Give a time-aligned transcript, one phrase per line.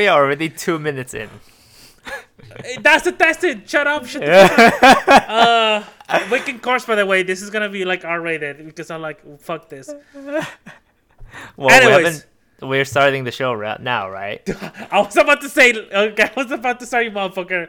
[0.00, 1.28] We are already two minutes in.
[2.80, 3.68] That's the tested.
[3.68, 4.06] Shut up.
[4.06, 5.84] Shut the up.
[6.08, 9.20] Uh, Wicked Course, by the way, this is gonna be like R-rated because I'm like,
[9.42, 9.92] fuck this.
[11.54, 12.24] Well, Anyways.
[12.62, 14.42] We we're starting the show right now, right?
[14.90, 17.68] I was about to say, okay, I was about to say, you motherfucker.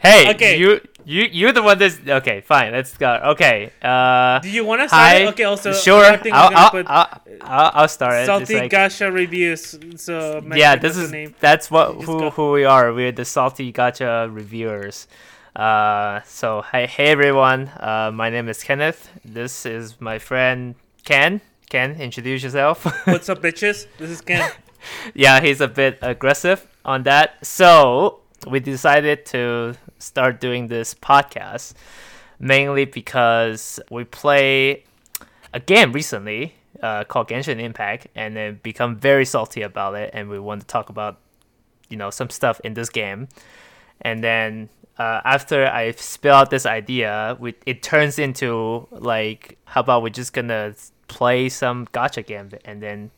[0.00, 0.58] Hey, Okay.
[0.58, 2.40] you you you're the one that's okay.
[2.42, 3.14] Fine, let's go.
[3.32, 3.70] Okay.
[3.82, 5.02] Uh, Do you want to start?
[5.16, 5.26] hi.
[5.28, 6.04] Okay, also, sure.
[6.04, 8.26] I think I'll, I'll, put I'll, I'll, I'll start it.
[8.26, 9.78] Salty like- Gacha reviews.
[9.96, 11.34] So yeah, this is name.
[11.40, 12.30] that's what who go.
[12.30, 12.92] who we are.
[12.92, 15.08] We're the salty Gacha reviewers.
[15.56, 17.68] Uh, so hey hey everyone.
[17.80, 19.10] Uh, my name is Kenneth.
[19.24, 21.40] This is my friend Ken.
[21.70, 22.84] Ken, introduce yourself.
[23.06, 23.86] What's up, bitches?
[23.98, 24.50] This is Ken.
[25.14, 27.44] yeah, he's a bit aggressive on that.
[27.44, 31.74] So we decided to start doing this podcast
[32.38, 34.84] mainly because we play
[35.52, 40.28] a game recently uh, called Genshin Impact, and then become very salty about it, and
[40.28, 41.18] we want to talk about
[41.88, 43.28] you know some stuff in this game,
[44.00, 44.68] and then.
[44.98, 50.08] Uh, after I spill out this idea, we, it turns into like, how about we're
[50.08, 50.74] just gonna
[51.06, 53.12] play some gacha game, and then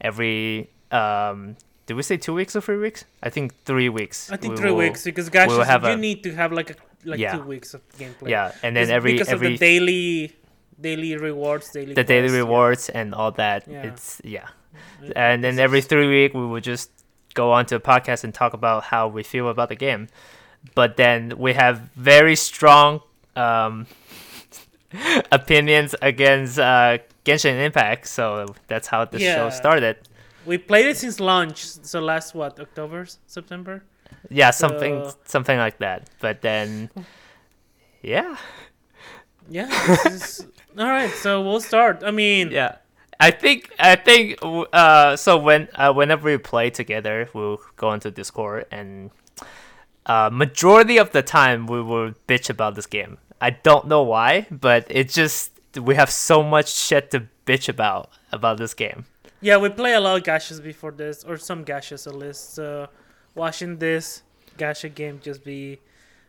[0.00, 3.04] every um did we say two weeks or three weeks?
[3.22, 4.30] I think three weeks.
[4.32, 6.70] I think we three will- weeks because will have you a- need to have like
[6.70, 7.36] a, like Yeah.
[7.36, 8.30] two weeks of gameplay.
[8.30, 10.32] Yeah, and then every because every of the daily
[10.80, 12.38] daily rewards, daily the daily quests, yeah.
[12.44, 13.64] rewards and all that.
[13.68, 13.82] Yeah.
[13.88, 14.48] It's yeah,
[15.14, 16.90] and then every three week we will just
[17.34, 20.08] go on to a podcast and talk about how we feel about the game.
[20.74, 23.00] But then we have very strong
[23.36, 23.86] um,
[25.32, 29.36] opinions against uh, Genshin Impact, so that's how the Yeah.
[29.36, 29.96] show started.
[30.46, 33.82] We played it since launch, so last what October, September.
[34.30, 36.08] Yeah, something So- something like that.
[36.20, 36.90] But then,
[38.02, 38.36] yeah,
[39.48, 39.68] Yeah.
[40.06, 40.46] is-
[40.78, 42.02] all right, so we'll start.
[42.04, 42.76] I mean, yeah.
[43.20, 44.38] I think I think
[44.72, 49.10] uh so when uh, whenever we play together, we'll go into Discord and
[50.06, 53.18] uh majority of the time we will bitch about this game.
[53.40, 58.10] I don't know why, but it just we have so much shit to bitch about
[58.32, 59.06] about this game.
[59.44, 62.54] Yeah, we play a lot of gachas before this, or some gashes at least.
[62.54, 62.88] So
[63.34, 64.22] watching this
[64.56, 65.80] gacha game just be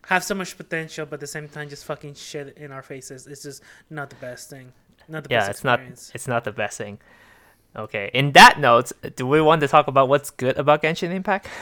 [0.08, 3.25] have so much potential, but at the same time just fucking shit in our faces.
[3.25, 4.74] It's just not the best thing.
[5.08, 5.80] Not the yeah, best it's not
[6.14, 7.00] it's not the best thing.
[7.74, 8.12] Okay.
[8.14, 11.48] In that note, do we want to talk about what's good about Genshin Impact?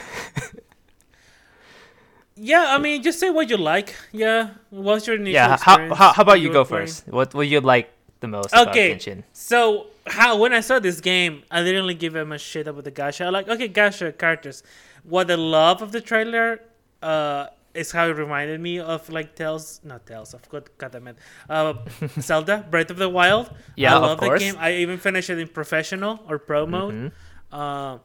[2.36, 3.94] Yeah, I mean, just say what you like.
[4.10, 5.48] Yeah, what's your initial yeah.
[5.50, 6.86] How, experience how how about you go playing?
[6.86, 7.06] first?
[7.06, 8.90] What what you like the most Okay.
[8.90, 9.22] about Genshin?
[9.32, 12.84] So how when I saw this game, I didn't really give him a shit about
[12.84, 13.26] the gacha.
[13.26, 14.62] I like okay, gacha characters.
[15.02, 16.60] What I love of the trailer,
[17.02, 20.32] uh, is how it reminded me of like Tales, not Tales.
[20.34, 21.16] Of God, God damn it,
[21.50, 21.74] uh,
[22.20, 23.50] Zelda Breath of the Wild.
[23.76, 24.40] Yeah, I of love the course.
[24.40, 24.54] game.
[24.58, 26.94] I even finished it in professional or pro mode.
[26.94, 27.12] Mhm.
[27.52, 27.98] Uh,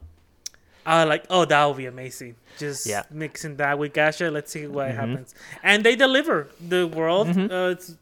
[0.86, 2.36] I like, oh, that would be amazing.
[2.58, 3.04] Just Yeah.
[3.12, 4.32] mixing that with gacha.
[4.32, 4.96] Let's see what Mhm.
[4.96, 5.36] happens.
[5.62, 6.48] And they deliver.
[6.60, 7.52] The world, Mhm.
[7.52, 7.96] uh, it's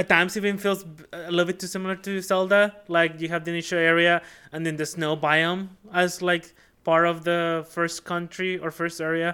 [0.00, 0.80] at times even feels
[1.12, 2.62] a little bit too similar to Zelda.
[2.96, 4.14] Like you have the initial area
[4.52, 5.62] and then the snow biome
[5.92, 6.44] as like
[6.84, 7.40] part of the
[7.76, 9.30] first country or first area.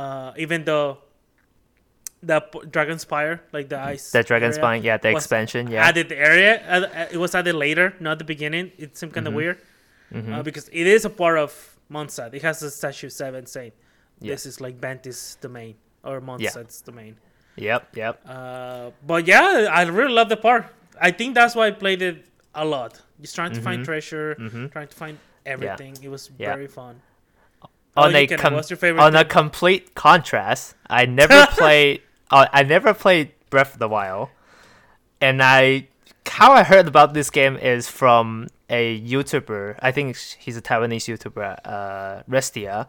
[0.00, 0.98] Uh, even though
[2.22, 5.86] the p- Dragon Spire, like the ice, The Dragon Spine, yeah, the expansion, yeah.
[5.88, 6.52] added the area.
[6.68, 8.72] Uh, uh, it was added later, not the beginning.
[8.78, 9.36] It seemed kind of Mhm.
[9.42, 9.58] weird
[10.12, 10.32] Mhm.
[10.34, 11.50] uh, because it is a part of
[11.90, 12.34] Mondstadt.
[12.34, 13.72] It has a statue seven saying
[14.20, 14.32] Yeah.
[14.34, 17.16] this is like Venti's domain or Mondstadt's domain.
[17.56, 18.20] Yep, yep.
[18.28, 20.66] Uh, but yeah, I really love the part.
[21.00, 23.00] I think that's why I played it a lot.
[23.20, 23.84] Just trying to find Mhm.
[23.84, 24.72] treasure, Mhm.
[24.72, 25.96] trying to find everything.
[26.02, 26.54] It was Yeah.
[26.54, 27.00] very fun.
[27.62, 27.68] Oh,
[28.04, 32.02] On you a com- what's your favorite on a complete contrast, I never played.
[32.30, 34.28] Uh, I never played Breath of the Wild,
[35.20, 35.88] and I
[36.28, 39.78] how I heard about this game is from a YouTuber.
[39.80, 42.86] I think he's a Taiwanese YouTuber, uh, Restia.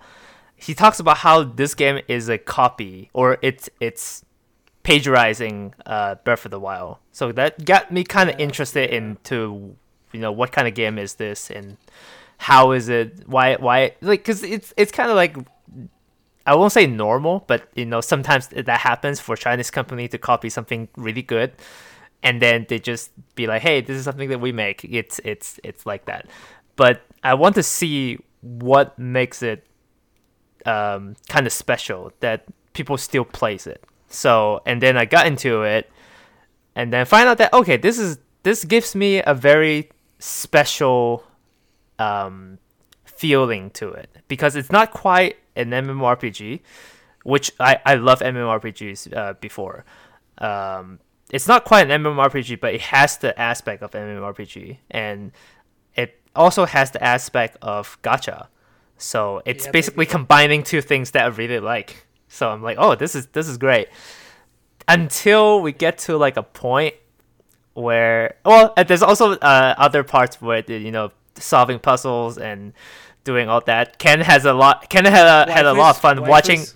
[0.56, 4.26] He talks about how this game is a copy or it's it's
[4.88, 6.98] plagiarizing uh, Breath of the Wild.
[7.12, 9.76] So that got me kind of interested into
[10.14, 11.76] you know what kind of game is this and
[12.38, 15.36] how is it why why like because it's it's kind of like
[16.46, 20.50] I won't say normal, but you know sometimes that happens for Chinese company to copy
[20.50, 21.52] something really good,
[22.24, 25.60] and then they just be like, "Hey, this is something that we make." It's it's
[25.66, 26.28] it's like that.
[26.78, 29.68] But I want to see what makes it
[30.66, 33.84] um, kind of special that people still plays it.
[34.08, 35.90] So and then I got into it,
[36.76, 39.90] and then find out that okay, this is this gives me a very
[40.20, 41.24] special
[42.00, 42.58] um,
[43.06, 46.62] feeling to it because it's not quite an MMORPG,
[47.24, 49.84] which I, I love MMORPGs uh, before.
[50.38, 51.00] Um,
[51.32, 55.32] it's not quite an MMORPG, but it has the aspect of MMORPG, and
[55.96, 58.48] it also has the aspect of gacha.
[58.98, 60.12] So it's Yeah, basically baby.
[60.12, 62.07] combining two things that I really like.
[62.28, 63.88] So I'm like, oh, this is this is great.
[64.88, 66.96] Until we get to like a point
[67.74, 72.74] where, well, and there's also uh, other parts where you know solving puzzles and
[73.24, 74.00] doing all that.
[74.00, 74.90] Ken has a lot.
[74.90, 76.60] Ken had a, had a lot of Waifus- fun watching.
[76.62, 76.74] waifus.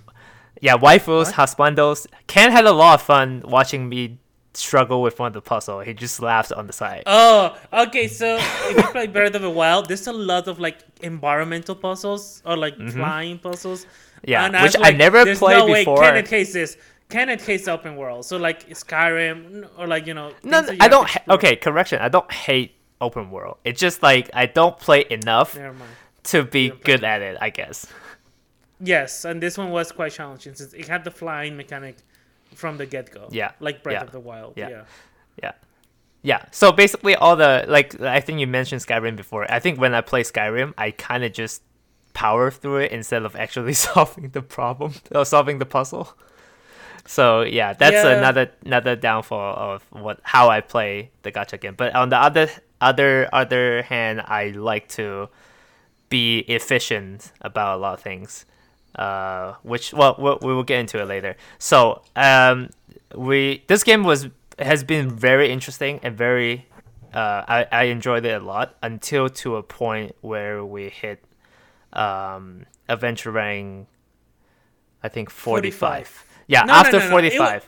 [0.62, 1.34] Yeah, waifus, What?
[1.36, 2.06] husbandos.
[2.28, 4.20] Ken had a lot of fun watching me
[4.54, 5.80] struggle with one of the puzzle.
[5.80, 7.04] He just laughs on the side.
[7.08, 8.08] Oh, okay.
[8.08, 12.44] So if you play Breath of the Wild, there's a lot of like environmental puzzles
[12.46, 13.88] or like flying puzzles.
[14.24, 16.02] Yeah, And which I like, never there's played no way before.
[16.02, 16.78] Kenneth hates this.
[17.10, 18.26] Kenneth hates open world.
[18.26, 20.32] So like Skyrim or like you know.
[20.44, 21.08] No, you I don't.
[21.10, 22.00] Ha- okay, correction.
[22.02, 23.58] I don't hate open world.
[23.66, 25.58] It's just like I don't play enough
[26.24, 27.38] to be good at it.
[27.42, 27.88] I guess.
[28.80, 31.98] Yes, and this one was quite challenging since it had the flying mechanic
[32.56, 33.28] from the get go.
[33.32, 34.54] Yeah, Like Breath yeah, of the Wild.
[34.56, 34.70] yeah.
[34.70, 34.84] Yeah.
[35.44, 35.52] Yeah.
[36.24, 36.46] Yeah.
[36.52, 39.52] So basically, all the like I think you mentioned Skyrim before.
[39.52, 41.62] I think when I play Skyrim, I kind of just
[42.14, 46.14] power through it instead of actually solving the problem or solving the puzzle.
[47.06, 48.18] So yeah, that's Yeah.
[48.18, 51.74] another another downfall of what how I play the gacha game.
[51.76, 52.48] But on the other
[52.80, 55.30] other other hand, I like to
[56.10, 58.46] be efficient about a lot of things.
[58.96, 61.36] Uh, which well, we we will get into it later.
[61.60, 62.70] So um,
[63.16, 64.28] we this game was
[64.60, 66.68] has been very interesting and very
[67.14, 71.24] uh, I I enjoyed it a lot until to a point where we hit
[71.94, 73.88] um adventuring.
[75.04, 76.08] I think forty five.
[76.08, 76.26] 45.
[76.48, 77.06] Yeah, No, after no, no.
[77.06, 77.66] It wa- forty five.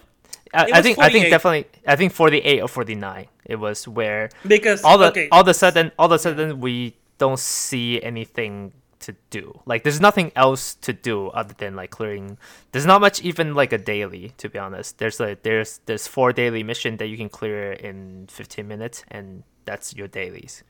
[0.54, 3.28] I, I think I think definitely I think forty eight or forty nine.
[3.46, 6.60] It was where Because all the okay, all of a sudden all of a sudden
[6.60, 11.90] we don't see anything to do like there's nothing else to do other than like
[11.92, 12.38] clearing
[12.72, 16.31] there's not much even like a daily to be honest there's like there's there's four
[16.31, 20.64] daily mission that you can clear in 15 minutes and that's your dailies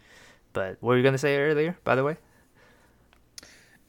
[0.52, 2.18] but what were you gonna say earlier by the way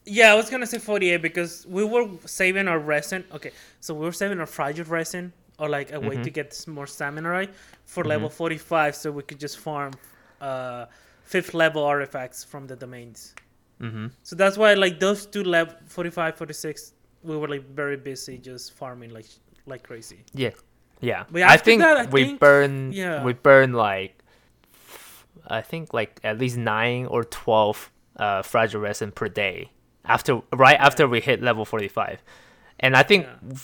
[0.07, 3.25] Yeah, I was gonna say 48 because we were saving our resin.
[3.33, 6.09] Okay, so we were saving our fragile resin or like a Mm-hmm.
[6.09, 7.51] way to get more stamina right
[7.87, 9.93] for level 45, so we could just farm
[10.41, 10.87] uh,
[11.23, 13.35] fifth level artifacts from the domains.
[13.81, 14.09] mm-hmm.
[14.23, 16.93] So that's why like those two level 45, 46,
[17.23, 19.27] we were like very busy just farming like
[19.67, 20.19] like crazy.
[20.35, 20.51] yeah
[21.01, 23.25] yeah But i think that, I we think- burn yeah.
[23.25, 24.15] we burn like
[25.49, 29.71] i think like at least nine or 12 uh fragile resin per day
[30.05, 32.23] after right after we hit level 45
[32.81, 33.57] and i think Yeah.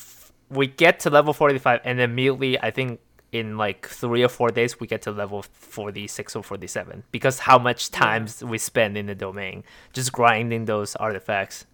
[0.48, 3.00] we get to level 45 and immediately i think
[3.32, 7.58] in like three or four days we get to level 46 or 47 because how
[7.58, 11.66] much times we spend in the domain just grinding those artifacts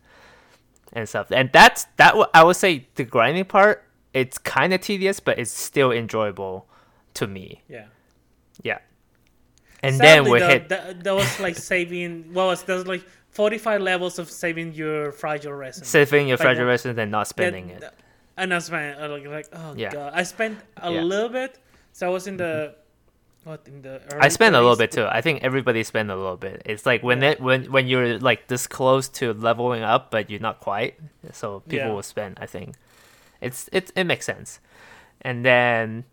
[0.92, 4.80] and stuff and that's that w- i would say the grinding part it's kind of
[4.80, 6.66] tedious but it's still enjoyable
[7.14, 7.86] to me Yeah.
[8.62, 8.78] yeah
[9.82, 12.32] and then Sadly, we though, hit that, that was like saving.
[12.32, 12.74] What was that?
[12.74, 13.04] Was like
[13.36, 15.84] 45 levels of saving your fragile resin.
[15.84, 17.94] saving your like fragile resin and not spending That- it
[18.38, 19.92] And I spent uh, like, like oh Yeah.
[19.92, 21.02] god, I spent a Yeah.
[21.12, 21.58] little bit.
[21.92, 22.74] So I was in the
[23.44, 24.00] what in the.
[24.20, 25.06] I spend a little bit too.
[25.18, 26.60] I think everybody spend a little bit.
[26.66, 30.42] It's like when it when when you're like this close to leveling up, but you're
[30.50, 30.94] not quite.
[31.32, 31.94] So people Yeah.
[31.94, 32.36] will spend.
[32.42, 32.74] I think
[33.40, 34.60] it's it it makes sense.
[35.22, 36.04] And then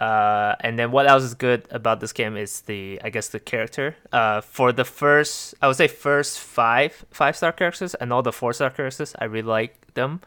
[0.00, 3.38] uh and then what else is good about this game is the I guess the
[3.40, 3.96] character.
[4.12, 8.32] Uh for the first I would say first five five star characters and all the
[8.32, 10.20] four star characters I really like them.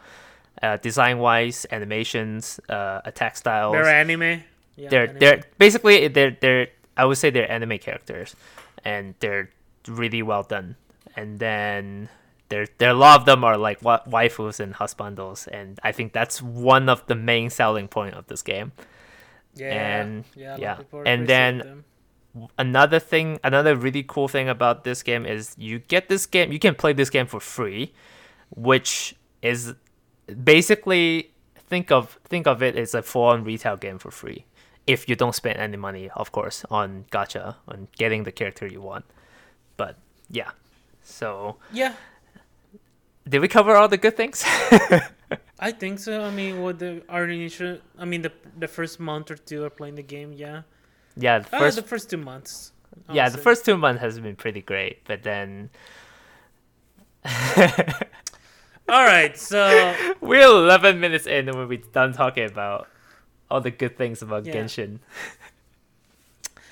[0.62, 4.44] Uh, design wise, animations, uh, attack styles They're anime.
[4.78, 5.20] Yeah, they're anime.
[5.20, 8.36] they're basically they're they're I would say they're anime characters,
[8.86, 9.50] and they're
[9.88, 10.76] really well done.
[11.18, 12.08] And then
[12.50, 16.14] there there a lot of them are like wa- waifus and husbandos, and I think
[16.14, 18.72] that's one of the main selling point of this game.
[19.56, 21.02] Yeah, and- yeah, a lot of yeah.
[21.06, 21.86] And then- them.
[22.58, 26.58] Another thing, another really cool thing about this game is you get this game, you
[26.58, 27.94] can play this game for free,
[28.50, 29.76] which is
[30.44, 34.46] basically think of think of it as a full-on retail game for free
[34.88, 38.82] if you don't spend any money of course on gacha on getting the character you
[38.82, 39.06] want
[39.78, 39.98] but
[40.30, 40.52] yeah
[41.02, 41.94] so yeah,
[43.28, 44.44] did we cover all the good things
[45.60, 46.24] I think so.
[46.24, 49.76] I mean, what the our initial, I mean, the the first month or two of
[49.78, 50.64] playing the game, yeah,
[51.16, 52.72] yeah the Ah, first the first two months.
[53.12, 55.70] yeah the first two months has been pretty great but then
[58.90, 62.88] All right, so we're 11 minutes in and we're done talking about
[63.50, 64.54] all the good things about Yeah.
[64.56, 65.00] genshin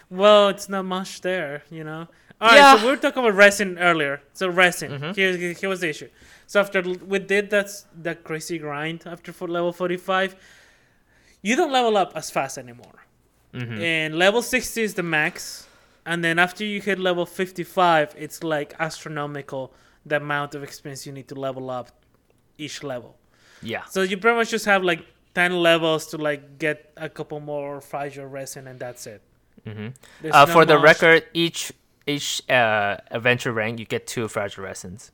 [0.10, 2.08] Well, it's not much there, you know.
[2.42, 2.76] All right, Yeah.
[2.78, 4.22] so we were talking about resin earlier.
[4.34, 5.16] So resin, Mhm.
[5.16, 6.10] here, here was the issue.
[6.48, 7.70] So after we did that
[8.04, 10.36] that crazy grind after level forty five,
[11.42, 13.06] you don't level up as fast anymore.
[13.54, 13.80] Mhm.
[13.80, 15.68] And level sixty is the max,
[16.06, 19.74] and then after you hit level fifty five, it's like astronomical
[20.06, 21.88] the amount of experience you need to level up
[22.58, 23.18] each level.
[23.62, 23.84] Yeah.
[23.86, 25.06] So you pretty much just have like
[25.36, 29.22] ten levels to like get a couple more fragile resin, and that's it.
[29.64, 29.90] hmm
[30.32, 31.72] Uh, for the record, each
[32.08, 35.12] each uh, adventure rank you get two fragile resins.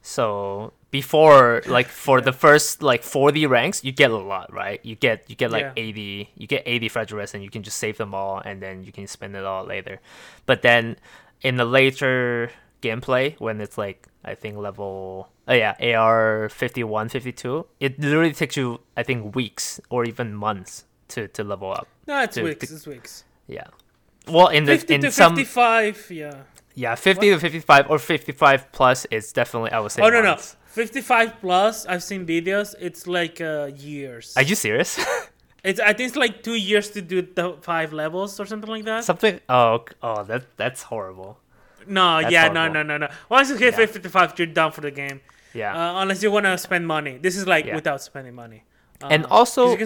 [0.00, 4.80] So before, like for the first like forty ranks, you get a lot, right?
[4.84, 5.72] You get you get like Yeah.
[5.76, 7.42] eighty, you get eighty fragile resin.
[7.42, 10.00] You can just save them all, and then you can spend it all later.
[10.46, 10.96] But then
[11.42, 12.50] in the later
[12.82, 18.56] gameplay, when it's like I think level, oh yeah, AR 51, 52, it literally takes
[18.56, 21.86] you I think weeks or even months to to level up.
[22.08, 22.66] No, it's to- weeks.
[22.68, 23.24] to- It's weeks.
[23.46, 23.66] Yeah.
[24.28, 26.10] Well, in the Fifty in to some fifty-five.
[26.10, 26.42] Yeah.
[26.74, 30.02] yeah, 50 to 55 or 55 plus is definitely, I would say.
[30.02, 30.36] Oh no no,
[30.66, 31.86] fifty-five plus.
[31.86, 32.74] I've seen videos.
[32.80, 34.34] It's like uh, years.
[34.36, 34.98] Are you serious?
[35.64, 38.84] It's I think it's like two years to do the five levels or something like
[38.84, 39.04] that.
[39.04, 39.38] Something.
[39.48, 41.38] Oh, oh, that that's horrible.
[41.86, 42.74] No, That's yeah, horrible.
[42.74, 43.08] no, no, no, no.
[43.28, 43.86] Once you hit Yeah.
[43.86, 45.20] 55, you're done for the game.
[45.54, 45.70] Yeah.
[45.72, 47.16] Uh, unless you want to spend money.
[47.18, 47.76] This is like Yeah.
[47.76, 48.64] without spending money.
[49.00, 49.76] Uh, And 'cause also-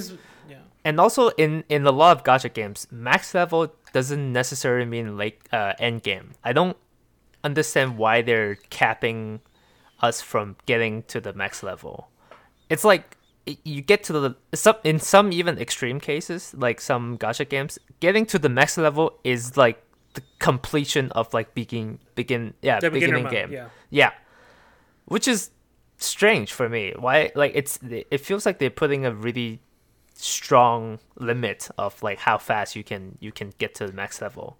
[0.87, 5.43] and also in in a lot of gacha games, max level doesn't necessarily mean like
[5.53, 6.31] uh, end game.
[6.45, 6.77] I don't
[7.43, 9.41] understand why they're capping
[10.01, 12.09] us from getting to the max level.
[12.71, 13.17] It's like
[13.65, 18.25] you get to the some in some even extreme cases, like some gacha games, getting
[18.27, 19.83] to the max level is like
[20.15, 23.51] the completion of like begin begin yeah The beginning mode, game.
[23.53, 23.69] yeah.
[23.91, 24.13] Yeah.
[25.07, 25.51] Which is
[25.99, 26.95] strange for me.
[26.97, 29.61] Why like it's it feels like they're putting a really
[30.17, 34.57] strong limit of like how fast you can you can get to the max level.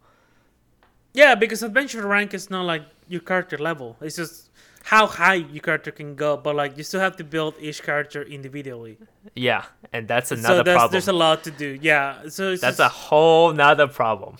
[1.15, 3.97] Yeah, because adventure rank is not like your character level.
[4.01, 4.51] It's just
[4.85, 8.23] how high your character can go, but like you still have to build each character
[8.23, 8.99] individually.
[9.35, 10.93] Yeah, and that's so another there's, problem.
[10.93, 11.79] there's a lot to do.
[11.81, 14.37] Yeah, so that's a just, whole nother problem.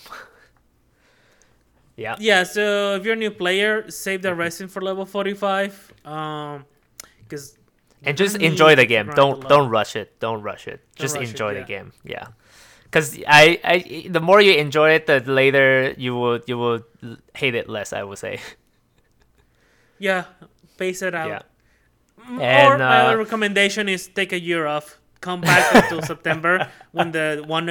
[1.97, 2.15] yeah.
[2.19, 2.43] yeah.
[2.43, 5.93] So if you're a new player, save the resin for level 45.
[6.05, 6.65] Um,
[7.27, 7.56] because
[8.03, 9.11] And just enjoy the game.
[9.15, 10.19] Don't don't rush it.
[10.19, 10.81] Don't rush it.
[10.95, 11.59] Just rush it, enjoy yeah.
[11.59, 11.93] the game.
[12.03, 12.27] Yeah.
[12.91, 16.81] Cuz I, I the more you enjoy it the later you will you will
[17.33, 18.39] hate it less, I would say.
[19.99, 20.25] yeah,
[20.77, 21.29] pace it out.
[21.29, 21.41] Yeah.
[22.29, 24.99] And, or my uh, other recommendation is take a year off.
[25.21, 27.65] Come back until September when the one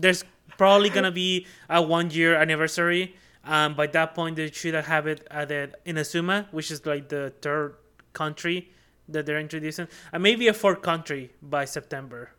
[0.00, 0.24] there's
[0.56, 3.16] probably gonna be a one year anniversary.
[3.46, 7.34] Um, by that point, they should have it at the Inazuma, which is like the
[7.42, 7.76] third
[8.14, 8.70] country
[9.08, 12.30] that they're introducing, and maybe a fourth country by September.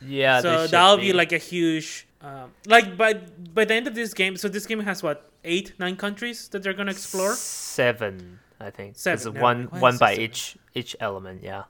[0.00, 1.12] Yeah, so that'll be.
[1.12, 3.14] like a huge, um, like by
[3.54, 4.36] by the end of this game.
[4.36, 7.34] So this game has what eight, nine countries that they're gonna explore.
[7.34, 8.96] Seven, I think.
[8.96, 10.24] Seven, It's one one by seven?
[10.24, 11.42] each each element.
[11.42, 11.64] Yeah,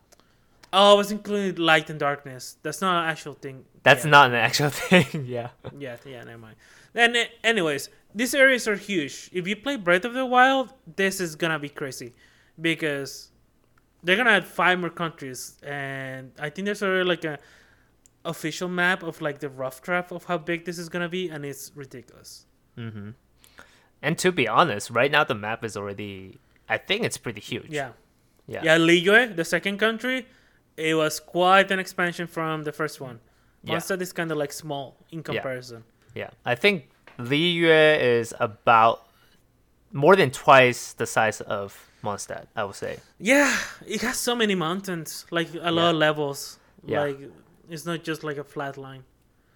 [0.72, 2.56] Oh, it's included light and darkness.
[2.62, 3.64] That's not an actual thing.
[3.82, 4.10] that's yet.
[4.10, 5.26] not an actual thing.
[5.26, 5.50] yeah.
[5.78, 6.56] Yeah, yeah, never mind.
[6.94, 9.28] And uh, anyways, these areas are huge.
[9.32, 12.14] If you play Breath of the Wild, this is gonna be crazy
[12.58, 13.28] because
[14.02, 17.38] they're gonna add five more countries, and I think there's already like a
[18.24, 21.44] official map of like the rough draft of how big this is gonna be, and
[21.44, 22.46] it's ridiculous.
[22.76, 23.10] hmm
[24.02, 26.38] And to be honest, right now the map is already.
[26.68, 27.68] I think it's pretty huge.
[27.70, 27.90] Yeah,
[28.46, 28.62] Yeah.
[28.64, 28.78] yeah.
[28.78, 30.26] Liyue, the second country,
[30.76, 33.20] it was quite an expansion from the first one.
[33.64, 33.76] Yeah.
[33.76, 35.84] Mondstadt is kind of like small in comparison.
[36.14, 36.22] Yeah.
[36.24, 36.30] Yeah.
[36.52, 39.06] I think Liyue is about
[39.92, 42.46] more than twice the size of Mondstadt.
[42.56, 42.98] I would say.
[43.18, 43.54] Yeah,
[43.86, 45.90] it has so many mountains, like a lot Yeah.
[45.90, 46.58] of levels.
[46.84, 47.00] Yeah.
[47.02, 47.18] Like
[47.70, 49.04] it's not just like a flat line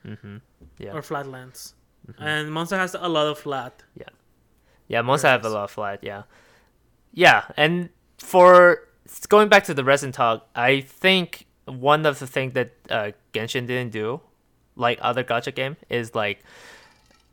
[0.07, 0.37] Mm-hmm.
[0.78, 0.93] Yeah.
[0.95, 1.75] or flatlands.
[2.07, 2.14] Mhm.
[2.21, 3.83] And Monster has a lot of flat.
[3.97, 4.09] Yeah,
[4.88, 5.99] Yeah, most have a lot of flat.
[6.05, 6.23] Yeah,
[7.12, 7.88] yeah, and
[8.19, 8.83] for
[9.28, 13.66] going back to the resin talk, I think one of the things that uh, Genshin
[13.66, 14.21] didn't do,
[14.76, 16.38] like other gacha game, is like,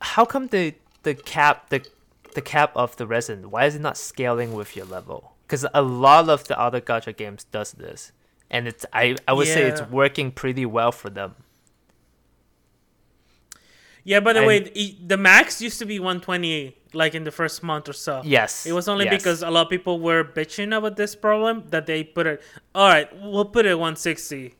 [0.00, 1.86] how come the the cap the
[2.34, 3.50] the cap of the resin?
[3.50, 5.32] Why is it not scaling with your level?
[5.46, 8.12] Because a lot of the other gacha games does this,
[8.50, 11.34] and it's I I would say it's working pretty well for them.
[14.06, 17.30] Yeah, by the And- way, the, the max used to be 120, like in the
[17.30, 18.20] first month or so.
[18.22, 19.16] Yes, It was only yes.
[19.16, 22.42] because a lot of people were bitching about this problem that they put it.
[22.74, 24.54] All right, we'll put it 160,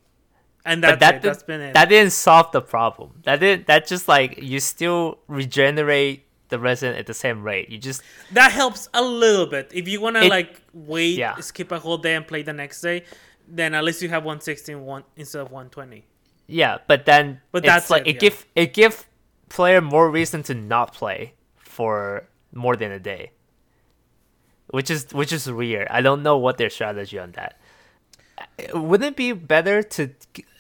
[0.65, 1.23] and that's that it.
[1.23, 1.75] did, That's been it.
[1.75, 3.21] that didn't solve the problem.
[3.25, 3.67] That didn't.
[3.67, 7.69] that just like you still regenerate the resin at the same rate.
[7.71, 9.71] You just that helps a little bit.
[9.75, 11.37] If you want to It- like wait, yeah.
[11.41, 13.05] skip a whole day and play the next day,
[13.49, 16.05] then at least you have 160 one, instead of 120.
[16.47, 18.21] yeah, but then But it's that's like it, it yeah.
[18.21, 19.07] give it give
[19.49, 23.33] player more reason to not play for more than a day.
[24.69, 25.89] Which is which is weird.
[25.89, 27.59] I don't know what their strategy on that.
[28.73, 30.11] Wouldn't it be better to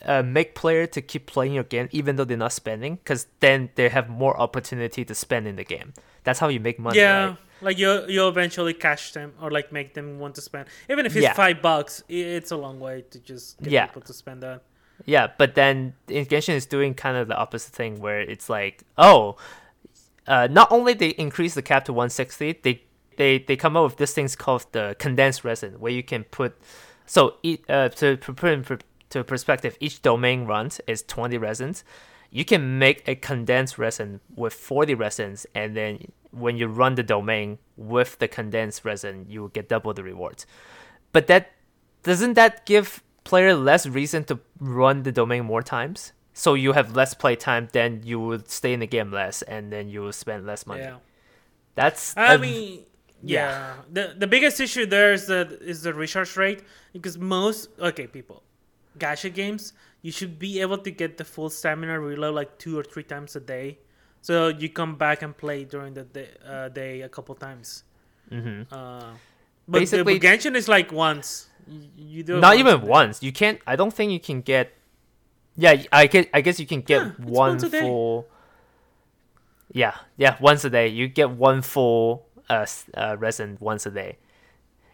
[0.04, 2.96] uh, make player to keep playing your game even though they're not spending?
[2.96, 5.92] Because then they have more opportunity to spend in the game.
[6.24, 6.98] That's how you make money.
[6.98, 7.36] yeah, right?
[7.62, 10.68] Like you you eventually cash them or like make them want to spend.
[10.90, 11.34] Even if it's Yeah.
[11.34, 13.86] five bucks, it's a long way to just get Yeah.
[13.86, 14.62] people to spend that.
[15.06, 19.36] Yeah, but then Genshin is doing kind of the opposite thing where it's like, oh,
[20.26, 22.82] uh, not only they increase the cap to 160, they
[23.16, 26.56] they they come up with this thing's called the condensed resin, where you can put.
[27.06, 27.34] So
[27.68, 28.78] uh, to put in per-
[29.10, 31.84] to perspective, each domain runs is 20 resins.
[32.30, 37.02] You can make a condensed resin with 40 resins, and then when you run the
[37.04, 40.46] domain with the condensed resin, you will get double the rewards.
[41.12, 41.52] But that
[42.02, 46.12] doesn't that give player less reason to run the domain more times?
[46.32, 49.72] So you have less play time, then you would stay in the game less, and
[49.72, 50.82] then you will spend less money.
[50.82, 50.96] Yeah.
[51.76, 52.84] That's I a- mean,
[53.24, 53.48] yeah.
[53.48, 53.74] yeah.
[53.92, 56.62] The the biggest issue there is the is the recharge rate
[56.92, 58.42] because most okay people,
[58.98, 62.82] gacha games you should be able to get the full stamina reload like two or
[62.84, 63.78] three times a day,
[64.20, 67.84] so you come back and play during the day, uh, day a couple times.
[68.30, 68.66] Mhm.
[68.70, 69.12] Uh,
[69.66, 71.48] but Basically- the Genshin is like once.
[71.66, 72.86] You, you do it not once even day.
[72.86, 73.22] once.
[73.22, 73.58] You can't.
[73.66, 74.72] I don't think you can get.
[75.56, 76.26] Yeah, I guess.
[76.34, 77.80] I guess you can get Yeah, one once a day.
[77.80, 78.26] full.
[79.72, 80.88] Yeah, yeah, once a day.
[80.88, 84.18] You get one full uh, uh resin once a day.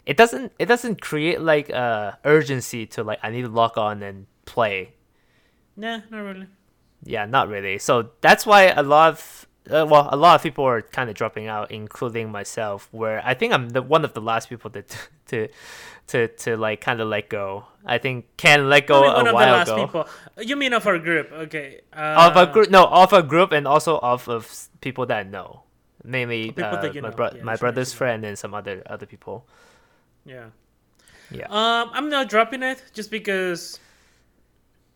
[0.05, 0.51] It doesn't.
[0.57, 4.93] It doesn't create like uh urgency to like I need to log on and play.
[5.75, 6.47] Nah, not really.
[7.03, 7.77] Yeah, not really.
[7.79, 11.15] So that's why a lot of uh, well, a lot of people are kind of
[11.15, 12.87] dropping out, including myself.
[12.91, 14.83] Where I think I'm the one of the last people to
[15.27, 15.47] to
[16.07, 17.65] to to like kind of let go.
[17.85, 19.85] I think can let go I mean, one a of the while last ago.
[19.85, 20.07] people.
[20.39, 21.31] You mean of our group?
[21.31, 21.81] Okay.
[21.93, 25.23] Uh, Of a group, no, of a group, and also of of people that I
[25.29, 25.63] know,
[26.03, 29.45] mainly uh, my bro- Yeah, my brother's friend and some other other people.
[30.25, 30.47] Yeah.
[31.31, 31.45] Yeah.
[31.49, 33.79] Um, I'm not dropping it just because.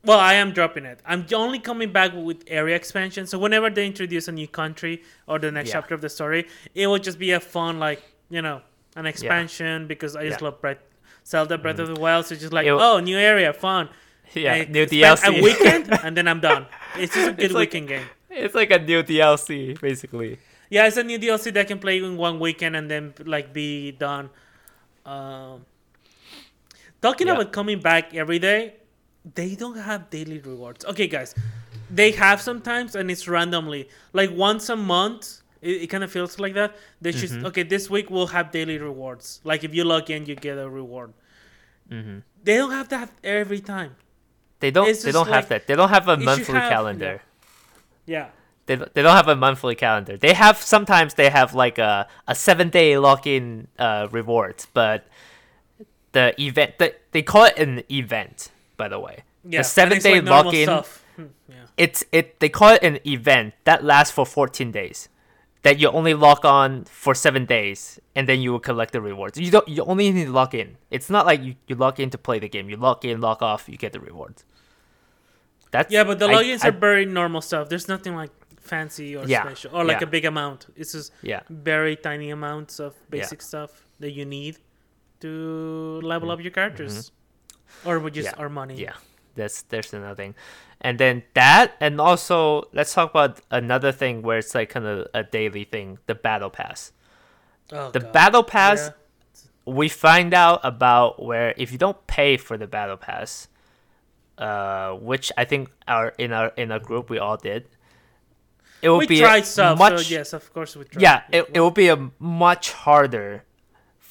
[0.04, 1.00] Well, I am dropping it.
[1.04, 3.26] I'm only coming back with area expansion.
[3.26, 5.74] So whenever they introduce a new country or the next Yeah.
[5.82, 8.62] chapter of the story, it will just be a fun, like you know,
[8.96, 10.46] an expansion because I just Yeah.
[10.50, 10.78] love Breath,
[11.26, 12.26] Zelda Breath of the Wild.
[12.28, 13.90] So just like, It'll- oh, new area, fun.
[14.34, 15.40] Yeah, I new DLC.
[15.40, 16.68] A weekend and then I'm done.
[16.98, 18.06] It's just a good It's like- weekend game.
[18.30, 20.38] it's like a new DLC, basically.
[20.76, 23.04] Yeah, it's a new DLC that can play in one weekend and then
[23.36, 23.70] like be
[24.08, 24.26] done.
[25.14, 25.66] Um,
[27.02, 27.34] talking Yeah.
[27.36, 28.62] about coming back every day,
[29.40, 30.84] they don't have daily rewards.
[30.92, 31.30] Okay, guys,
[32.00, 33.82] they have sometimes and it's randomly,
[34.20, 35.24] like once a month.
[35.62, 36.76] It, it kind of feels like that.
[37.02, 37.46] They should Mm-hmm.
[37.50, 37.64] okay.
[37.76, 39.26] This week we'll have daily rewards.
[39.52, 41.12] Like if you log in, you get a reward.
[41.90, 43.92] hmm They don't have that every time.
[44.60, 44.92] They don't.
[45.06, 45.62] They don't have that.
[45.68, 47.16] They don't have a monthly have- calendar.
[48.16, 48.28] Yeah.
[48.68, 50.18] They, they don't have a monthly calendar.
[50.18, 55.06] They have sometimes they have like a, a seven day login uh, reward, but
[56.14, 58.50] the event the, they call it an event.
[58.78, 59.60] By the way, Yeah.
[59.60, 61.06] and seven day like login- stuff.
[61.16, 61.56] Hmm, Yeah.
[61.78, 65.08] it's it they call it an event that lasts for 14 days
[65.62, 69.38] that you only log on for seven days and then you will collect the rewards
[69.40, 72.10] you don't you only need to log in it's not like you, you log in
[72.10, 74.44] to play the game you log in log off you get the rewards
[75.72, 77.70] that's Yeah, but the I- logins I- are very normal stuff.
[77.70, 78.32] There's nothing like
[78.66, 80.08] fancy or Yeah, special or like yeah.
[80.08, 80.68] a big amount.
[80.76, 84.58] It's just yeah very tiny amounts of basic stuff that you need
[85.22, 87.12] to level up your characters,
[87.86, 88.22] or just Mm-hmm.
[88.26, 88.76] Yeah, our money.
[88.76, 88.94] yeah
[89.36, 90.34] that's there's another thing
[90.80, 95.08] and then that and also let's talk about another thing where it's like kind of
[95.14, 96.92] a daily thing the battle pass
[97.72, 98.14] Oh, the God.
[98.14, 98.92] battle pass
[99.66, 103.48] we find out about where if you don't pay for the battle pass,
[104.38, 107.66] uh, which I think our in our in our group we all did,
[108.86, 109.80] it will We be tried stuff.
[109.80, 111.02] much so yes, of course we tried.
[111.08, 113.44] yeah it, it will be a much harder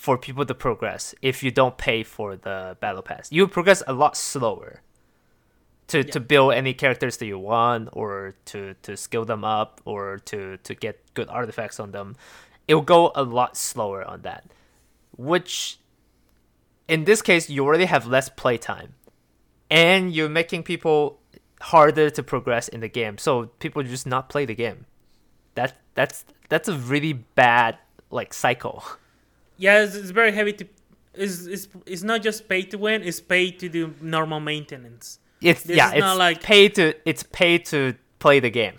[0.05, 3.25] for people to progress if you don't pay for the battle pass.
[3.33, 4.83] You progress a lot slower
[5.91, 10.19] to to build any characters that you want or to to skill them up or
[10.31, 12.17] to to get good artifacts on them.
[12.69, 14.45] It will go a lot slower on that,
[15.17, 15.79] which
[16.89, 18.91] in this case you already have less playtime,
[19.71, 21.19] and you're making people
[21.65, 23.17] harder to progress in the game.
[23.19, 24.87] So people just not play the game.
[25.55, 27.79] That that's that's a really bad
[28.11, 28.85] like cycle.
[29.57, 30.67] yeah, it's, it's very heavy to.
[31.15, 35.21] It's, it's, it's not just pay to win; it's pay to do normal maintenance.
[35.41, 38.77] It's This yeah, it's not like- pay to it's pay to play the game.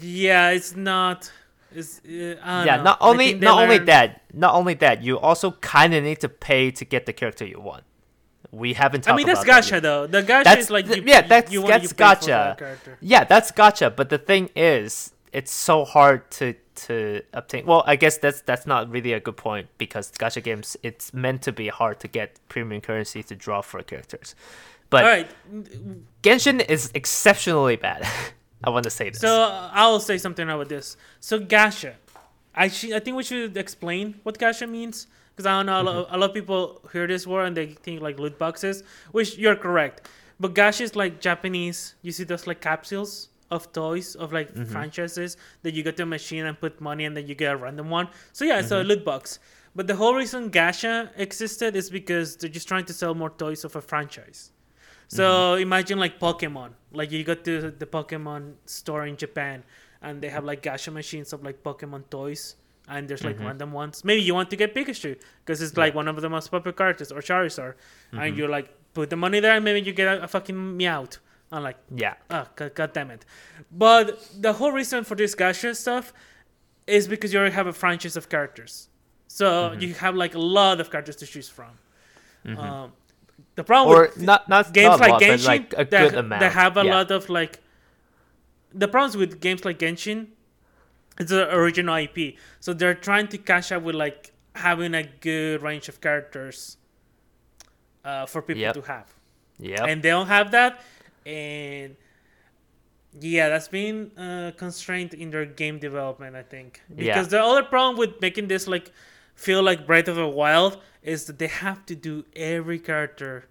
[0.00, 1.30] Yeah, it's not.
[1.74, 2.82] It's uh, yeah, know.
[2.84, 6.70] not only not only that, not only that, you also kind of need to pay
[6.70, 7.84] to get the character you want.
[8.54, 10.06] We haven't talked I mean, that's that gacha though.
[10.06, 12.58] The gacha That's is like you, yeah, that's you, that's you for gacha.
[12.58, 12.78] that.
[13.00, 13.90] Yeah, that's gotcha.
[13.90, 16.54] But the thing is, it's so hard to
[16.86, 17.66] to obtain.
[17.66, 21.42] Well, I guess that's that's not really a good point because gacha games it's meant
[21.42, 24.34] to be hard to get premium currency to draw for characters.
[24.90, 25.30] But All right,
[26.22, 28.06] Genshin is exceptionally bad.
[28.64, 29.20] I want to say this.
[29.20, 30.96] so uh, I'll say something about this.
[31.20, 31.94] So gacha,
[32.54, 35.94] Actually, I think we should explain what gacha means because I don't know a, lot,
[35.96, 36.14] mm-hmm.
[36.14, 39.56] a lot of people hear this word and they think like loot boxes, which you're
[39.56, 40.08] correct.
[40.38, 41.94] But gacha is like Japanese.
[42.02, 44.64] You see those like capsules of toys of like mm-hmm.
[44.64, 47.56] franchises that you get to a machine and put money and then you get a
[47.56, 48.08] random one.
[48.32, 48.88] So yeah, it's a mm-hmm.
[48.88, 49.38] loot box.
[49.74, 53.64] But the whole reason gacha existed is because they're just trying to sell more toys
[53.64, 54.52] of a franchise.
[55.08, 56.70] So imagine like Pokemon.
[56.92, 59.64] Like you go to the Pokemon store in Japan
[60.00, 62.56] and they have like gacha machines of like Pokemon toys
[62.88, 64.04] and there's like random ones.
[64.04, 67.10] Maybe you want to get Pikachu because it's like one of the most popular characters
[67.12, 67.74] or Charizard.
[68.12, 71.18] And you're like put the money there and maybe you get a, a fucking Meowth.
[71.52, 72.14] I'm like, Yeah.
[72.30, 73.24] Ah, god, god damn it.
[73.70, 74.06] But
[74.40, 76.12] the whole reason for this gacha stuff
[76.86, 78.88] is because you already have a franchise of characters.
[79.28, 79.80] So Mm-hmm.
[79.80, 81.70] you have like a lot of characters to choose from.
[82.46, 82.92] Um,
[83.54, 86.14] the problem Or with not not games not like lot, Genshin, like a that, good
[86.18, 86.40] amount.
[86.40, 86.94] that have a yeah.
[86.96, 87.60] lot of like.
[88.74, 90.26] The problems with games like Genshin,
[91.18, 95.62] it's an original IP, so they're trying to cash out with like having a good
[95.62, 96.76] range of characters
[98.04, 98.74] uh, for people Yep.
[98.74, 99.14] to have
[99.58, 99.84] Yeah.
[99.84, 100.80] and they don't have that
[101.26, 101.96] and
[103.20, 107.22] yeah that's been uh, constrained in their game development i think because Yeah.
[107.22, 108.90] the other problem with making this like
[109.34, 113.46] feel like breath of the wild is that they have to do every character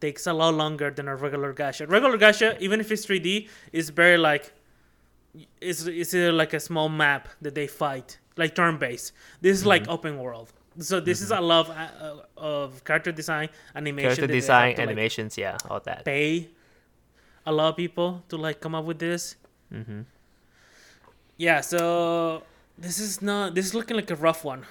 [0.00, 3.90] takes a lot longer than a regular gacha regular gacha even if it's 3d is
[3.90, 4.52] very like
[5.60, 10.18] it's, it's like a small map that they fight like turn-based this is like open
[10.18, 14.34] world so this is a love of, uh, of character design animation Character that they
[14.36, 16.04] have design, to, like, animations, yeah, all that.
[16.04, 16.48] pay
[17.44, 19.36] a lot of people to like come up with this.
[19.74, 20.02] Mm-hmm.
[21.36, 22.42] Yeah, so
[22.78, 24.64] this is not this is looking like a rough one.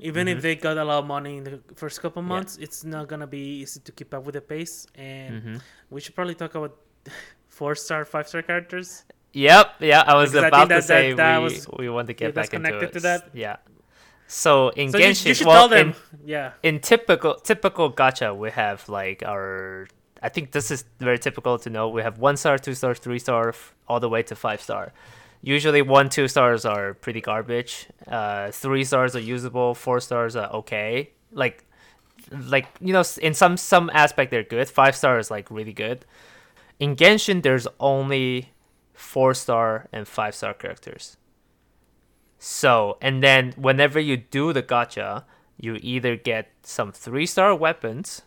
[0.00, 2.30] Even if they got a lot of money in the first couple Mm-hmm.
[2.32, 2.36] Yeah.
[2.36, 4.86] months, it's not gonna be easy to keep up with the pace.
[4.96, 5.56] And Mm-hmm.
[5.90, 6.76] we should probably talk about
[7.48, 9.04] four star, five star characters.
[9.34, 11.88] Yep, yeah, I was Because about think to that- say that- that we, was- we
[11.90, 12.92] want to yeah, get that's back into it.
[12.92, 13.28] to that.
[13.34, 13.56] Yeah.
[14.26, 15.88] So in So Genshin, you should well, tell them.
[15.88, 15.94] in,
[16.24, 19.86] yeah, in typical typical gacha, we have like our.
[20.22, 21.88] I think this is very typical to know.
[21.90, 24.92] We have one star, two star, three star, f- all the way to five star.
[25.42, 27.86] Usually, one, two stars are pretty garbage.
[28.08, 29.74] Uh, three stars are usable.
[29.74, 31.10] Four stars are okay.
[31.30, 31.64] Like,
[32.30, 34.70] like you know, in some some aspect they're good.
[34.70, 36.06] Five stars is like really good.
[36.80, 38.53] In Genshin, there's only
[38.94, 41.16] four star and five star characters.
[42.38, 45.24] So, and then whenever you do the gacha,
[45.58, 48.22] you either get some three star weapons,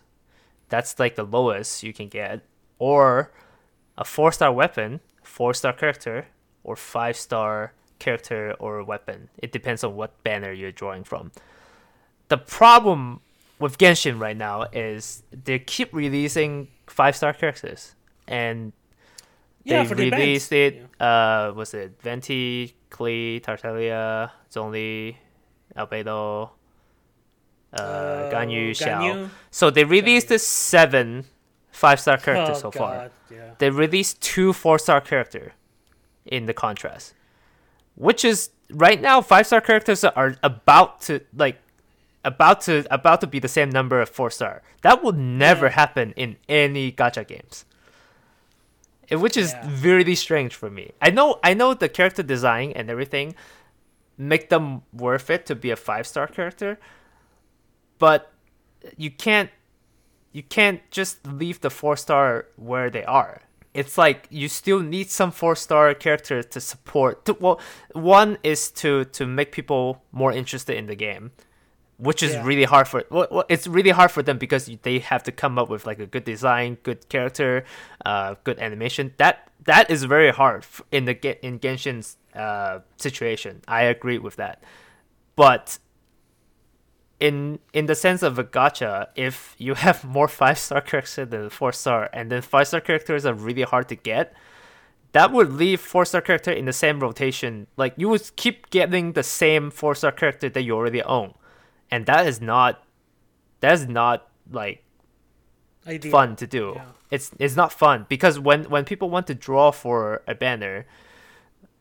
[0.68, 2.42] that's like the lowest you can get,
[2.78, 3.32] or
[3.96, 6.26] a four star weapon, four star character,
[6.64, 9.28] or five star character or weapon.
[9.38, 11.32] It depends on what banner you're drawing from.
[12.28, 13.20] The problem
[13.58, 17.94] with Genshin right now is they keep releasing five star characters,
[18.26, 18.72] and
[19.70, 20.20] yeah, they for the events.
[20.20, 20.82] released it.
[21.00, 25.16] Uh, was it Venti, Klee, Tartaglia, Zhongli,
[25.76, 26.50] Albedo,
[27.72, 29.00] uh, Uh, Ganyu, Xiao.
[29.00, 29.30] Ganyu.
[29.50, 31.24] So they released the seven
[31.70, 33.10] five star characters Oh, so far.
[33.30, 33.54] Yeah.
[33.58, 35.52] They released two four star character
[36.24, 37.14] in the contrast,
[37.94, 41.58] which is right now five star characters are about to like
[42.24, 44.62] about to about to be the same number of four star.
[44.82, 45.72] That would never Yeah.
[45.72, 47.64] happen in any gacha games.
[49.10, 49.68] Which is Yeah.
[49.80, 50.92] really strange for me.
[51.00, 53.34] I know I know the character design and everything
[54.16, 56.78] make them worth it to be a five star character,
[57.98, 58.32] but
[58.96, 59.50] you can't
[60.32, 63.42] you can't just leave the four star where they are.
[63.74, 67.24] It's like you still need some four star character to support.
[67.26, 67.60] To, well,
[67.92, 71.30] one is to to make people more interested in the game,
[71.98, 72.44] which is Yeah.
[72.44, 73.04] really hard for.
[73.10, 76.06] Well, it's really hard for them because they have to come up with like a
[76.06, 77.64] good design, good character,
[78.06, 79.12] uh, good animation.
[79.18, 83.62] That that is very hard in the in Genshin's uh, situation.
[83.66, 84.62] I agree with that,
[85.36, 85.78] but
[87.20, 91.50] in in the sense of a gacha, if you have more five star characters than
[91.50, 94.32] four star, and then five star characters are really hard to get,
[95.12, 97.66] that would leave four star character in the same rotation.
[97.76, 101.34] Like you would keep getting the same four star character that you already own,
[101.90, 102.82] and that is not
[103.60, 104.82] that is not like
[105.86, 106.10] Ideal.
[106.12, 106.72] fun to do.
[106.76, 106.84] Yeah.
[107.10, 110.86] It's it's not fun because when when people want to draw for a banner,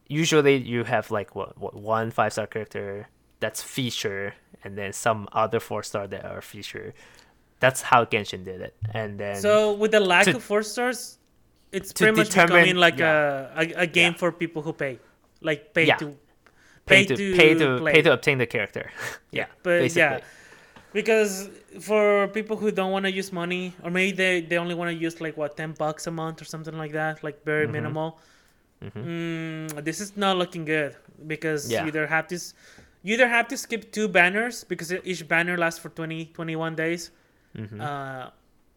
[0.07, 3.07] usually you have like what, what one five star character
[3.39, 6.93] that's feature and then some other four star that are feature.
[7.59, 11.17] That's how Genshin did it, and then So with the lack to- of four stars,
[11.71, 13.49] it's pretty much determine- becoming like yeah.
[13.55, 14.19] a, a a game Yeah.
[14.19, 14.99] for people who pay,
[15.41, 16.15] like pay to
[16.87, 17.93] pay, to, pay to play.
[17.93, 18.89] pay to obtain the character.
[19.31, 20.01] yeah, but basically.
[20.01, 20.19] yeah,
[20.93, 24.89] because for people who don't want to use money, or maybe they, they only want
[24.89, 27.73] to use like what ten bucks a month or something like that, like very Mm-hmm.
[27.73, 28.19] minimal.
[28.83, 30.95] Mm, this is not looking good
[31.25, 31.81] because Yeah.
[31.81, 32.53] you either have this,
[33.03, 37.09] you either have to skip two banners because each banner lasts for 20, 21 days.
[37.57, 37.81] Mm-hmm.
[37.81, 38.29] Uh,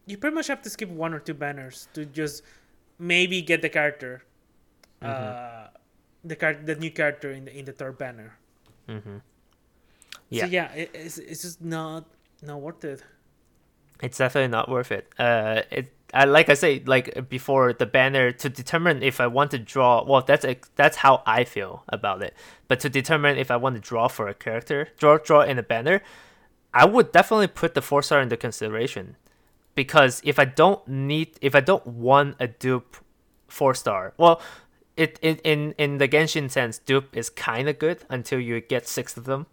[0.07, 2.43] you pretty much have to skip one or two banners to just
[2.99, 4.23] maybe get the character,
[5.03, 5.11] Mm-hmm.
[5.11, 5.69] uh,
[6.25, 8.37] the card, the new character in the in the third banner.
[8.89, 9.19] Mm-hmm.
[10.29, 12.05] Yeah, so yeah, it, it's it's just not
[12.43, 13.03] not worth it.
[14.03, 15.09] it's definitely not worth it.
[15.19, 19.51] Uh, it I, like I say like before the banner to determine if I want
[19.53, 20.05] to draw.
[20.05, 22.35] Well, that's ex- that's how I feel about it.
[22.69, 25.63] But to determine if I want to draw for a character, draw draw in a
[25.63, 26.03] banner,
[26.75, 29.17] I would definitely put the four star into consideration,
[29.75, 32.97] because if I don't need, if I don't want a dupe
[33.49, 34.41] four star, well.
[35.05, 38.87] It, it in in the Genshin sense, dupe is kind of good until you get
[38.89, 39.47] six of them.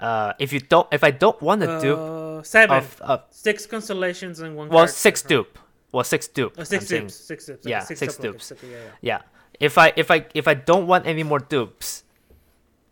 [0.00, 3.66] Uh, if you don't, if I don't want a dupe Uh, seven, of, of six
[3.66, 4.68] constellations and one.
[4.68, 4.92] well, character.
[5.06, 5.58] six dupe.
[5.92, 6.54] Well, six dupe.
[6.58, 7.14] Oh, six dupes.
[7.14, 7.66] Six dupes.
[7.66, 8.52] yeah, okay, six duplicates, dupes.
[8.52, 9.18] okay, yeah, yeah.
[9.20, 9.20] Yeah.
[9.66, 12.04] If I if I if I don't want any more dupes,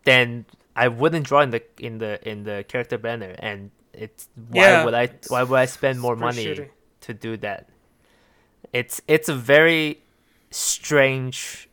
[0.04, 3.34] then I wouldn't draw in the in the in the character banner.
[3.38, 6.68] And it's why Yeah, would I why would I spend more money shitty.
[7.06, 7.68] to do that?
[8.72, 10.02] It's it's a very
[10.56, 11.68] strange.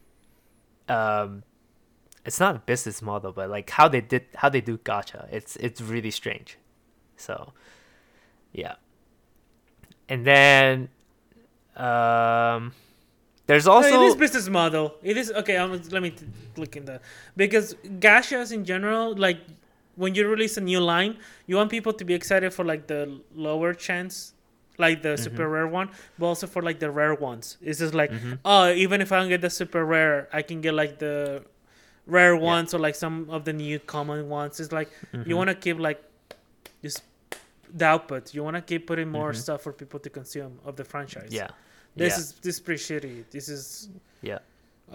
[0.90, 1.44] Um,
[2.26, 5.28] it's not a business model, but like how they did how they do gacha.
[5.32, 6.58] It's it's really strange.
[7.16, 7.54] So,
[8.52, 8.76] yeah.
[10.10, 10.90] And then,
[11.76, 12.74] um,
[13.48, 14.96] there's No, also it is business model.
[15.02, 15.58] It is okay.
[15.58, 16.26] I'm, let me t-
[16.58, 17.00] look in the
[17.38, 19.40] because gachas in general, like
[19.96, 21.18] when you release a new line,
[21.48, 24.34] you want people to be excited for like the lower chance,
[24.78, 25.24] like the Mm-hmm.
[25.24, 27.58] super rare one, but also for like the rare ones.
[27.62, 28.34] It's just like Mm-hmm.
[28.46, 31.44] oh, even if I don't get the super rare, I can get like the
[32.08, 34.60] rare ones or like some of the new common ones.
[34.60, 35.30] It's like Mm-hmm.
[35.30, 36.02] you want to keep like
[36.82, 37.02] just
[37.74, 38.34] the output.
[38.34, 39.36] You want to keep putting more Mhm.
[39.44, 41.30] stuff for people to consume of the franchise.
[41.32, 41.48] yeah,
[41.96, 43.24] This yeah, is this is pretty shitty.
[43.32, 43.90] This is
[44.22, 44.40] yeah,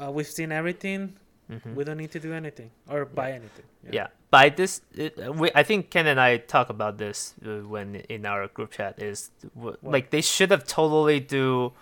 [0.00, 1.14] uh, we've seen everything.
[1.50, 1.74] Mhm.
[1.74, 3.64] We don't need to do anything or buy anything.
[3.90, 4.08] yeah.
[4.30, 8.26] By this, it, we, I think Ken and I talk about this uh, when in
[8.26, 8.98] our group chat.
[9.00, 11.72] Is w- like they should have totally do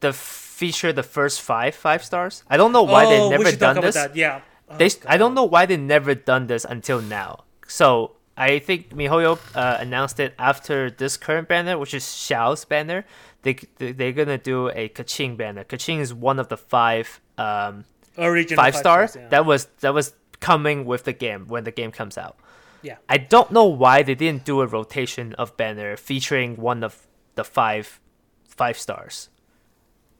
[0.00, 2.42] the feature the first five five stars.
[2.50, 3.94] I don't know why oh, they never done this.
[3.94, 4.16] that.
[4.16, 4.40] Yeah.
[4.68, 7.44] Oh, they I don't know why they never done this until now.
[7.68, 13.04] So I think MiHoYo uh, announced it after this current banner, which is Xiao's banner.
[13.42, 15.62] They they- they're gonna do a Keqing banner.
[15.62, 17.84] Keqing is one of the five um,
[18.18, 19.28] Original five star stars, yeah.
[19.28, 22.36] that was that was coming with the game when the game comes out.
[22.82, 22.96] Yeah.
[23.08, 27.44] I don't know why they didn't do a rotation of banner featuring one of the
[27.44, 28.00] five
[28.44, 29.28] five stars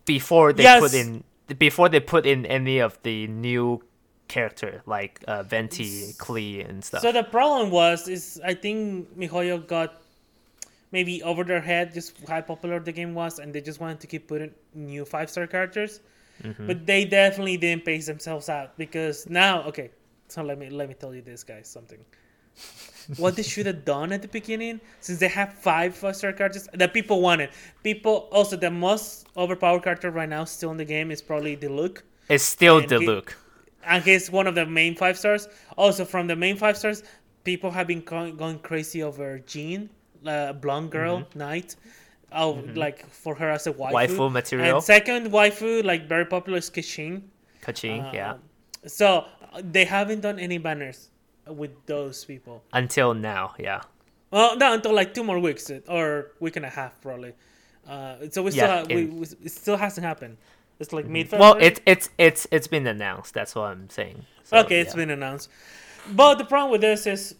[0.04, 0.80] before they Yes.
[0.80, 1.24] put in
[1.58, 3.82] before they put in any of the new
[4.28, 7.00] character like uh, Venti, Klee, and stuff.
[7.02, 10.02] So the problem was is I think MiHoYo got
[10.92, 14.06] maybe over their head just how popular the game was, and they just wanted to
[14.06, 16.00] keep putting new five star characters.
[16.42, 16.66] Mm-hmm.
[16.66, 19.90] But they definitely didn't pace themselves out because now okay.
[20.28, 21.98] So let me let me tell you this guys something.
[23.16, 26.68] what they should have done at the beginning, since they have five five star characters
[26.74, 27.50] that people wanted.
[27.82, 32.02] People also the most overpowered character right now still in the game is probably Diluc
[32.28, 33.36] it's still the he- look.
[33.84, 35.48] and he's one of the main five stars.
[35.76, 37.02] Also, from the main five stars,
[37.44, 39.88] people have been going, going crazy over Jean,
[40.26, 41.76] uh, blonde girl, knight.
[42.32, 43.92] Oh, like for her as a waifu.
[43.92, 44.76] Waifu material.
[44.76, 47.22] And second waifu, like very popular, is Keqing.
[47.62, 48.32] Keqing, yeah.
[48.32, 48.40] Um,
[48.86, 51.10] So uh, they haven't done any banners
[51.46, 52.62] with those people.
[52.72, 53.82] Until now, yeah.
[54.30, 57.32] Well, no, until like two more weeks uh, or week and a half probably.
[57.88, 60.36] Uh, so we still Yeah, ha- we, in- we, it still hasn't happened.
[60.78, 63.34] It's like mid Well, it's it's it's it's been announced.
[63.34, 64.24] That's what I'm saying.
[64.44, 64.96] So, okay, it's yeah.
[65.02, 65.48] been announced.
[66.10, 67.34] But the problem with this is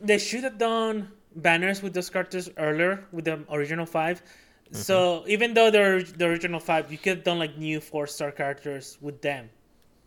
[0.00, 4.22] they should have done banners with those characters earlier with the original 5
[4.66, 4.82] Mm-hmm.
[4.82, 8.32] So even though they're the original five, you could have done like new four star
[8.32, 9.48] characters with them.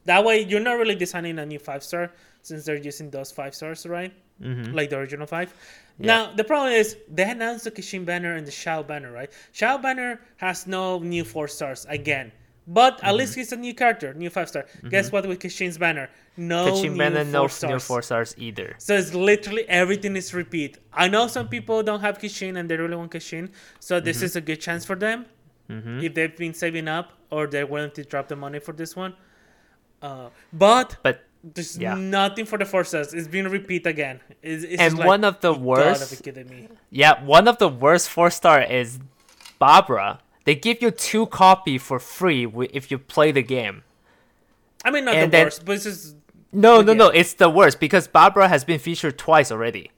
[0.05, 2.11] That way, you're not really designing a new five star
[2.41, 4.13] since they're using those five stars, right?
[4.41, 4.73] Mhm.
[4.73, 5.53] Like the original five.
[5.97, 6.07] Yeah.
[6.07, 9.31] Now the problem is they announced the Keqing banner and the Xiao banner, right?
[9.53, 12.31] Xiao banner has no new four stars again.
[12.71, 13.05] But Mm-hmm.
[13.07, 14.63] at least he's a new character, new five star.
[14.93, 16.07] Guess what with Keqing's banner?
[16.37, 17.71] No Keqing banner, four no stars.
[17.71, 18.75] new four stars either.
[18.77, 20.77] So it's literally everything is repeat.
[20.93, 24.35] I know some people don't have Keqing and they really want Keqing, so this is
[24.35, 25.25] a good chance for them
[25.67, 28.95] hmm if they've been saving up or they're willing to drop the money for this
[28.95, 29.13] one.
[30.01, 31.93] Uh, but But there's Yeah.
[31.95, 33.13] nothing for the forces.
[33.13, 34.19] It's been repeat again.
[34.41, 36.67] It's, it's and like, one of the worst, gotta be kidding me.
[36.91, 38.99] yeah, one of the worst four star is
[39.59, 40.19] Barbara.
[40.45, 43.83] They give you two copy for free if you play the game.
[44.83, 46.15] I mean, not And the then- worst, but it's just
[46.51, 46.97] No, no, yeah.
[46.97, 47.07] no.
[47.09, 49.91] It's the worst because Barbara has been featured twice already.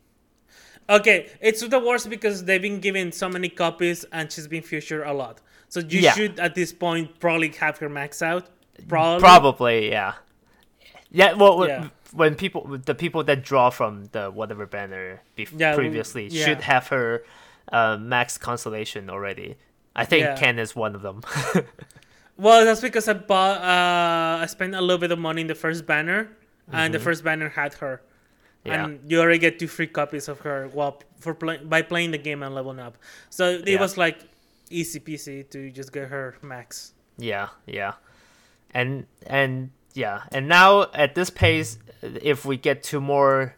[0.90, 1.30] okay.
[1.40, 5.14] It's the worst because they've been given so many copies and she's been featured a
[5.14, 5.40] lot.
[5.70, 6.14] So you Yeah.
[6.14, 8.48] should at this point probably have her max out.
[8.88, 9.22] Probably.
[9.22, 10.14] Probably, yeah.
[11.12, 11.34] Yeah.
[11.34, 11.88] Well, Yeah.
[12.14, 17.24] when people the people that draw from the whatever banner bef- previously should have her
[17.72, 19.56] uh, max constellation already.
[19.96, 20.36] I think Yeah.
[20.36, 21.22] Ken is one of them.
[22.38, 23.62] Well, that's because I bought.
[23.62, 26.30] Uh, I spent a little bit of money in the first banner,
[26.72, 28.02] and the first banner had her.
[28.66, 28.68] Mm-hmm.
[28.72, 28.86] yeah.
[28.86, 32.18] And you already get two free copies of her while for play, by playing the
[32.18, 32.98] game and leveling up.
[33.30, 33.80] So it Yeah.
[33.80, 34.22] was like
[34.72, 36.94] easy peasy to just get her max.
[37.18, 37.94] Yeah, yeah,
[38.74, 43.54] and and yeah, and now at this pace, if we get two more,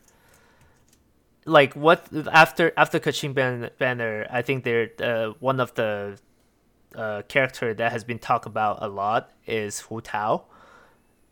[1.46, 6.18] like what after after Keqing Ban- Banner, I think they're uh, one of the
[6.96, 10.46] uh, character that has been talked about a lot is Hu Tao.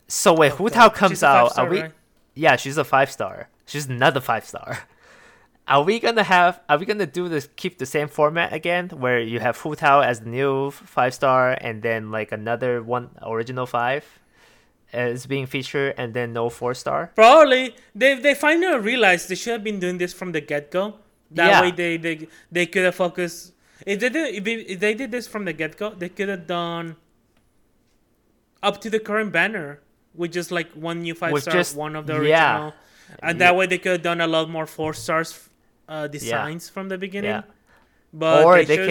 [0.08, 1.82] So when Hu Tao comes out, are we?
[1.82, 1.92] right?
[2.34, 3.50] Yeah, she's a five star.
[3.66, 4.80] She's another five star.
[5.68, 6.60] Are we gonna have?
[6.68, 7.48] Are we gonna do this?
[7.56, 11.52] Keep the same format again, where you have Hu Tao as the new five star,
[11.62, 14.04] and then like another one original five
[14.94, 17.12] is being featured, and then no four star.
[17.16, 20.96] Probably they they finally realized they should have been doing this from the get go.
[21.32, 21.62] That Yeah.
[21.62, 23.54] way they they they could have focused.
[23.86, 26.30] If they did if, they- if they did this from the get go, they could
[26.30, 26.96] have done
[28.62, 29.80] up to the current banner
[30.14, 32.20] with just like one new five With star, just- one of the yeah.
[32.20, 32.74] original,
[33.24, 35.50] and that way they could have done a lot more four stars
[35.88, 37.32] uh, designs from the beginning.
[37.32, 37.44] Yeah,
[38.14, 38.90] But Or they just-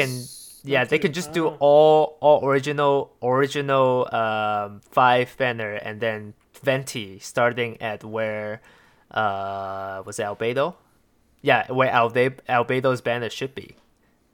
[0.63, 7.19] yeah, they can just do all all original original um five banner, and then Venti
[7.21, 8.61] starting at where
[9.11, 10.75] uh was it Albedo?
[11.43, 13.77] Yeah, where Albe- Albedo's banner should be.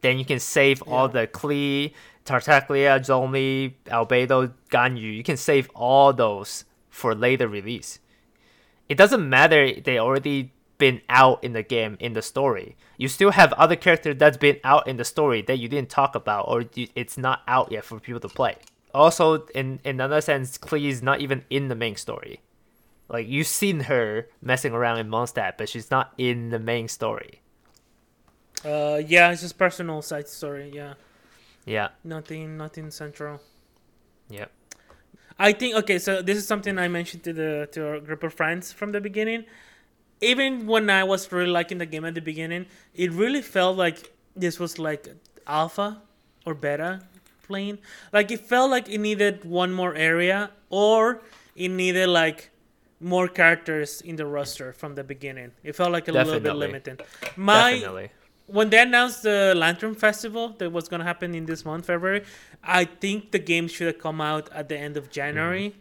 [0.01, 1.93] Then you can save all the Klee,
[2.25, 5.17] Tartaglia, Zhongli, Albedo, Ganyu.
[5.17, 8.01] You can save all those for later release.
[8.89, 12.77] It doesn't matter they already been out in the game in the story.
[12.99, 16.15] You still have other characters that's been out in the story that you didn't talk
[16.15, 18.57] about or it's not out yet for people to play.
[18.95, 22.41] Also, in in another sense, Klee is not even in the main story.
[23.09, 27.41] Like you've seen her messing around in Mondstadt, but she's not in the main story.
[28.65, 30.71] Uh, yeah, it's just personal side story.
[30.75, 30.95] Yeah,
[31.67, 31.89] Yeah.
[32.03, 33.41] nothing, nothing central.
[34.31, 34.51] Yep.
[35.39, 38.33] I think okay, so this is something I mentioned to the to our group of
[38.33, 39.45] friends from the beginning.
[40.21, 44.13] Even when I was really liking the game at the beginning, it really felt like
[44.35, 45.09] this was like
[45.47, 46.01] alpha
[46.45, 47.03] or beta
[47.47, 47.79] playing.
[48.13, 51.23] Like it felt like it needed one more area or
[51.55, 52.51] it needed like
[52.99, 55.53] more characters in the roster from the beginning.
[55.63, 56.67] It felt like a little bit Definitely.
[56.67, 57.03] limited.
[57.37, 58.11] My Definitely.
[58.47, 62.25] when they announced the Lantern Festival that was gonna happen in this month, February,
[62.65, 65.81] I think the game should have come out at the end of January, Mm-hmm.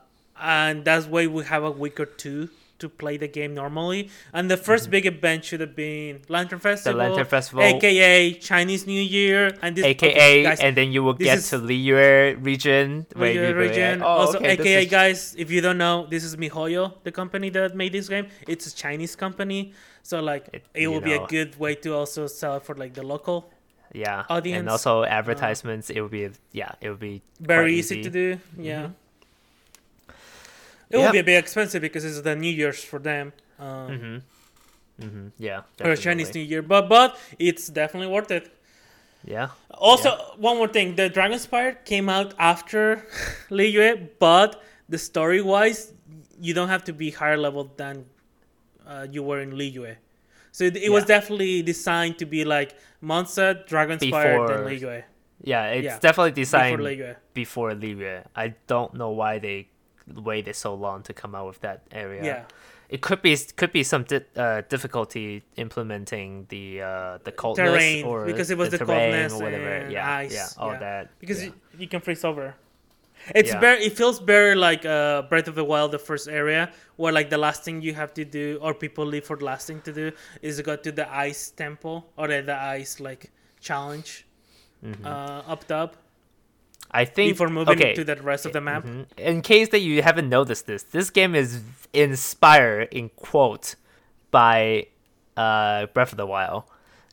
[0.50, 2.50] and that's why we have a week or two
[2.86, 4.02] to play the game normally.
[4.38, 7.10] And the 1st big event should have been Lantern Festival, Mm-hmm.
[7.10, 7.63] Lantern Festival.
[7.63, 11.58] aka Chinese New Year, and this AKA, okay, guys, and then you will get to
[11.60, 13.93] Liyue region where Region, you go, region.
[14.04, 17.50] oh, also, okay, AKA is- guys, if you don't know, this is MiHoYo, the company
[17.58, 18.28] that made this game.
[18.48, 22.28] It's a Chinese company, so like It- it, will be a good way to also
[22.28, 23.38] sell it for like the local.
[23.95, 25.89] yeah, audience, and also advertisements.
[25.89, 28.28] it would be yeah, it would be very quite easy, to do.
[28.60, 28.89] Yeah.
[30.89, 31.06] It Yep.
[31.06, 33.34] will be a bit expensive because it's the New Year's for them.
[33.60, 34.17] Um, Mm-hmm.
[35.06, 35.28] Mm-hmm.
[35.38, 36.34] Yeah, Or Chinese.
[36.34, 38.52] New Year, but but it's definitely worth it.
[39.26, 43.06] Yeah, Also, one more thing: the Dragonspine came out after
[43.50, 45.91] Liyue, but the story wise,
[46.39, 48.06] you don't have to be higher level than
[48.88, 49.95] uh, you were in Liyue.
[50.52, 55.04] So it, it was definitely designed to be like Mondstadt, Dragon Spire, then Before Liyue.
[55.43, 58.24] yeah, it's Yeah, definitely Before designed before Liyue.
[58.36, 59.67] I don't know why they
[60.13, 62.24] waited so long to come out with that area.
[62.24, 62.44] Yeah.
[62.88, 68.06] It could be could be some di- uh, difficulty implementing the uh, the coldness Terrain,
[68.06, 69.70] or because it was the terrain coldness or whatever.
[69.70, 70.80] and yeah, ice, yeah, all yeah.
[70.80, 71.20] that.
[71.20, 71.50] because yeah.
[71.50, 72.54] you, you can freeze over.
[73.34, 73.60] It's Yeah.
[73.60, 73.86] very.
[73.86, 77.39] It feels very like uh, Breath of the Wild, the first area, where like the
[77.39, 80.12] last thing you have to do, or people leave for the last thing to do,
[80.44, 84.28] is go to the ice temple or the, the ice like challenge
[84.86, 85.04] Mhm.
[85.04, 85.96] uh, up top
[86.91, 87.93] I think before moving okay.
[87.93, 88.86] to the rest of the map.
[88.86, 89.06] Mhm.
[89.17, 91.62] In case that you haven't noticed this, this game is
[91.93, 93.76] inspired in quote
[94.32, 94.88] by
[95.36, 96.64] uh, Breath of the Wild,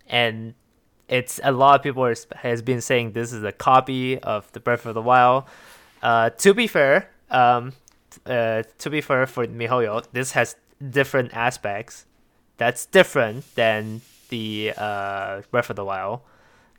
[0.07, 0.55] and
[1.09, 4.61] it's a lot of people are, has been saying this is a copy of the
[4.61, 5.45] Breath of the Wild.
[6.03, 7.73] Uh, to be fair, um,
[8.27, 10.57] uh, to be fair for MiHoYo, this has
[10.91, 12.07] different aspects
[12.57, 16.21] that's different than the uh, Breath of the Wild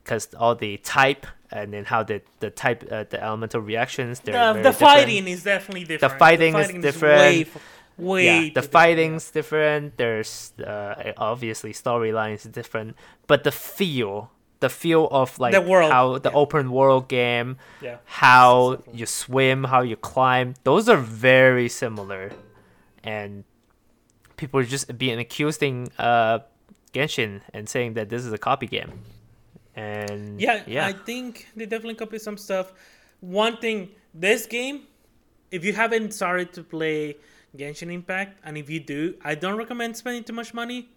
[0.03, 4.33] because all the type and then how the the type uh, the elemental reactions they're
[4.33, 4.93] The, very the different.
[4.93, 6.13] fighting is definitely different.
[6.13, 7.19] The fighting is different.
[7.19, 7.45] way,
[7.97, 8.71] way yeah the different.
[8.71, 12.95] fighting's different there's uh, obviously storyline is different
[13.27, 14.31] but the feel
[14.61, 16.35] the feel of like The world, how the yeah.
[16.37, 17.97] open world game Yeah.
[18.05, 22.31] how you swim how you climb those are very similar
[23.03, 23.43] and
[24.37, 26.39] people are just being accusing uh,
[26.93, 28.91] Genshin and saying that this is a copy game.
[29.75, 32.73] And Yeah, yeah, I think they definitely copy some stuff.
[33.21, 34.81] One thing, this game,
[35.51, 37.17] if you haven't started to play
[37.57, 40.89] Genshin Impact, and if you do, I don't recommend spending too much money.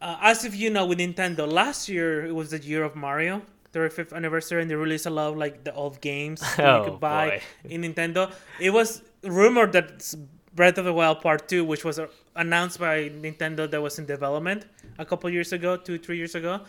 [0.00, 3.42] Uh, as if you know, with Nintendo, last year it was the year of Mario,
[3.72, 6.90] 35th anniversary, and they released a lot of like the old games that Oh, you
[6.90, 7.28] could buy
[7.64, 7.70] boy.
[7.74, 8.30] in Nintendo.
[8.60, 10.14] It was rumored that
[10.54, 14.06] Breath of the Wild Part 2, which was uh, announced by Nintendo that was in
[14.06, 14.66] development
[14.98, 16.60] a couple years ago, two, three years ago,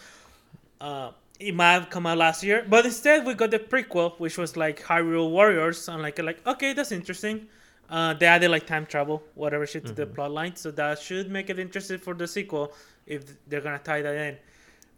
[0.81, 2.65] uh, it might have come out last year.
[2.67, 5.87] But instead, we got the prequel, which was like Hyrule Warriors.
[5.87, 7.47] And like, like okay, that's interesting.
[7.89, 10.55] Uh, they added like time travel, whatever shit to the plot line.
[10.55, 12.73] So that should make it interesting for the sequel
[13.05, 14.37] if they're going to tie that in.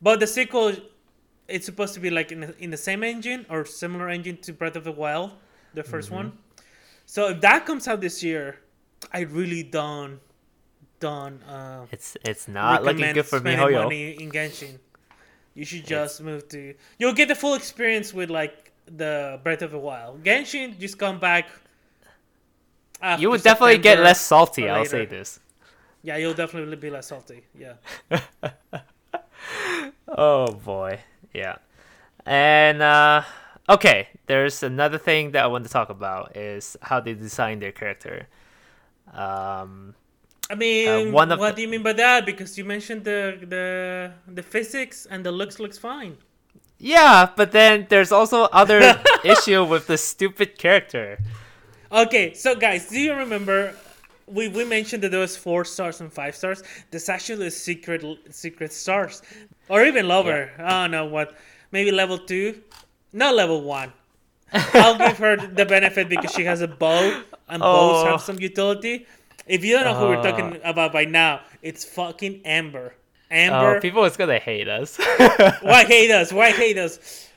[0.02, 0.74] But the sequel,
[1.48, 4.54] it's supposed to be like in the, in the same engine or similar engine to
[4.54, 5.34] Breath of the Wild,
[5.76, 6.34] the 1st one.
[7.06, 8.60] So if that comes out this year,
[9.12, 10.20] I really don't
[11.00, 13.56] don't uh, it's it's not looking good for me.
[13.56, 14.80] Money in Genshin.
[15.54, 16.74] You should just move to.
[16.98, 20.24] You'll get the full experience with like the Breath of the Wild.
[20.24, 21.48] Genshin, just come back.
[23.02, 24.70] after You would definitely get less salty.
[24.70, 25.40] I'll say this.
[26.02, 27.44] Yeah, you'll definitely be less salty.
[27.58, 27.74] Yeah.
[30.08, 31.00] Oh boy,
[31.34, 31.58] yeah.
[32.26, 33.24] And uh,
[33.70, 37.72] okay, there's another thing that I want to talk about is how they design their
[37.72, 38.28] character.
[39.14, 39.96] Um,
[40.50, 42.26] I mean, Uh, what the- do you mean by that?
[42.26, 46.18] Because you mentioned the the the physics and the looks looks fine.
[46.80, 48.80] yeah, but then there's also other
[49.24, 51.18] issue with the stupid character.
[51.92, 53.74] Okay, so guys, do you remember
[54.28, 56.64] we, we mentioned that there was four stars and five stars?
[56.92, 59.22] There's actually secret secret stars,
[59.70, 60.52] or even lower.
[60.58, 61.36] I don't know what,
[61.72, 62.62] maybe level two,
[63.12, 63.92] not level one.
[64.54, 68.12] I'll give her the benefit because she has a bow, and bows Oh.
[68.12, 69.06] have some utility.
[69.50, 70.24] If you don't know who we're Uh.
[70.32, 72.94] talking about by now, it's fucking Amber.
[73.32, 74.98] Oh, Amber, people is gonna hate us.
[75.62, 76.32] why hate us?
[76.32, 77.28] Why hate us?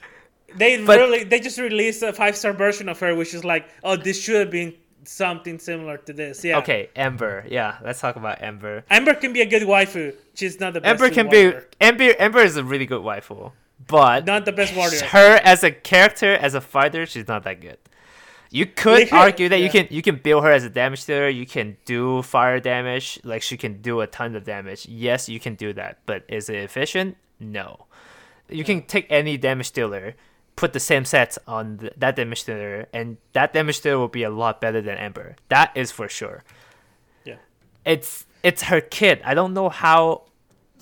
[0.54, 3.64] They But- really they just released a five star version of her, which is like,
[3.82, 6.44] oh, this should have been something similar to this.
[6.44, 6.58] Yeah.
[6.58, 7.44] okay, Amber.
[7.48, 8.84] Yeah, let's talk about Amber.
[8.90, 10.14] Amber can be a good waifu.
[10.34, 10.90] She's not the best.
[10.90, 12.14] Amber can be Amber.
[12.18, 13.52] Ember is a really good waifu,
[13.88, 15.02] but not the best warrior.
[15.06, 17.78] her as a character, as a fighter, she's not that good.
[18.52, 21.28] You could could- argue that you can you can build her as a damage dealer.
[21.28, 24.86] You can do fire damage, like she can do a ton of damage.
[24.86, 27.16] Yes, you can do that, but is it efficient?
[27.40, 27.86] No.
[28.48, 30.14] You can take any damage dealer,
[30.56, 34.22] put the same sets on th- that damage dealer, and that damage dealer will be
[34.24, 35.36] a lot better than Amber.
[35.48, 36.44] That is for sure.
[37.24, 37.36] Yeah.
[37.86, 39.22] It's it's her kid.
[39.24, 40.24] I don't know how,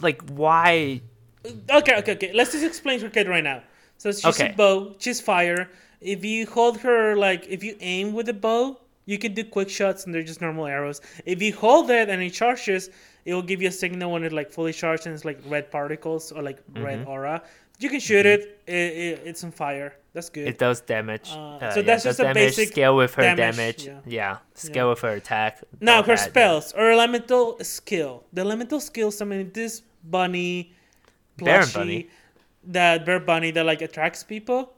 [0.01, 1.03] like why.
[1.47, 2.33] Okay, okay, okay.
[2.35, 3.63] Let's just explain her kid right now.
[3.99, 4.51] So she's Okay.
[4.51, 4.97] a bow.
[4.99, 5.71] She's fire.
[6.01, 9.69] If you hold her like if you aim with a bow, you can do quick
[9.69, 11.01] shots and they're just normal arrows.
[11.27, 12.91] If you hold it and it charges,
[13.25, 15.71] it will give you a signal when it like fully charged and it's like red
[15.71, 17.11] particles or like red Mm-hmm.
[17.11, 17.43] aura.
[17.79, 18.61] You can shoot it.
[18.67, 19.95] it, it it's on fire.
[20.13, 20.47] That's good.
[20.49, 21.31] It does damage.
[21.33, 23.87] Uh, Uh, so yeah, that's just a damage, basic scale with her damage, damage.
[23.87, 24.01] yeah.
[24.07, 25.63] Yeah, scale with her attack.
[25.81, 28.25] Now her spells or elemental skill.
[28.35, 29.23] The elemental skills.
[29.23, 30.73] I mean, this bunny,
[31.39, 32.09] plushie, bunny.
[32.65, 34.73] that bear bunny that like attracts people.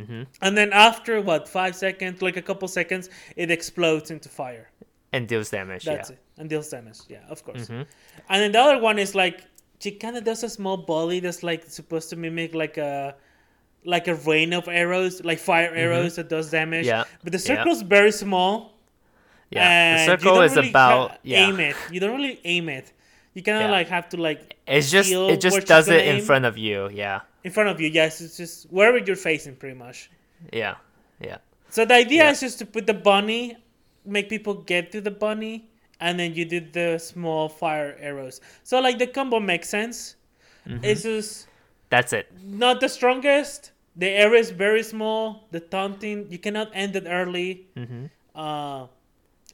[0.00, 0.22] Mm-hmm.
[0.42, 4.70] And then after what five seconds, like a couple seconds, it explodes into fire.
[5.12, 5.84] and deals damage.
[5.84, 6.16] That's yeah.
[6.16, 6.98] it, and deals damage.
[7.08, 7.66] Yeah, of course.
[7.68, 7.86] Mhm.
[8.28, 9.44] And then the other one is like
[9.80, 13.14] she kind of does a small volley that's like supposed to mimic like a
[13.84, 16.84] like a rain of arrows, like fire arrows that does damage.
[16.86, 17.08] Mm-hmm.
[17.08, 17.50] Yeah, But the yeah.
[17.56, 18.74] circle's very small.
[19.50, 21.48] Yeah, the circle is really about yeah.
[21.48, 21.76] aim it.
[21.90, 22.92] You don't really aim it.
[23.34, 23.78] You kind of Yeah.
[23.78, 26.90] like have to like It's just it just does it in front of you.
[26.92, 27.88] Yeah, in front of you.
[27.88, 30.10] Yes, it's just wherever you're facing, pretty much.
[30.52, 30.76] yeah,
[31.20, 31.38] yeah.
[31.70, 32.30] So the idea Yeah.
[32.30, 33.56] is just to put the bunny,
[34.04, 35.68] make people get to the bunny,
[36.00, 38.40] and then you do the small fire arrows.
[38.64, 40.16] So like the combo makes sense.
[40.66, 40.84] Mm-hmm.
[40.84, 41.46] It's just
[41.90, 42.30] That's it.
[42.44, 43.72] not the strongest.
[43.96, 45.48] The area is very small.
[45.50, 47.66] The taunting you cannot end it early.
[47.76, 48.86] hmm Uh,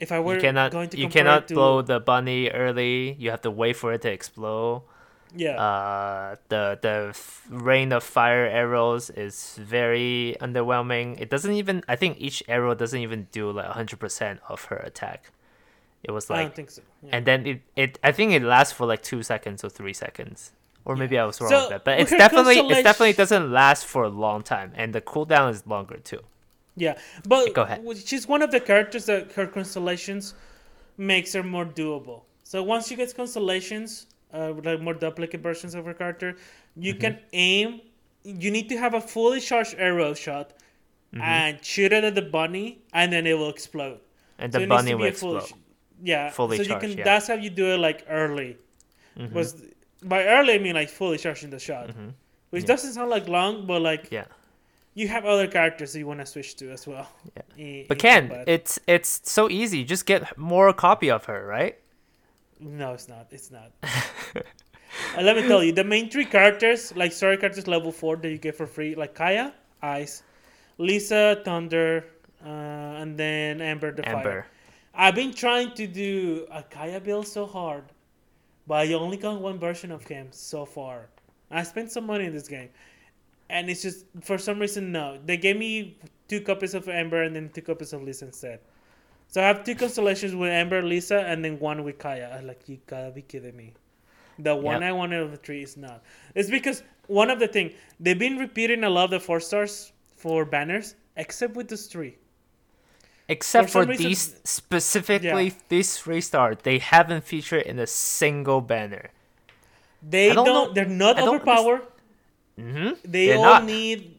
[0.00, 3.16] if I were You cannot going to you cannot to, blow the bunny early.
[3.18, 4.82] You have to wait for it to explode.
[5.36, 7.18] Yeah, Uh, the the
[7.50, 11.20] rain of fire arrows is very underwhelming.
[11.20, 11.82] It doesn't even.
[11.88, 15.30] I think each arrow doesn't even do like hundred percent of her attack.
[16.02, 16.38] It was like.
[16.38, 16.82] I don't think so.
[17.02, 17.10] Yeah.
[17.16, 20.52] and then it, it I think it lasts for like two seconds or three seconds.
[20.86, 21.84] Or maybe I was wrong So, with that.
[21.84, 25.66] But it's definitely it definitely doesn't last for a long time and the cooldown is
[25.66, 26.20] longer too.
[26.76, 27.80] Yeah, but Go ahead.
[28.04, 30.34] she's one of the characters that her constellations
[30.98, 32.22] makes her more doable.
[32.42, 36.36] So once she gets constellations, uh, like more duplicate versions of her character,
[36.76, 37.00] you Mm-hmm.
[37.00, 37.80] can aim.
[38.24, 40.52] You need to have a fully charged arrow shot
[41.14, 41.22] Mm-hmm.
[41.22, 44.00] and shoot it at the bunny, and then it will explode.
[44.38, 45.46] And the needs bunny will full explode.
[45.46, 45.60] sh-
[46.02, 46.30] yeah.
[46.30, 46.90] Fully so you can.
[46.90, 46.96] yeah.
[46.96, 47.04] Mm-hmm.
[47.04, 48.56] That's how you do it like early.
[49.32, 49.62] Was
[50.02, 51.90] by early I mean like fully charging the shot,
[52.50, 52.66] which Yeah.
[52.66, 54.24] doesn't sound like long, but like Yeah.
[54.94, 57.06] you have other characters that you want to switch to as well.
[57.36, 57.42] Yeah.
[57.64, 58.48] in- But in Ken, combat.
[58.48, 59.84] it's it's so easy.
[59.84, 61.78] Just get more copy of her, right?
[62.64, 63.26] No, it's not.
[63.30, 63.72] It's not.
[65.16, 68.30] Uh, let me tell you, the main three characters, like story characters level four that
[68.30, 69.52] you get for free, like Kaeya,
[69.82, 70.22] Ice,
[70.78, 72.04] Lisa, Thunder,
[72.44, 74.16] uh, and then Amber the Fire.
[74.16, 74.46] Amber.
[74.94, 77.84] I've been trying to do a Kaeya build so hard,
[78.66, 81.08] but I only got one version of him so far.
[81.50, 82.70] I spent some money in this game,
[83.50, 85.18] and it's just for some reason no.
[85.24, 85.98] They gave me
[86.28, 88.60] two copies of Amber and then two copies of Lisa instead.
[89.34, 92.38] So I have two constellations with Amber, Lisa, and then one with Kaeya.
[92.38, 93.72] I'm like, you gotta be kidding me.
[94.38, 94.88] The one Yep.
[94.90, 96.04] I wanted of the three is not.
[96.36, 99.90] It's because one of the thing they've been repeating a lot of the four stars
[100.16, 102.14] for banners, except with those three.
[103.28, 105.50] Except For for, reason- these specifically Yeah.
[105.68, 109.10] these three stars, they haven't featured in a single banner.
[110.00, 110.46] They I don't.
[110.46, 111.82] don't They're not I overpowered.
[112.56, 113.64] hmm They They're all not.
[113.64, 114.16] need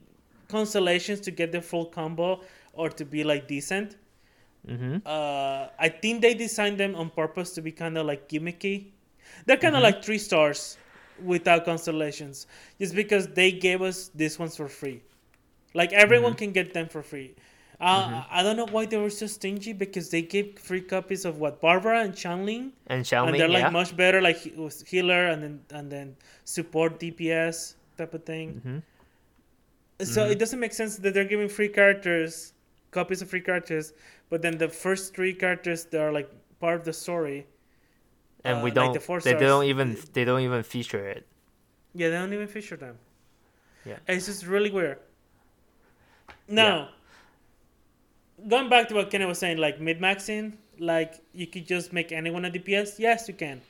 [0.49, 2.41] constellations to get the full combo
[2.73, 3.95] or to be like decent.
[4.67, 8.91] Hmm Uh, I think they designed them on purpose to be kind of like gimmicky.
[9.45, 9.83] They're kind of Mm-hmm.
[9.83, 10.77] like three stars
[11.23, 12.47] without constellations,
[12.79, 15.01] just because they gave us these ones for free.
[15.73, 16.37] Like everyone Mm-hmm.
[16.37, 17.35] can get them for free.
[17.79, 21.37] Uh, I don't know why they were so stingy because they gave free copies of
[21.39, 23.69] what Barbara and Xiangling, And Xiaomi, and they're like yeah.
[23.69, 24.37] much better, like
[24.87, 28.61] healer and then and then support DPS type of thing.
[28.65, 28.81] Mhm.
[30.01, 30.31] So Mm-hmm.
[30.31, 32.53] it doesn't make sense that they're giving free characters,
[32.91, 33.93] copies of free characters,
[34.29, 37.47] but then the first three characters that are like part of the story.
[38.43, 38.93] and uh, we don't.
[38.93, 39.97] the four they stars, don't even.
[40.13, 41.25] They don't even feature it.
[41.93, 42.97] Yeah, they don't even feature them.
[43.85, 43.97] Yeah.
[44.07, 44.99] It's just really weird.
[46.47, 46.89] Now,
[48.47, 52.11] going back to what Kenny was saying, like mid maxing, like you could just make
[52.11, 52.99] anyone a DPS.
[52.99, 53.61] Yes, you can.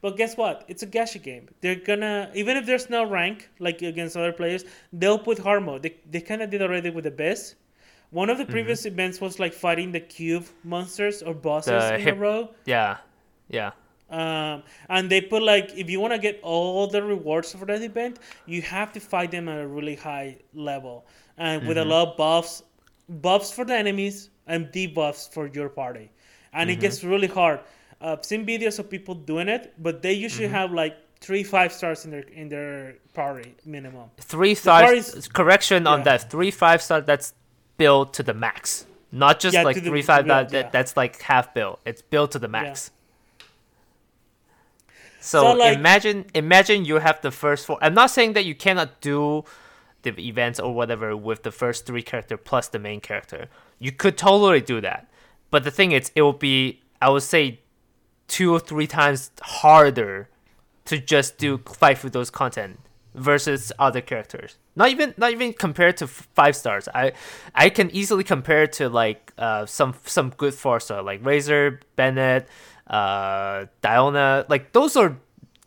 [0.00, 0.64] But guess what?
[0.68, 1.48] It's a gacha game.
[1.62, 5.82] They're gonna even if there's no rank like against other players, they'll put hard mode.
[5.82, 7.54] They they kind of did already with the best.
[8.14, 8.40] One Mm-hmm.
[8.40, 12.16] of the previous events was like fighting the cube monsters or bosses The in hip-
[12.16, 12.40] a row.
[12.64, 12.96] Yeah,
[13.48, 13.72] yeah.
[14.10, 17.82] Um, and they put like if you want to get all the rewards for that
[17.82, 21.06] event, you have to fight them at a really high level
[21.36, 22.62] and with a lot of buffs,
[23.08, 26.12] buffs for the enemies and debuffs for your party,
[26.52, 27.58] and it gets really hard.
[28.00, 32.04] I've seen videos of people doing it, but they usually have like three five stars
[32.04, 34.10] in their in their party minimum.
[34.20, 35.26] Three stars.
[35.28, 36.30] correction on that.
[36.30, 37.00] Three five star.
[37.00, 37.32] That's
[37.76, 38.86] built to the max.
[39.12, 40.26] Not just Yeah, like the- three five.
[40.26, 40.70] build, that, yeah.
[40.70, 41.80] that's like half built.
[41.84, 42.90] It's built to the max.
[45.20, 47.78] So, So, like- imagine imagine you have the first four.
[47.80, 49.44] I'm not saying that you cannot do
[50.02, 53.48] the events or whatever with the first three character plus the main character.
[53.78, 55.08] You could totally do that.
[55.50, 57.60] But the thing is, it will be I would say
[58.28, 60.28] two or three times harder
[60.86, 62.80] to just do fight with those content
[63.14, 64.56] versus other characters.
[64.76, 66.88] Not even not even compared to five stars.
[66.94, 67.12] I
[67.54, 72.48] I can easily compare to like uh some some good four star like Razor, Bennett,
[72.88, 74.48] uh Diona.
[74.48, 75.16] Like those are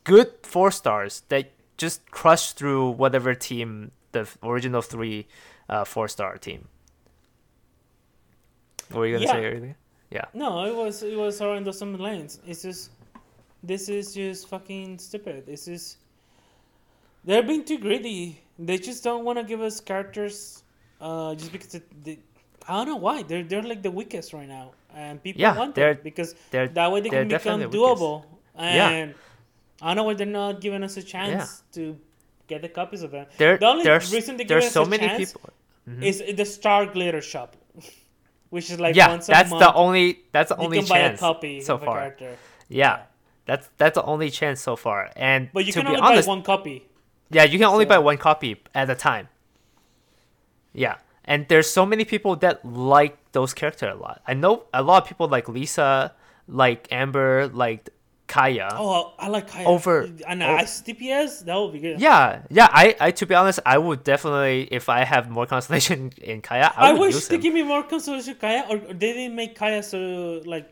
[0.03, 5.27] good four stars that just crush through whatever team the original three
[5.69, 6.67] uh four star team.
[8.89, 9.31] What were you gonna Yeah.
[9.31, 9.77] say earlier?
[10.11, 10.25] Yeah.
[10.33, 12.39] No, it was it was around those some lanes.
[12.47, 12.91] It's just
[13.63, 15.45] this is just fucking stupid.
[15.45, 15.97] This is
[17.27, 18.41] they're being too greedy.
[18.57, 20.63] They just don't want to give us characters,
[20.99, 22.17] uh, just because it, they,
[22.67, 25.75] I don't know why they're they're like the weakest right now, and people Yeah, want
[25.75, 28.01] they're- them because They're that way they can become definitely the weakest.
[28.01, 28.25] doable.
[28.57, 29.13] Yeah.
[29.79, 31.95] I don't know why they're not giving us a chance to
[32.47, 33.27] get the copies of them.
[33.37, 35.53] there the only there's reason they give us so a many chance people.
[36.01, 37.55] is the Star Glitter Shop,
[38.49, 40.99] which is like yeah, once a that's month the only that's the only can buy
[40.99, 41.99] a chance so far.
[41.99, 42.35] character.
[42.69, 43.03] Yeah,
[43.45, 45.11] that's that's the only chance so far.
[45.15, 46.86] And But you to can be only honest, buy one copy.
[47.29, 49.29] Yeah, you can only so- buy one copy at a time.
[50.73, 54.21] Yeah, and there's so many people that like those characters a lot.
[54.27, 56.13] I know a lot of people like Lisa,
[56.47, 57.89] like Amber, like
[58.27, 58.69] Kaeya.
[58.73, 59.65] Oh, I like Kaeya.
[59.65, 61.45] Over- and uh, over- ice DPS.
[61.45, 61.99] That would be good.
[61.99, 62.67] Yeah, yeah.
[62.71, 66.73] I, I to be honest, I would definitely if I have more constellation in Kaeya,
[66.75, 67.41] I, I, would wish they him.
[67.41, 70.71] give me more consolation Kaeya, or they didn't make Kaeya so like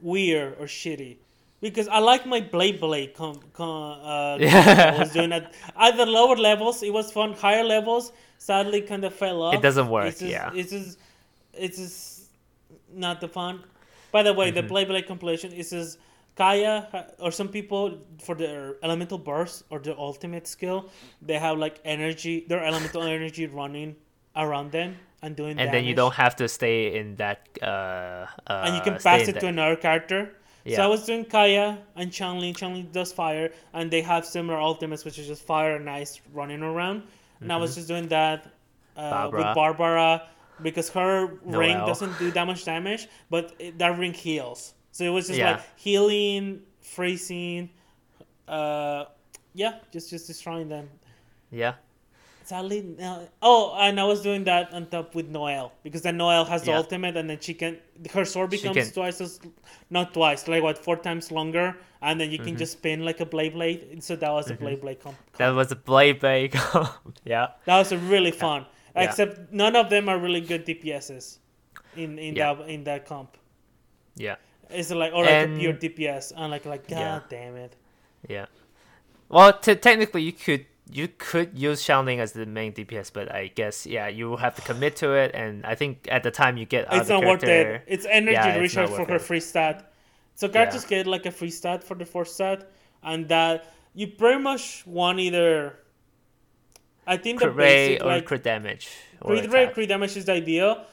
[0.00, 1.16] weird or shitty.
[1.60, 4.94] Because I like my Blade Blade com, com, uh, Yeah.
[4.96, 6.82] I was doing at at the lower levels.
[6.82, 7.34] It was fun.
[7.34, 9.54] Higher levels, sadly, kind of fell off.
[9.54, 10.50] It doesn't work, It's just, yeah.
[10.54, 10.98] it's just
[11.52, 12.30] it's just
[12.92, 13.62] not the fun.
[14.12, 14.56] By the way, Mm-hmm.
[14.56, 15.98] the Blade Blade compilation is just
[16.36, 16.76] Kaeya
[17.18, 20.88] or some people for their elemental burst or their ultimate skill,
[21.20, 23.96] they have like energy, their elemental energy running
[24.34, 27.46] around them and doing and then you don't have to stay in that.
[27.60, 27.66] Uh,
[28.46, 30.20] uh, and you can pass it that- to another character.
[30.68, 32.54] So I was doing Kaeya and Xiangling.
[32.56, 36.62] Xiangling does fire, and they have similar ultimates, which is just fire and ice running
[36.62, 37.02] around.
[37.40, 38.46] And I was just doing that
[38.96, 39.54] uh, with Mm-hmm.
[39.54, 39.54] Barbara.
[39.54, 40.28] Barbara
[40.62, 44.74] because her ring doesn't do that much damage, but it, that ring heals.
[44.92, 45.52] So it was just Yeah.
[45.52, 47.70] like healing, freezing,
[48.46, 49.06] uh,
[49.54, 50.88] yeah, just just destroying them.
[51.50, 51.74] Yeah.
[52.50, 53.28] Sadly, no.
[53.50, 56.72] Oh, and I was doing that on top with Noelle because then Noelle has the
[56.72, 56.78] Yeah.
[56.82, 57.72] ultimate, and then she can
[58.16, 59.32] her sword becomes twice as
[59.96, 61.66] not twice, like what four times longer,
[62.02, 62.46] and then you Mm-hmm.
[62.48, 63.80] can just spin like a blade blade.
[64.02, 65.16] So that was a blade blade comp.
[65.16, 65.36] comp.
[65.42, 66.52] That was a blade blade.
[66.60, 66.88] Comp.
[67.34, 67.46] yeah.
[67.66, 68.60] That was a really fun.
[68.96, 69.04] Yeah.
[69.04, 71.38] Except none of them are really good DPSs
[72.02, 72.54] in in Yeah.
[72.54, 73.36] that in that comp.
[74.16, 74.36] Yeah.
[74.78, 77.72] It's like or like And- a pure DPS, and like like god damn it.
[78.28, 78.46] Yeah.
[79.28, 83.48] Well, t- technically, you could you could use Xiangling as the main DPS, but I
[83.48, 86.56] guess yeah, you will have to commit to it, and I think at the time
[86.56, 87.82] you get it's the not worth it.
[87.86, 89.22] It's energy Yeah, it's recharge for her it.
[89.22, 89.92] free stat.
[90.34, 92.70] So characters get like a free stat for the fourth stat,
[93.02, 95.76] and that you pretty much want either.
[97.06, 98.88] I think the crit rate basic or like crit damage.
[99.20, 100.84] Or crit rate, crit damage is the ideal.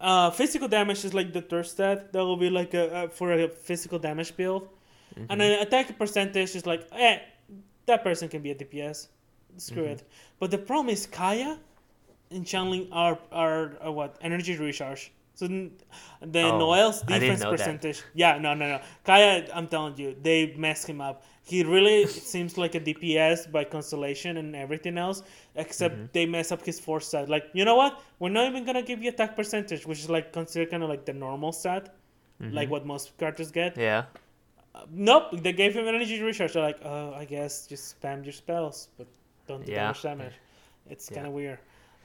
[0.00, 2.12] Uh, physical damage is like the third stat.
[2.12, 4.68] That will be like a, a for a physical damage build,
[5.16, 5.26] Mm-hmm.
[5.30, 7.20] and then attack percentage is like, eh,
[7.86, 9.08] that person can be a DPS.
[9.58, 9.92] Screw Mm-hmm.
[9.92, 10.04] it.
[10.38, 11.58] But the problem is Kaeya
[12.30, 15.12] and Xiangling are, are are what energy recharge.
[15.34, 15.70] So then
[16.46, 17.58] Oh, Noelle's defense know that.
[17.58, 18.02] percentage.
[18.14, 18.80] Yeah, no, no, no.
[19.04, 21.24] Kaeya, I'm telling you, they messed him up.
[21.42, 25.22] He really seems like a DPS by constellation and everything else,
[25.54, 26.06] except Mm-hmm.
[26.12, 27.28] they mess up his force stat.
[27.28, 28.02] Like, you know what?
[28.18, 31.04] We're not even gonna give you attack percentage, which is like considered kind of like
[31.04, 31.94] the normal stat,
[32.42, 32.54] Mm-hmm.
[32.54, 33.76] like what most characters get.
[33.76, 34.04] Yeah.
[34.74, 36.52] Uh, nope, they gave him energy recharge.
[36.54, 39.06] They're like, oh, I guess just spam your spells, but
[39.46, 39.88] don't do Yeah.
[39.88, 40.34] much damage.
[40.90, 41.14] It's Yeah.
[41.16, 41.58] kind of weird.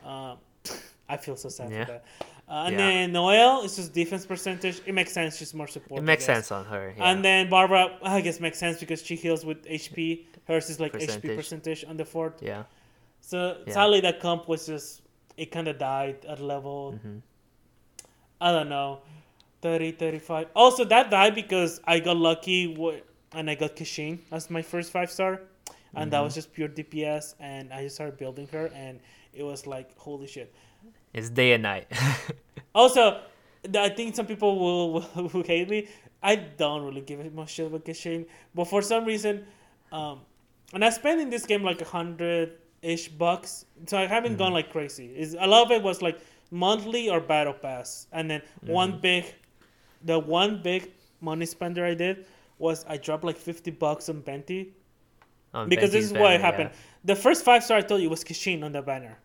[0.05, 0.37] Um,
[1.09, 1.85] I feel so sad Yeah.
[1.85, 2.03] for that.
[2.47, 2.77] Uh, and Yeah.
[2.77, 4.81] then Noelle it's just defense percentage.
[4.85, 5.37] It makes sense.
[5.37, 5.99] She's more support.
[6.01, 6.93] It makes sense on her.
[6.97, 7.09] Yeah.
[7.11, 10.25] And then Barbara, I guess makes sense because she heals with HP.
[10.47, 11.37] Hers is like HP Percentage.
[11.37, 12.41] percentage on the fourth.
[12.41, 12.63] yeah.
[13.21, 15.01] So sadly, that comp was just
[15.37, 16.93] it kind of died at level.
[16.95, 17.17] Mm-hmm.
[18.41, 18.99] I don't know,
[19.61, 20.47] 30, 35.
[20.55, 22.73] Also, that died because I got lucky
[23.33, 25.41] and I got Keqing as my first five star,
[25.95, 26.23] and that Mm-hmm.
[26.25, 27.35] was just pure DPS.
[27.39, 28.99] And I just started building her, and
[29.33, 30.53] it was like holy shit.
[31.13, 31.87] It's day and night.
[32.73, 33.19] Also,
[33.77, 35.87] I think some people will, will, will hate me.
[36.23, 38.25] I don't really give a much shit about Keqing,
[38.55, 39.45] but for some reason,
[39.91, 40.21] um,
[40.73, 44.53] and I spent in this game like a hundred ish bucks, so I haven't gone
[44.53, 45.07] like crazy.
[45.17, 46.19] Is a lot of it was like
[46.49, 49.25] monthly or battle pass, and then one big,
[50.05, 52.25] the one big money spender I did
[52.57, 54.73] was I dropped like fifty bucks on Venti
[55.67, 56.69] because this Venti's is what banner, happened.
[57.03, 59.17] The first five star I told you was Keqing on the banner,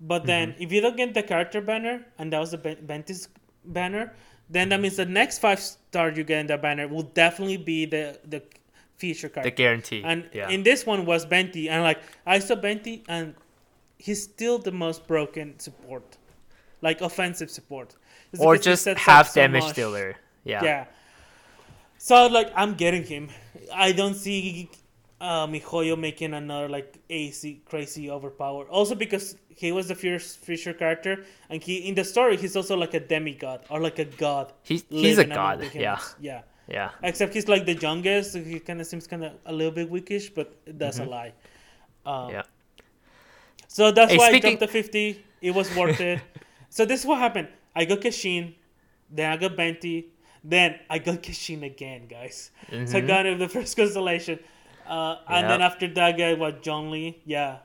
[0.00, 0.62] but then Mm-hmm.
[0.62, 3.28] if you don't get the character banner, and that was the Ben- Venti's
[3.64, 4.12] banner,
[4.50, 7.86] then that means the next five star you get in the banner will definitely be
[7.86, 8.42] the the
[8.98, 9.46] feature card.
[9.46, 10.02] The guarantee.
[10.04, 10.48] and yeah.
[10.50, 13.34] in this one was Venti, and like I saw Venti, and
[13.98, 16.18] he's still the most broken support,
[16.82, 17.94] like offensive support.
[18.32, 19.76] It's or just half so damage much.
[19.76, 20.16] dealer.
[20.44, 20.62] Yeah.
[20.64, 20.84] Yeah.
[21.98, 23.28] So like I'm getting him.
[23.72, 24.68] I don't see
[25.22, 28.64] uh, Mihoyo making another like AC crazy overpower.
[28.68, 32.76] Also because he was the first Fisher character, and he in the story he's also
[32.76, 34.52] like a demigod or like a god.
[34.70, 35.58] He's he's a god.
[35.74, 36.00] Yeah.
[36.20, 36.42] Yeah.
[36.68, 36.90] Yeah.
[37.02, 38.32] Except he's like the youngest.
[38.32, 41.32] So he kind of seems kind of a little bit weakish, but that's a lie.
[42.04, 42.30] Um, Mm-hmm.
[42.34, 42.42] Yeah.
[43.68, 45.24] So that's Hey, why speaking- I jumped the 50.
[45.40, 46.20] It was worth it.
[46.68, 47.48] so this is what happened.
[47.74, 48.54] I got Keqing,
[49.10, 50.08] then I got Venti,
[50.44, 52.50] then I got Keqing again, guys.
[52.70, 53.06] So I Mhm.
[53.06, 54.38] got him the first constellation.
[54.86, 57.16] Uh, and then after that guy was Zhongli.
[57.24, 57.58] Yeah,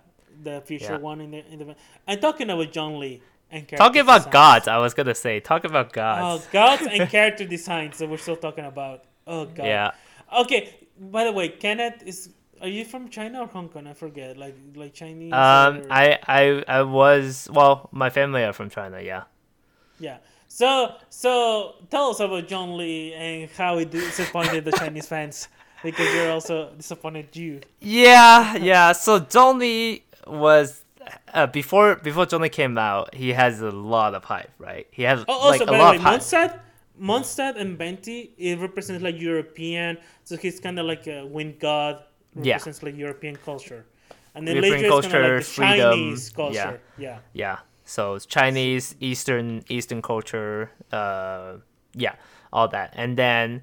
[0.43, 0.97] the future Yeah.
[0.97, 1.75] one in the in the.
[2.07, 4.31] I'm talking about Zhongli and character Talking about design.
[4.33, 5.39] gods, I was gonna say.
[5.39, 6.21] Talk about gods.
[6.23, 6.81] Oh, gods.
[6.81, 9.03] gods and character designs that we're still talking about.
[9.25, 9.65] Oh god.
[9.65, 9.91] yeah.
[10.39, 10.73] Okay.
[10.99, 12.29] By the way, Kenneth is.
[12.59, 13.85] Are you from China or Hong Kong?
[13.85, 14.35] I forget.
[14.37, 15.31] Like like Chinese.
[15.31, 17.87] Um, or- I, I, I was well.
[17.91, 18.99] My family are from China.
[19.01, 19.23] Yeah.
[19.99, 20.17] Yeah.
[20.47, 25.49] So so tell us about Zhongli and how he disappointed the Chinese fans
[25.83, 27.61] because you're also disappointed you.
[27.81, 28.91] Yeah, yeah.
[28.91, 30.83] So Zhongli was
[31.33, 33.13] uh, before before Zhongli came out.
[33.13, 34.87] He has a lot of hype, right?
[34.91, 36.21] He has Oh, also like a by lot the of way, hype.
[36.21, 36.59] Mondstadt,
[36.99, 39.97] Mondstadt and Venti it represents like European.
[40.23, 42.03] So he's kind of like a wind god.
[42.35, 42.53] Yeah.
[42.53, 43.85] Represents like European culture.
[44.35, 46.81] And then European later it's kind of culture, like the freedom, Chinese culture.
[46.97, 47.19] Yeah.
[47.33, 47.59] Yeah.
[47.85, 50.69] So it's Chinese, Eastern, Eastern culture.
[50.91, 51.53] Uh,
[51.93, 52.15] yeah,
[52.51, 52.93] all that.
[52.95, 53.61] And then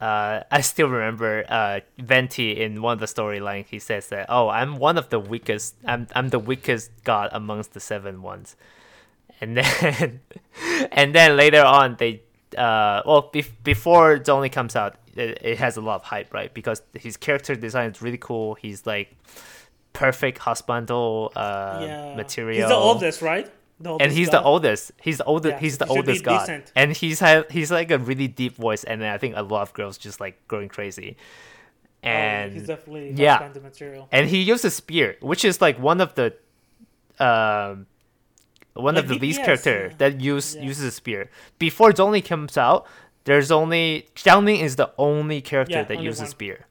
[0.00, 3.64] uh, I still remember uh, Venti in one of the storyline.
[3.66, 5.74] He says that, "Oh, I'm one of the weakest.
[5.84, 8.56] I'm I'm the weakest god amongst the seven ones."
[9.40, 10.20] And then,
[10.92, 12.22] and then later on, they
[12.56, 16.52] uh, well, bef- before Zhongli comes out, it, it has a lot of hype, right?
[16.52, 18.54] Because his character design is really cool.
[18.54, 19.16] He's like
[19.92, 22.14] perfect husbando uh, yeah.
[22.14, 22.60] material.
[22.60, 23.50] He's the oldest, right?
[23.84, 24.40] And he's god?
[24.40, 24.92] the oldest.
[25.02, 25.52] He's the oldest.
[25.54, 26.72] Yeah, he's the he oldest god, decent.
[26.74, 29.72] and he's had he's like a really deep voice, and I think a lot of
[29.74, 31.16] girls just like going crazy.
[32.04, 33.50] Oh, And he's definitely yeah.
[33.62, 34.08] material.
[34.12, 36.34] and he uses spear, which is like one of the
[37.18, 37.86] um
[38.74, 39.96] one Like of the least character yeah.
[39.98, 40.62] that use Yeah.
[40.62, 41.30] uses a spear.
[41.58, 42.86] Before Zhongli comes out,
[43.24, 46.28] there's only Xiangling is the only character that only uses one.
[46.30, 46.66] spear.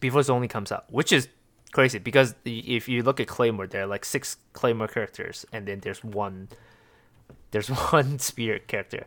[0.00, 1.28] Before Zhongli comes out, which is
[1.74, 5.80] crazy because if you look at Claymore, there are like six Claymore characters, and then
[5.80, 6.48] there's one
[7.50, 9.04] there's one spear character,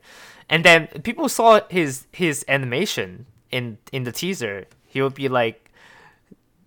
[0.50, 4.68] and then people saw his his animation in in the teaser.
[4.86, 5.72] He would be like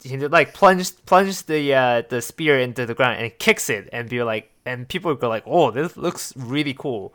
[0.03, 3.89] he would like plunge plunge the uh, the spear into the ground and kicks it
[3.93, 7.13] and be like and people would go like oh this looks really cool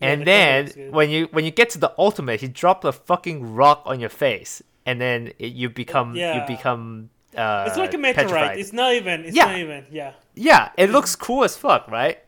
[0.00, 0.92] Yeah, and the then color looks good.
[0.92, 4.10] when you when you get to the ultimate he dropped a fucking rock on your
[4.10, 8.16] face and then it, you become you become uh, It's like a meteorite.
[8.28, 8.58] petrified.
[8.58, 9.24] It's not even.
[9.24, 9.46] It's Yeah.
[9.46, 9.86] not even.
[9.90, 10.12] Yeah.
[10.34, 12.18] Yeah, it looks cool as fuck, right?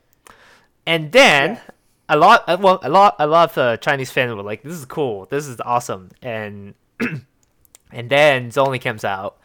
[0.87, 1.61] And then Yeah.
[2.09, 4.73] a lot, uh, well, a lot, a lot of uh, Chinese fans were like, "This
[4.75, 5.27] is cool.
[5.27, 6.75] This is awesome." And
[7.93, 9.39] and then Zhongli comes out,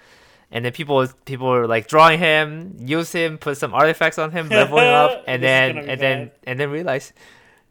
[0.51, 4.49] and then people people were like drawing him, use him, put some artifacts on him,
[4.49, 7.13] level him up, and then and then and then realize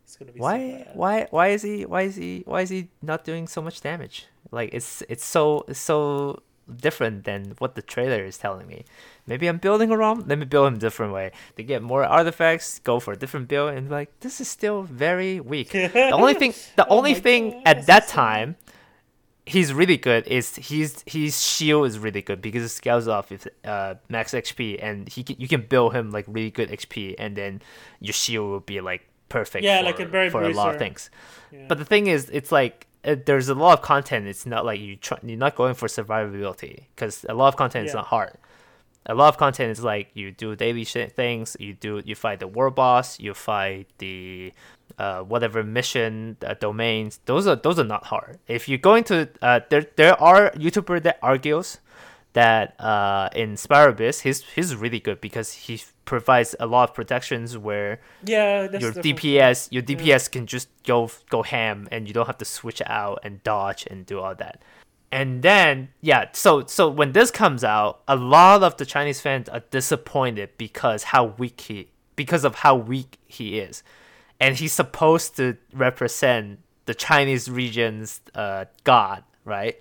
[0.05, 2.89] It's gonna be why So why why is he why is he why is he
[3.03, 4.27] not doing so much damage?
[4.51, 6.43] Like it's it's so it's so
[6.77, 8.85] different than what the trailer is telling me.
[9.27, 10.25] Maybe I'm building a ROM.
[10.27, 11.33] Let me build him a different way.
[11.57, 15.41] To get more artifacts, go for a different build, and like this is still very
[15.41, 15.71] weak.
[15.73, 18.57] the only thing the Oh only thing God, at that so time
[19.47, 23.47] he's really good is he's his shield is really good because it scales off with
[23.65, 27.37] uh, max XP and he can, you can build him like really good XP and
[27.37, 27.61] then
[28.01, 30.79] your shield will be like perfect Yeah, for, like a Berry for a lot of
[30.79, 31.11] things.
[31.53, 31.67] Yeah.
[31.69, 34.27] But the thing is, it's like uh, there's a lot of content.
[34.27, 37.87] It's not like you try, you're not going for survivability because a lot of content
[37.87, 38.39] is not hard.
[39.07, 41.57] A lot of content is like you do daily shit things.
[41.61, 43.21] You do you fight the war boss.
[43.21, 44.53] You fight the
[44.99, 47.21] uh, whatever mission uh, domains.
[47.27, 48.39] Those are those are not hard.
[48.49, 51.79] If you go into uh, there there are YouTuber that argues
[52.35, 56.95] that uh, in Spiral Abyss he's he's really good because he provides a lot of
[56.95, 58.93] protections where yeah, that's your.
[58.93, 63.21] DPS your DPS can just go go ham and you don't have to switch out
[63.25, 64.63] and dodge and do all that.
[65.11, 69.49] And then yeah, so so when this comes out, a lot of the Chinese fans
[69.49, 73.83] are disappointed because how weak he because of how weak he is.
[74.41, 79.79] And he's supposed to represent the Chinese region's uh, god, right?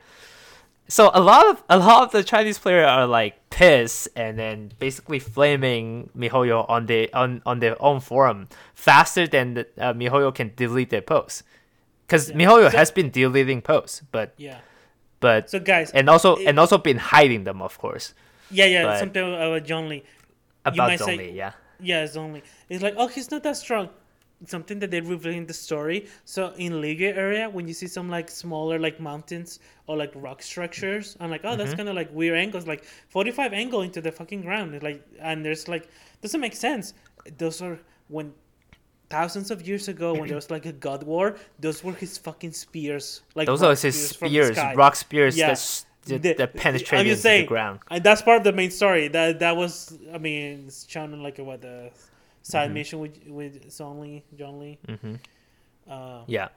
[0.87, 4.71] So a lot of a lot of the Chinese players are like pissed and then
[4.79, 10.33] basically flaming MiHoYo on the on, on their own forum faster than the, uh, MiHoYo
[10.35, 11.43] can delete their posts.
[12.05, 12.35] Because Yeah.
[12.35, 14.59] MiHoYo So- has been deleting posts, but Yeah.
[15.19, 18.13] but So guys, and also it- and also been hiding them, of course.
[18.51, 20.03] yeah, yeah, but- something about Lee.
[20.65, 21.53] About say- Zhongli, yeah.
[21.79, 22.43] Yeah, only.
[22.69, 23.89] It's like, oh, he's not that strong.
[24.45, 26.07] Something that they reveal in the story.
[26.25, 30.41] So in Liyue area, when you see some like smaller like mountains or like rock
[30.41, 31.57] structures, I'm like, oh, Mm-hmm.
[31.59, 34.75] that's kind of like weird angles, like 45 angle into the fucking ground.
[34.75, 35.87] It's like, and there's like,
[36.21, 36.93] doesn't make sense.
[37.37, 37.79] Those are
[38.09, 38.33] when
[39.09, 41.35] thousands of years ago when there was like a god war.
[41.59, 43.21] Those were his fucking spears.
[43.35, 45.47] Like Those are his the spears, rock spears Yeah.
[45.47, 47.79] that's, that, The- that I'm penetrate just into saying, the ground.
[47.89, 49.07] And that's part of the main story.
[49.07, 51.91] That that was, I mean, it's shown in like a, what the
[52.43, 52.73] side Mm-hmm.
[52.75, 54.77] mission with with Zhongli, John Lee.
[54.87, 55.15] hmm
[55.89, 56.49] Uh, Yeah.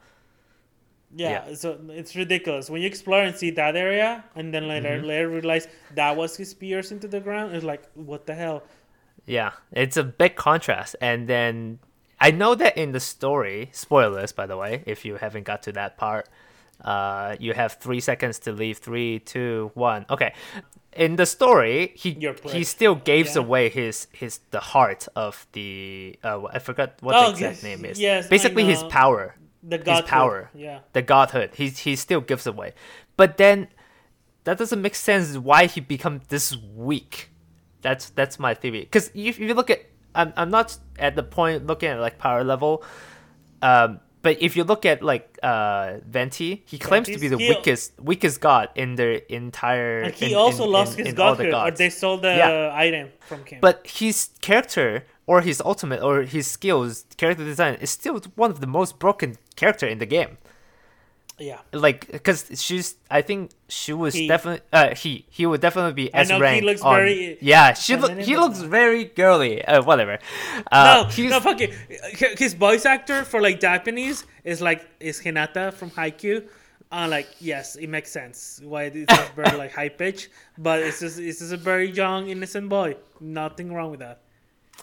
[1.15, 5.07] yeah, so it's ridiculous when you explore and see that area, and then later Mm-hmm.
[5.07, 7.55] later realize that was his spears into the ground.
[7.55, 8.63] It's like, what the hell?
[9.25, 10.95] Yeah, it's a big contrast.
[11.01, 11.79] And then
[12.21, 15.73] I know that in the story, spoilers by the way, if you haven't got to
[15.73, 16.29] that part,
[16.85, 18.79] uh, you have three seconds to leave.
[18.79, 20.07] Three, two, one.
[20.11, 20.33] Okay.
[20.93, 22.17] In the story, he
[22.51, 23.43] he still gives Yeah.
[23.43, 27.63] away his his the heart of the uh, I forgot what Oh, the exact yes,
[27.63, 28.01] name is.
[28.01, 30.49] yes, basically his power, The god power.
[30.55, 31.51] Yeah, the godhood.
[31.55, 32.73] He he still gives away,
[33.19, 33.69] but then
[34.45, 35.37] that doesn't make sense.
[35.37, 37.29] Why he become this weak?
[37.83, 38.81] That's that's my theory.
[38.81, 42.17] Because if, if you look at, I'm I'm not at the point looking at like
[42.17, 42.83] power level,
[43.61, 47.87] um, but if you look at like uh Venti, he claims to be the weakest
[48.11, 49.11] weakest god in the
[49.41, 49.97] entire.
[50.07, 52.35] and he in- also in- lost in- his all the godhood, or they stole the
[52.43, 52.85] Yeah.
[52.87, 53.59] item from him.
[53.67, 54.17] But his
[54.49, 54.89] character
[55.31, 56.91] or his ultimate or his skills,
[57.23, 59.29] character design is still one of the most broken
[59.63, 60.33] character in the game.
[61.39, 64.27] Yeah, Like, because she's, I think she was He.
[64.27, 67.95] definitely, uh, he, he would definitely be S know he looks on- very yeah, she
[67.97, 69.63] look, he looks very girly.
[69.65, 70.19] Uh, whatever.
[70.73, 71.75] Uh, no, no, fuck it.
[72.39, 76.49] His voice actor for like Japanese is like is Hinata from Haikyuu.
[76.91, 81.19] Uh, like yes, it makes sense why it's very like high pitch, but it's just
[81.19, 82.97] it's just a very young innocent boy.
[83.21, 84.21] Nothing wrong with that.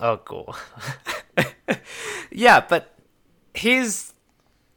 [0.02, 0.54] Oh, cool.
[2.32, 2.94] yeah, but
[3.54, 4.14] he's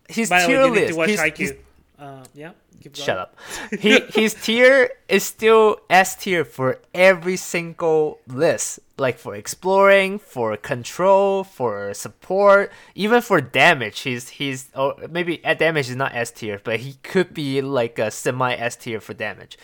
[0.09, 0.89] he's By tier way, list.
[0.93, 1.37] to watch he's- IQ.
[1.37, 1.53] he's-
[1.99, 2.53] Uh, yeah.
[2.93, 3.37] Shut up.
[3.81, 8.81] He his tier is still S tier for every single list.
[8.99, 14.01] Like for exploring, for control, for support, even for damage.
[14.01, 17.99] He's he's or maybe at damage is not S tier, but he could be like
[17.99, 19.59] a semi S tier for damage.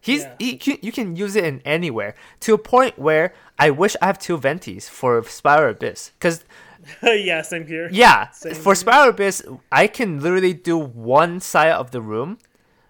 [0.00, 0.34] He's Yeah.
[0.38, 4.06] he can, you can use it in anywhere to a point where I wish I
[4.06, 6.44] have two venties for Spiral Abyss because
[7.02, 7.88] yeah, same here.
[7.92, 8.74] yeah, Same for.
[8.74, 12.38] Spiral Abyss, I can literally do one side of the room.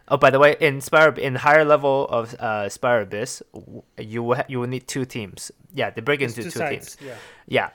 [0.09, 3.43] Oh, by the way, in Spiral, in higher level of uh, Spiral Abyss,
[3.99, 5.51] you will ha- you will need two teams.
[5.73, 6.97] Yeah, they break into Two two, teams.
[7.01, 7.15] Yeah.
[7.47, 7.71] Yeah,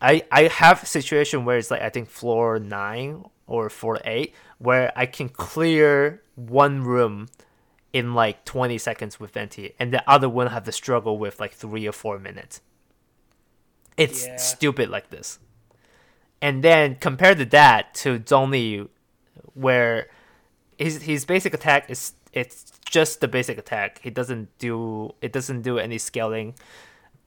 [0.00, 4.92] I I have situation where it's like I think floor nine or floor eight where
[4.94, 7.28] I can clear one room
[7.92, 11.52] in like twenty seconds with Venti, and the other one have to struggle with like
[11.54, 12.60] three or four minutes.
[13.96, 14.36] It's Yeah.
[14.36, 15.38] stupid like this.
[16.42, 18.88] And then compared to that to Zhongli,
[19.54, 20.08] where
[20.78, 24.00] his his basic attack is it's just the basic attack.
[24.02, 26.54] He doesn't do it doesn't do any scaling.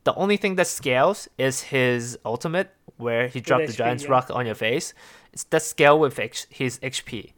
[0.04, 4.12] The only thing that scales is his ultimate, where he dropped the giant's yeah.
[4.12, 4.94] rock on your face.
[5.32, 7.32] It's that scale with H- his HP,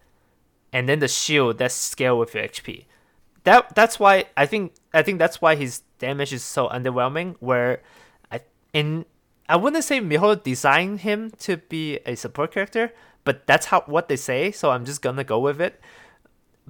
[0.73, 2.85] and then the shield that scale with your HP.
[3.43, 7.35] That that's why I think I think that's why his damage is so underwhelming.
[7.39, 7.83] Where
[8.31, 8.41] I
[8.73, 9.05] in
[9.47, 12.91] I wouldn't say Miho designed him to be a support character,
[13.23, 14.51] but that's how what they say.
[14.51, 15.79] So I'm just gonna go with it.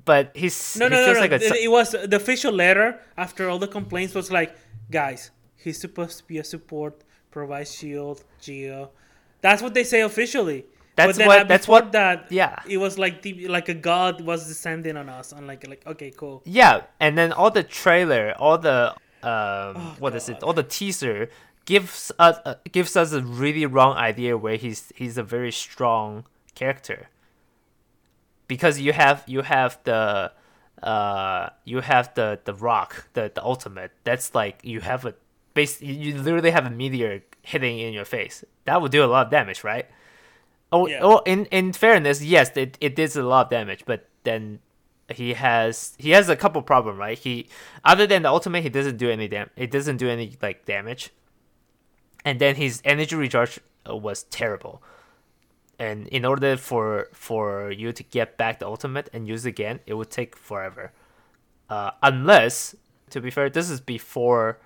[0.04, 1.20] But he's No, he no, no, no.
[1.20, 4.56] like a it, su- it was the official letter after all the complaints was like,
[4.92, 7.02] guys, he's supposed to be a support,
[7.32, 8.92] provide shield, geo.
[9.42, 10.66] That's what they say officially.
[10.98, 12.30] That's what- uh, that's what- that.
[12.30, 12.60] yeah.
[12.68, 16.12] It was like the, like a god was descending on us, and like like okay,
[16.12, 16.42] cool.
[16.46, 18.92] Yeah, and then all the trailer, all the
[19.24, 20.44] um, Oh, what is it?
[20.44, 21.30] All the teaser
[21.66, 26.26] gives us uh, gives us a really wrong idea where he's he's a very strong
[26.56, 27.10] character.
[28.48, 30.32] Because you have you have the
[30.84, 33.92] uh you have the the rock the the ultimate.
[34.04, 35.16] That's like you have a
[35.54, 38.44] base you literally have a meteor hitting in your face.
[38.66, 39.88] That would do a lot of damage right?
[40.72, 41.00] Oh, Yeah.
[41.02, 44.60] oh in in fairness yes it, it did a lot of damage but then
[45.10, 47.18] he has he has a couple problem right?
[47.18, 47.48] He
[47.84, 51.12] other than the ultimate he doesn't do any dam it doesn't do any like damage
[52.26, 54.82] and then his energy recharge uh, was terrible.
[55.78, 59.80] And in order for for you to get back the ultimate and use it again
[59.86, 60.92] it would take forever.
[61.70, 62.76] Uh, unless
[63.12, 64.60] to be fair this is before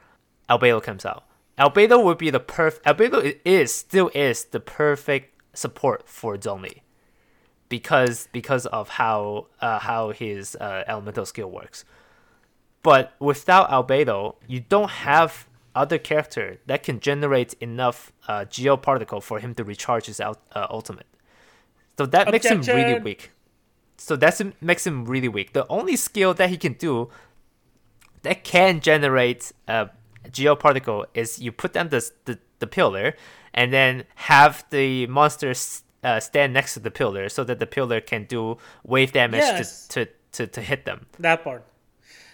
[0.50, 1.26] albedo comes out.
[1.58, 6.82] Albedo would be the perfect albedo is still is the perfect support for zhongli
[7.68, 11.84] because because of how uh, how his uh, elemental skill works.
[12.84, 19.22] But without albedo you don't have other character that can generate enough uh, geo particle
[19.22, 21.08] for him to recharge his out, uh, ultimate
[21.98, 23.32] so that makes him really weak
[23.98, 27.10] so that makes him really weak the only skill that he can do
[28.24, 29.90] that can generate a
[30.32, 33.14] geo particle is you put down the, the, the pillar
[33.54, 38.00] and then have the monsters uh, stand next to the pillar so that the pillar
[38.02, 39.88] can do wave damage Yes.
[39.88, 41.66] to, to, to, to hit them That part.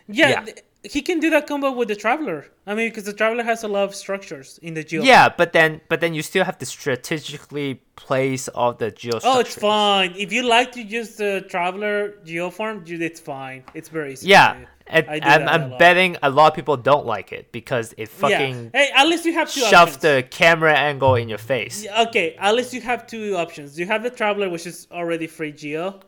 [0.08, 0.42] Yeah, Yeah.
[0.44, 0.60] th-
[0.92, 2.46] he can do that combo with the traveler.
[2.68, 5.04] I mean, because the traveler has a lot of structures in the geo.
[5.04, 9.40] yeah but then but then you still have to strategically place all the geo Oh,
[9.40, 10.14] it's fine.
[10.18, 13.64] If you like to use the traveler geo form, it's fine.
[13.74, 14.28] It's very easy.
[14.28, 14.66] yeah do.
[14.88, 18.10] and, I do I'm, I'm betting a lot of people don't like it because it
[18.10, 18.80] fucking Yeah.
[18.80, 19.98] Hey, at least you have two shoves options.
[19.98, 23.80] the camera angle in your face Yeah, Okay, at least you have two options.
[23.80, 26.00] You have the traveler, which is already free geo.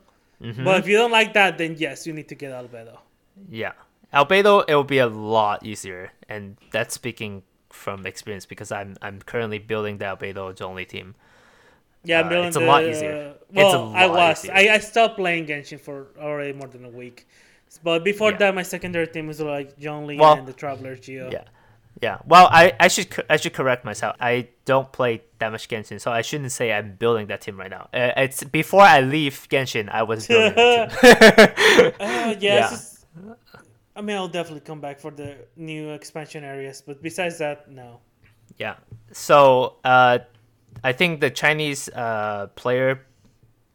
[0.42, 0.64] Mm-hmm.
[0.64, 2.96] But if you don't like that, then yes, you need to get Albedo.
[3.50, 3.72] Yeah.
[4.12, 9.20] Albedo, it will be a lot easier, and that's speaking from experience because I'm I'm
[9.20, 11.14] currently building the Albedo Zhongli team.
[12.04, 13.34] Yeah, I'm Uh, building it's a the, lot easier.
[13.50, 14.44] It's a Well, I was.
[14.44, 14.54] easier.
[14.54, 17.26] I, I stopped playing Genshin for already more than a week.
[17.82, 18.38] But before Yeah.
[18.38, 21.28] that, my secondary team was like John Well, and the Traveler Geo.
[21.30, 21.44] Yeah,
[22.00, 22.18] yeah.
[22.24, 24.16] Well, I, I should I should correct myself.
[24.20, 27.68] I don't play that much Genshin, so I shouldn't say I'm building that team right
[27.70, 27.88] now.
[27.92, 30.54] Uh, it's before I leave Genshin, I was building.
[32.00, 32.76] Uh, yeah, Yeah.
[33.98, 36.80] I mean, I'll definitely come back for the new expansion areas.
[36.86, 37.98] But besides that, no.
[38.56, 38.76] Yeah.
[39.12, 40.20] So uh,
[40.84, 43.04] I think the Chinese uh, player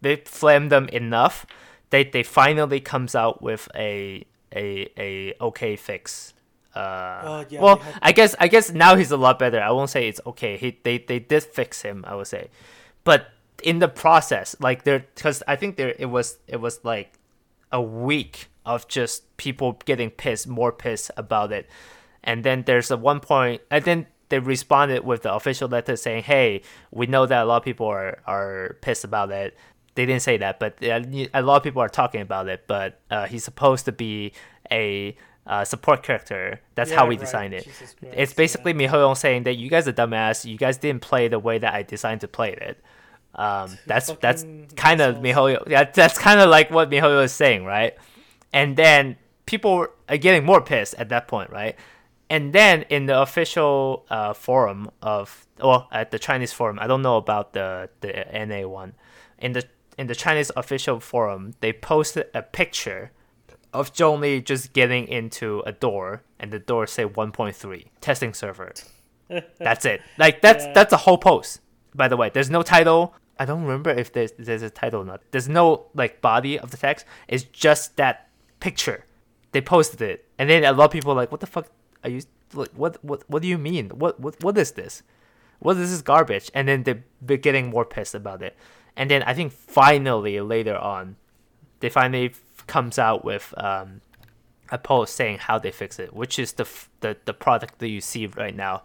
[0.01, 1.45] they flamed them enough.
[1.89, 6.33] They they finally comes out with a a a okay fix.
[6.75, 9.59] Uh, Oh, yeah, well, had- I guess I guess now he's a lot better.
[9.61, 10.57] I won't say it's okay.
[10.57, 12.03] He they they did fix him.
[12.07, 12.47] I would say,
[13.03, 13.27] but
[13.61, 17.11] in the process, like there, because I think there it was it was like
[17.71, 21.69] a week of just people getting pissed, more pissed about it.
[22.23, 26.23] And then there's a one point, and then they responded with the official letter saying,
[26.23, 26.61] "Hey,
[26.91, 29.57] we know that a lot of people are are pissed about it."
[29.95, 31.01] They didn't say that, but uh,
[31.33, 32.63] a lot of people are talking about it.
[32.67, 34.31] But uh, he's supposed to be
[34.71, 36.61] a uh, support character.
[36.75, 37.19] That's Yeah, how we right.
[37.19, 37.65] designed it.
[37.65, 38.37] Christ, It's yeah.
[38.37, 40.45] basically miHoYo saying that you guys are dumbass.
[40.45, 42.81] You guys didn't play the way that I designed to play it.
[43.35, 44.45] Um, that's that's
[44.77, 45.67] kind of miHoYo.
[45.67, 47.93] Yeah, that's kind of like what miHoYo is saying, right?
[48.53, 51.75] And then people are getting more pissed at that point, right?
[52.29, 57.01] And then in the official uh, forum of, well, at the Chinese forum, I don't
[57.01, 58.93] know about the the NA one.
[59.37, 59.63] In the
[59.97, 63.11] in the Chinese official forum, they posted a picture
[63.73, 68.73] of Zhongli just getting into a door, and the door say 1.3 testing server.
[69.59, 70.01] that's it.
[70.17, 70.73] Like that's Yeah.
[70.73, 71.59] that's a whole post.
[71.95, 73.13] By the way, there's no title.
[73.37, 75.21] I don't remember if there's there's a title or not.
[75.31, 77.05] There's no like body of the text.
[77.27, 78.29] It's just that
[78.67, 78.99] picture.
[79.51, 81.67] They posted it, and then a lot of people like, "What the fuck
[82.03, 82.21] are you?
[82.53, 83.85] Like, what what what do you mean?
[84.01, 85.03] What what what is this?
[85.59, 88.53] What is this garbage?" And then they- they're getting more pissed about it.
[88.99, 91.15] And then I think finally later on,
[91.81, 92.29] they finally
[92.75, 94.01] comes out with um,
[94.71, 96.67] a post saying how they fix it, which is the
[97.03, 98.75] the, the product that you see right now,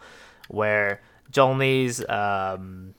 [0.48, 1.00] where
[1.32, 2.94] Zhongli's um,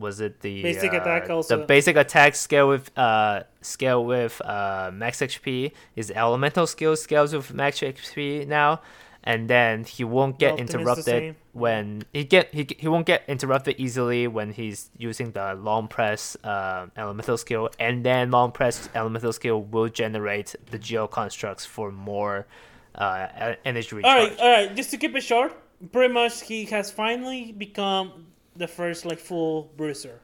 [0.00, 4.90] was it the Basic uh, attack the basic attack scale with uh scale with uh
[4.92, 8.80] max HP his elemental skill scales with max HP now,
[9.22, 14.26] and then he won't get interrupted when he get he, he won't get interrupted easily
[14.26, 19.62] when he's using the long press uh, elemental skill and then long press elemental skill
[19.62, 22.46] will generate the geo constructs for more
[22.94, 24.04] uh, energy recharge.
[24.04, 24.76] All right, all right.
[24.76, 25.52] Just to keep it short,
[25.92, 28.26] pretty much he has finally become
[28.60, 30.20] the first like full bruiser.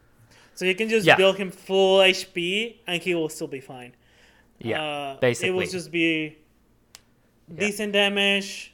[0.54, 1.16] So you can just Yeah.
[1.16, 3.92] build him full HP and he will still be fine.
[4.58, 6.36] yeah, uh, it will just be
[7.48, 7.60] Yeah.
[7.64, 8.72] decent damage.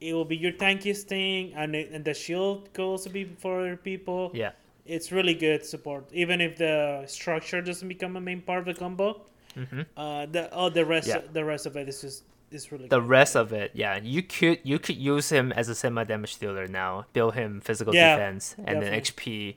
[0.00, 3.60] It will be your tankiest thing, and it, and the shield could also be for
[3.60, 4.30] other people.
[4.32, 4.52] yeah,
[4.86, 8.78] It's really good support, even if the structure doesn't become a main part of the
[8.84, 9.08] combo.
[9.54, 11.20] hmm Uh, the oh the rest Yeah.
[11.38, 13.08] the rest of it is just is really the good.
[13.08, 16.66] rest of it, yeah, you could you could use him as a semi damage dealer
[16.66, 17.06] now.
[17.12, 19.54] Build him physical Yeah, defense and then definitely.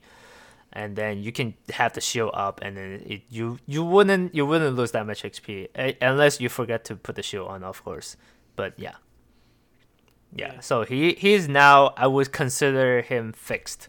[0.72, 4.44] and then you can have the shield up, and then it, you you wouldn't you
[4.46, 5.68] wouldn't lose that much XP
[6.00, 8.16] unless you forget to put the shield on, of course.
[8.56, 8.94] But yeah.
[10.34, 10.60] Yeah, Yeah.
[10.60, 13.88] so he he's now I would consider him fixed.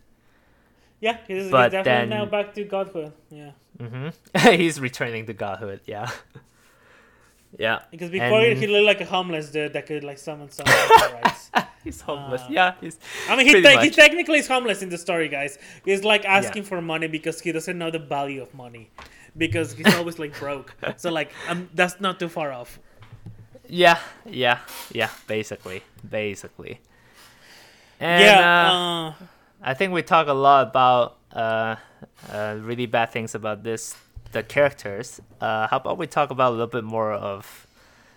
[0.99, 3.13] Yeah, he's, he's definitely then- now back to godhood.
[3.29, 4.09] Yeah, hmm
[4.51, 5.81] he's returning to godhood.
[5.85, 6.09] Yeah,
[7.57, 7.79] yeah.
[7.91, 10.75] because before And- he looked like a homeless dude that could like summon someone.
[11.23, 11.51] rights.
[11.83, 12.41] He's homeless.
[12.43, 12.97] Uh, yeah, he's.
[13.27, 15.57] I mean, he, te- he technically is homeless in the story, guys.
[15.83, 18.89] He's like asking for money because he doesn't know the value of money,
[19.35, 20.73] because he's always like broke.
[20.95, 22.79] So like, um, that's not too far off.
[23.67, 24.59] Yeah, yeah,
[24.93, 25.09] yeah.
[25.27, 26.79] Basically, basically.
[27.99, 28.71] And, yeah.
[28.71, 29.13] uh, Uh,
[29.61, 31.75] I think we talk a lot about uh,
[32.31, 33.95] uh, really bad things about this,
[34.33, 35.21] the characters.
[35.39, 37.67] Uh, how about we talk about a little bit more of?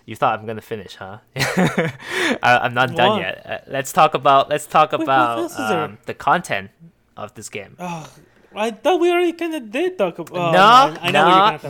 [0.05, 1.17] You thought I'm gonna finish, huh?
[1.35, 3.45] I, I'm not done yet.
[3.45, 4.49] Uh, let's talk about.
[4.49, 5.83] Let's talk Wait, about else is there?
[5.83, 6.71] um, the content
[7.15, 7.75] of this game.
[7.79, 8.09] oh,
[8.55, 10.33] I thought we already kind of did talk about.
[10.33, 11.63] Oh, no, man, I know what you're no, gonna talk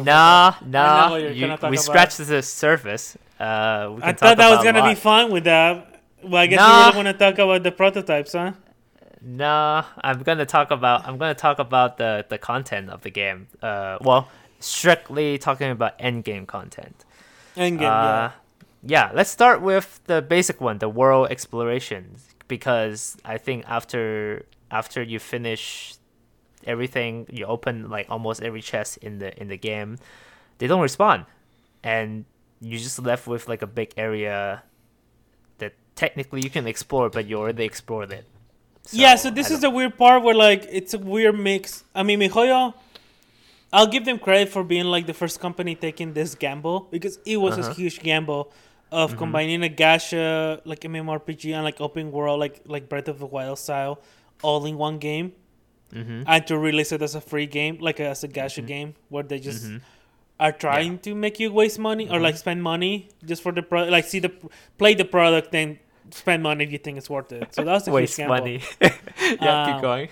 [0.61, 0.65] about.
[0.67, 1.11] no, no.
[1.11, 1.83] what you're You- gonna talk we about.
[1.85, 3.17] scratched the surface.
[3.39, 6.01] Uh, we I thought that was gonna be fun with that.
[6.23, 6.67] Well, I guess Nah.
[6.79, 8.51] you really want to talk about the prototypes, huh?
[9.21, 13.47] No, I'm gonna talk about I'm gonna talk about the the content of the game.
[13.61, 17.05] Uh, well, strictly talking about end endgame content.
[17.55, 18.31] Endgame, Uh,
[18.83, 22.15] yeah, let's start with the basic one, the world exploration,
[22.47, 25.95] because I think after after you finish
[26.65, 29.97] everything, you open like almost every chest in the in the game,
[30.59, 31.25] they don't respond,
[31.83, 32.25] and
[32.61, 34.63] you're just left with like a big area
[35.57, 38.25] that technically you can explore, but you already explored it.
[38.91, 41.83] Yeah, so this is the weird part where like it's a weird mix.
[41.95, 42.73] I mean, miHoYo,
[43.73, 47.37] I'll give them credit for being like the first company taking this gamble because it
[47.37, 47.71] was Uh-huh.
[47.71, 48.51] a huge gamble
[48.91, 49.17] of Mhm.
[49.17, 53.59] combining a gacha like MMORPG and like open world like like Breath of the Wild
[53.59, 53.99] style
[54.41, 55.33] all in one game
[55.93, 56.23] Mm-hmm.
[56.27, 58.67] and to release it as a free game like as a gacha Mhm.
[58.67, 59.81] game where they just Mhm.
[60.39, 63.91] are trying to make you waste money or like spend money just for the product
[63.91, 64.31] like see the
[64.77, 65.79] play the product then
[66.11, 68.37] spend money if you think it's worth it so that's a Waste huge gamble.
[68.43, 68.61] money.
[69.41, 70.09] yeah, Um, keep going.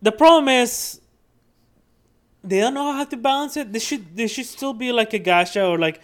[0.00, 1.00] the problem is
[2.44, 3.72] they don't know how to balance it.
[3.72, 6.00] They should they should still be like a gacha or like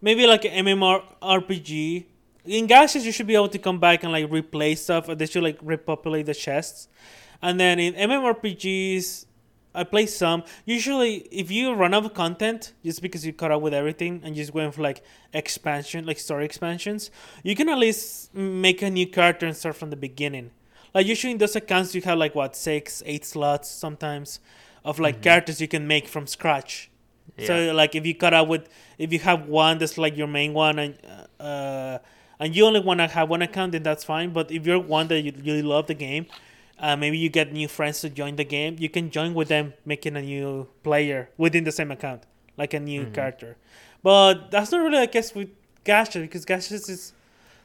[0.00, 2.06] maybe like an MMORPG.
[2.46, 5.26] In gachas, you should be able to come back and like replay stuff, or they
[5.26, 6.88] should like repopulate the chests.
[7.42, 9.26] And then in MMORPGs,
[9.74, 10.44] I play some.
[10.64, 14.34] Usually, if you run out of content just because you caught up with everything and
[14.34, 15.02] just going for like
[15.32, 17.10] expansion, like story expansions,
[17.42, 20.50] you can at least make a new character and start from the beginning.
[20.94, 24.40] Like usually in those accounts, you have like what six, eight slots sometimes
[24.84, 26.90] of like characters you can make from scratch.
[27.36, 27.46] Yeah.
[27.46, 28.68] So like if you cut out with
[28.98, 30.98] if you have one that's like your main one and
[31.40, 31.98] uh
[32.38, 34.32] and you only want to have one account then that's fine.
[34.32, 36.26] But if you're one that you really love the game,
[36.82, 38.76] uh, maybe you get new friends to join the game.
[38.78, 42.24] You can join with them, making a new player within the same account,
[42.58, 43.56] like a new character.
[44.02, 45.48] But that's not really, I guess, with
[45.84, 47.12] Gacha because Gacha is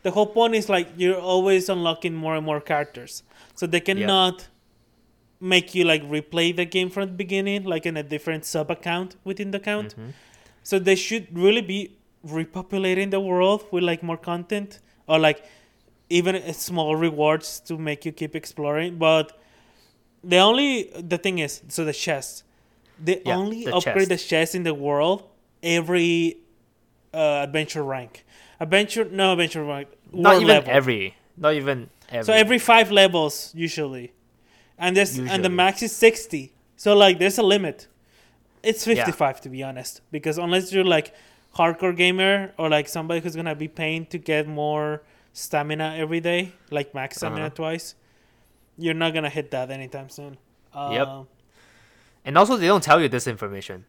[0.03, 3.24] the whole point is like you're always unlocking more and more characters,
[3.55, 4.47] so they cannot
[5.39, 9.15] make you like replay the game from the beginning, like in a different sub account
[9.24, 9.95] within the account.
[9.95, 10.13] Mhm.
[10.63, 11.80] So they should really be
[12.26, 15.43] repopulating the world with like more content or like
[16.09, 18.97] even small rewards to make you keep exploring.
[18.97, 19.37] But
[20.23, 22.43] the only the thing is, so the chest,
[23.03, 24.09] they Yeah, only the upgrade chest.
[24.09, 25.23] the chest in the world
[25.63, 26.37] every
[27.13, 28.25] uh, adventure rank.
[28.59, 29.87] Adventure no adventure rank.
[30.11, 30.71] Not even level.
[30.71, 31.15] every.
[31.35, 32.23] Not even every.
[32.25, 34.13] So every five levels usually,
[34.77, 36.53] and this and the max is sixty.
[36.75, 37.87] So like there's a limit.
[38.63, 38.95] It's Yeah.
[38.95, 41.13] fifty five to be honest, because unless you're like
[41.55, 45.01] hardcore gamer or like somebody who's gonna be paying to get more
[45.38, 47.55] stamina every day, like max stamina Uh-huh.
[47.61, 47.95] twice,
[48.77, 50.38] you're not gonna hit that anytime soon.
[50.75, 51.07] Yep.
[51.07, 51.27] Um,
[52.25, 53.85] and also, they don't tell you this information.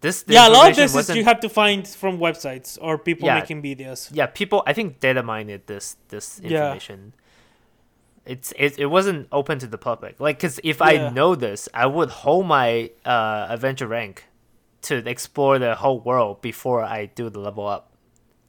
[0.00, 2.98] This the yeah, a lot of this is you have to find from websites or
[2.98, 3.40] people Yeah.
[3.40, 4.10] making videos.
[4.12, 6.50] yeah people i think data mined this this Yeah.
[6.50, 7.14] information
[8.26, 11.86] it's it, it wasn't open to the public like because if i know this i
[11.86, 14.24] would hold my uh adventure rank
[14.82, 17.90] to explore the whole world before i do the level up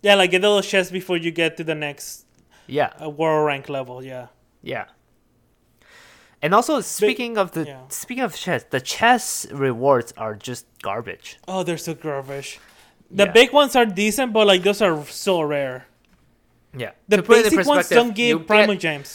[0.03, 2.24] Yeah, like get a little chest before you get to the next
[2.67, 4.03] yeah A world rank level.
[4.03, 4.27] Yeah.
[4.61, 4.85] yeah
[6.41, 7.81] and also speaking of the yeah.
[7.89, 12.59] speaking of chess the chess rewards are just garbage Oh, they're so garbage.
[13.11, 13.31] The Yeah.
[13.31, 15.85] big ones are decent, but like those are so rare.
[16.77, 19.09] yeah The basic ones don't give Primo get- Gems.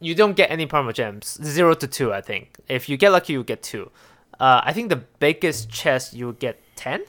[0.00, 1.24] you don't get any Primogems.
[1.42, 2.44] Zero to two, I think.
[2.68, 3.90] If you get lucky, you get two.
[4.38, 7.00] Uh, I think the biggest chest you get ten.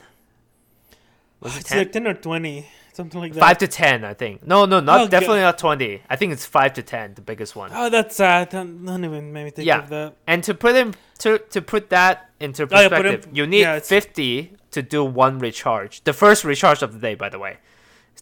[1.40, 1.78] Was it It's ten?
[1.78, 2.66] like ten or twenty,
[2.98, 3.40] something like that.
[3.40, 4.34] Five to ten, I think.
[4.46, 5.50] No, no, not Oh, definitely God.
[5.50, 5.92] not twenty.
[6.12, 7.70] I think it's five to ten, the biggest one.
[7.72, 8.50] Oh, that's sad.
[8.54, 9.78] Don't, don't even make me think Yeah.
[9.84, 10.08] of that.
[10.26, 13.60] And to put in to to put that into Oh, yeah, in- perspective, you need
[13.68, 14.32] yeah, fifty
[14.76, 16.02] to do one recharge.
[16.08, 17.54] The first recharge of the day, by the way.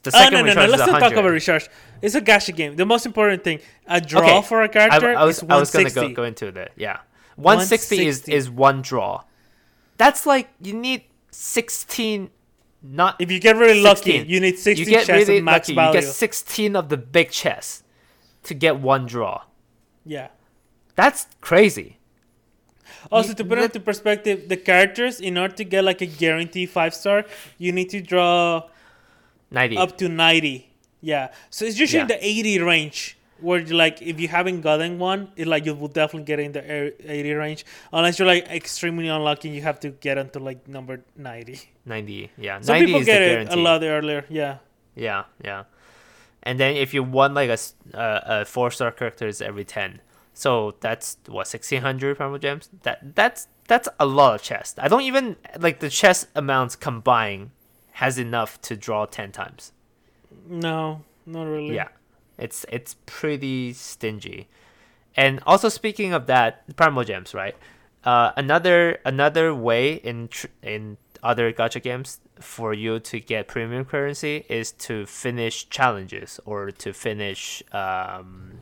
[0.03, 0.61] The second Oh no no no!
[0.63, 1.67] recharge Let's not talk about recharge.
[2.05, 2.77] It's a gacha game.
[2.77, 3.59] The most important thing,
[3.89, 6.47] a draw Okay, for a character I was is I was gonna go, go into
[6.59, 6.71] that.
[6.77, 6.99] Yeah,
[7.35, 9.13] one sixty is is one draw.
[10.03, 11.01] That's like you need
[11.31, 12.31] sixteen.
[12.89, 13.85] Not If you get really 16.
[14.21, 15.75] lucky, you need sixteen you get chests really of max lucky.
[15.75, 15.99] value.
[16.01, 17.83] You get sixteen of the big chests
[18.45, 19.43] to get one draw.
[20.05, 20.29] yeah.
[20.95, 21.99] That's crazy.
[23.13, 26.07] Also, You- to put it into perspective, the characters, in order to get like a
[26.07, 27.25] guarantee five star,
[27.59, 28.63] you need to draw
[29.51, 29.77] Ninety.
[29.77, 30.73] up to 90
[31.03, 32.07] yeah so it's usually Yeah.
[32.07, 35.89] the 80 range where you like if you haven't gotten one it like you will
[35.89, 39.91] definitely get in the air- 80 range unless you're like extremely unlucky you have to
[39.91, 42.31] get into like number 90 Ninety.
[42.39, 42.61] Yeah.
[42.61, 43.61] some Ninety people is get the it guarantee.
[43.61, 44.59] a lot earlier yeah
[44.95, 45.65] Yeah, yeah.
[46.43, 47.59] And then if you want like a,
[47.97, 50.01] uh, a four star character is every ten.
[50.33, 52.69] So that's what sixteen hundred Primogems.
[52.83, 54.79] That that's that's a lot of chest.
[54.81, 57.51] I don't even like the chest amounts combined
[57.95, 59.73] has enough to draw ten times.
[60.49, 61.89] no not really Yeah,
[62.39, 64.49] it's it's pretty stingy.
[65.17, 67.57] And also speaking of that, Primogems, right?
[68.05, 73.85] Uh, another another way in tr- in other gacha games for you to get premium
[73.85, 78.53] currency is to finish challenges or to finish um,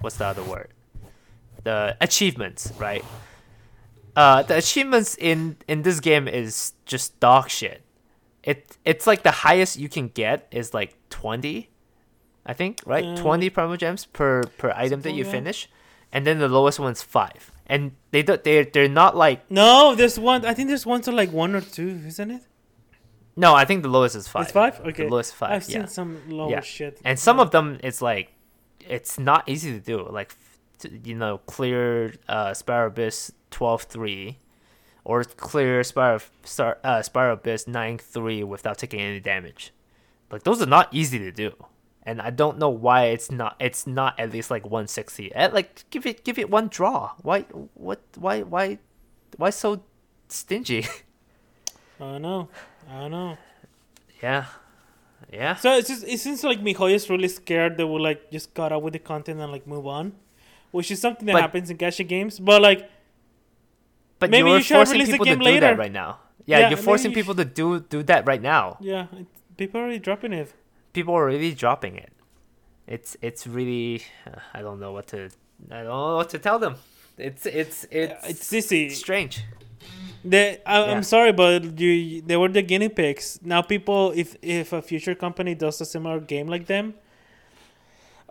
[0.00, 0.68] what's the other word?
[1.64, 3.04] The achievements, right?
[4.16, 7.82] Uh, the achievements in in this game is just dog shit.
[8.42, 11.70] It it's like the highest you can get is like twenty,
[12.44, 13.04] I think, right?
[13.04, 15.68] Uh, twenty Primogems per per item that you like finish,
[16.12, 17.50] and then the lowest one's five.
[17.66, 21.12] And they don't they they're not like no there's one i think there's one to
[21.12, 22.42] like one or two isn't it
[23.34, 23.54] no.
[23.54, 24.42] I think the lowest is five.
[24.42, 25.78] it's five okay The lowest 5 i've yeah.
[25.78, 26.60] seen some lower Yeah.
[26.60, 28.34] shit and some of them it's like
[28.86, 30.36] it's not easy to do like
[31.04, 34.36] you know clear uh spiral abyss 12-3
[35.04, 39.72] or clear spiral star, uh, spiral abyss 9-3 without taking any damage
[40.30, 41.52] like those are not easy to do
[42.04, 45.84] and i don't know why it's not it's not at least like 160 Eh, like
[45.90, 47.40] give it give it one draw why
[47.74, 48.78] what why why
[49.36, 49.82] why so
[50.28, 50.84] stingy
[52.00, 52.48] i don't know
[52.90, 53.36] i don't know
[54.22, 54.46] yeah
[55.32, 58.72] yeah So it's just, it seems like Mihoyo's really scared they will like just cut
[58.72, 60.12] out with the content and like move on,
[60.72, 62.38] which is something that But- happens in gacha games.
[62.38, 62.90] But like,
[64.18, 65.60] but Maybe you're you should forcing people to game do later.
[65.60, 66.18] that right now.
[66.44, 68.76] Yeah, Yeah, you're forcing you people to do do that right now.
[68.80, 69.26] Yeah, it,
[69.56, 70.52] people are already dropping it.
[70.92, 72.12] People are really dropping it.
[72.86, 75.30] It's it's really uh, I don't know what to
[75.70, 76.74] I don't know what to tell them.
[77.18, 78.90] It's it's it's, It's sissy.
[78.90, 79.42] strange.
[80.24, 80.92] They, I, Yeah.
[80.92, 83.40] I'm sorry, but you, they were the guinea pigs.
[83.42, 86.94] Now, people, if if a future company does a similar game like them,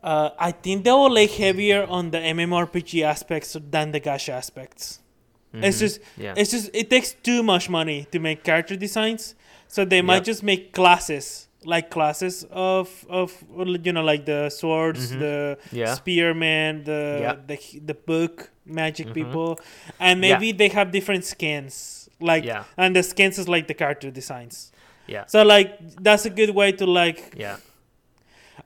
[0.04, 5.00] uh, I think they will lay heavier on the MMORPG aspects than the gacha aspects.
[5.54, 5.80] It's Mhm.
[5.82, 6.34] just, yeah.
[6.38, 9.36] it's just, it takes too much money to make character designs,
[9.68, 13.32] so they might just make classes, like classes of of
[13.86, 15.20] you know, like the swords, Mhm.
[15.20, 15.94] the yeah.
[15.94, 17.36] spearman, the Yeah.
[17.48, 19.14] the the book magic Mhm.
[19.14, 19.60] people,
[20.00, 20.38] and Yeah.
[20.40, 22.10] maybe they have different skins.
[22.20, 22.64] Like Yeah.
[22.78, 24.72] and the skins is like the character designs.
[25.08, 25.26] Yeah.
[25.28, 27.34] So like that's a good way to like.
[27.38, 27.58] Yeah.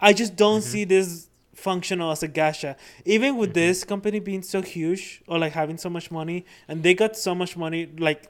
[0.01, 0.72] I just don't Mhm.
[0.72, 2.76] see this functional as a gacha.
[3.05, 3.53] Even with Mhm.
[3.61, 7.34] this company being so huge or like having so much money, and they got so
[7.34, 8.27] much money, like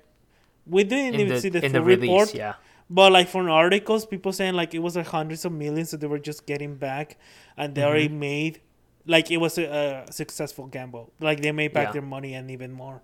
[0.68, 2.34] we didn't In even the, see the the release, report.
[2.36, 2.54] yeah.
[2.90, 6.07] But like from articles, people saying like it was like hundreds of millions that they
[6.07, 7.18] were just getting back,
[7.57, 8.20] and they already Mhm.
[8.20, 8.62] made
[9.07, 11.12] like it was a, a successful gamble.
[11.20, 11.91] Like they made back Yeah.
[11.94, 13.02] their money and even more.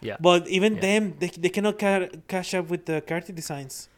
[0.00, 0.16] Yeah.
[0.20, 0.80] But even Yeah.
[0.80, 3.88] them, they they cannot ca- cash up with the character designs.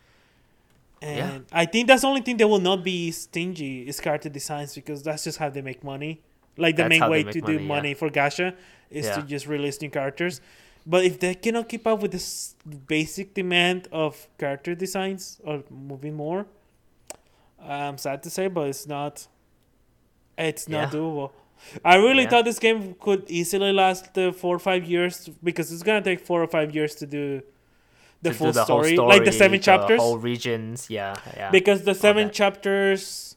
[1.02, 1.38] And Yeah.
[1.62, 5.02] I think that's the only thing they will not be stingy is character designs because
[5.02, 6.20] that's just how they make money.
[6.56, 8.55] Like the That's main way to make do money, for gacha
[8.90, 10.40] is to just release new characters.
[10.90, 12.55] But if they cannot keep up with this
[12.86, 16.47] basic demand of character designs or moving more,
[17.62, 19.27] I'm sad to say, but it's not.
[20.39, 20.98] It's not Yeah.
[21.01, 21.31] doable.
[21.85, 22.31] I really Yeah.
[22.31, 26.20] thought this game could easily last uh, four or five years because it's gonna take
[26.20, 27.43] four or five years to do
[28.23, 30.01] the To do full the whole story, like the seven chapters.
[30.01, 31.51] whole regions, yeah, yeah.
[31.51, 33.36] because the seven chapters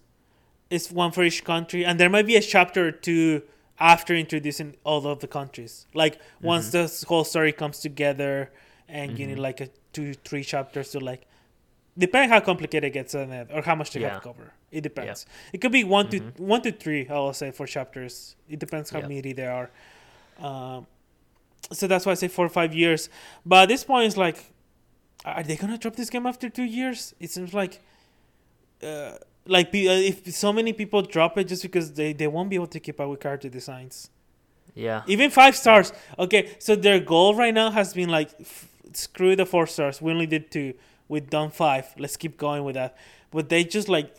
[0.70, 3.42] is one for each country, and there might be a chapter or two
[3.82, 5.88] after introducing all of the countries.
[5.94, 6.72] Like once Mhm.
[7.02, 8.52] the whole story comes together,
[8.88, 9.42] and you need Mhm.
[9.50, 11.24] like a two, three chapters to like,
[11.98, 14.54] depending how complicated it gets on it or how much they have to cover.
[14.72, 15.26] It depends.
[15.52, 16.36] It could be one Mhm.
[16.36, 17.08] to one to three.
[17.10, 18.36] I will say for chapters.
[18.48, 19.08] It depends how Yeah.
[19.08, 19.70] meaty they are.
[20.40, 20.88] Um,
[21.72, 23.10] so that's why I say four or five years.
[23.46, 24.38] But at this point, it's like,
[25.26, 27.14] are they gonna drop this game after two years?
[27.20, 27.80] It seems like,
[28.84, 32.56] uh, like uh, if so many people drop it just because they they won't be
[32.56, 34.10] able to keep up with character designs.
[34.76, 35.92] yeah, Even five stars.
[36.18, 40.02] Okay, so their goal right now has been like, f- screw the four stars.
[40.02, 40.74] We only did two.
[41.10, 41.86] We've done five.
[41.98, 42.96] Let's keep going with that.
[43.32, 44.16] But they just like,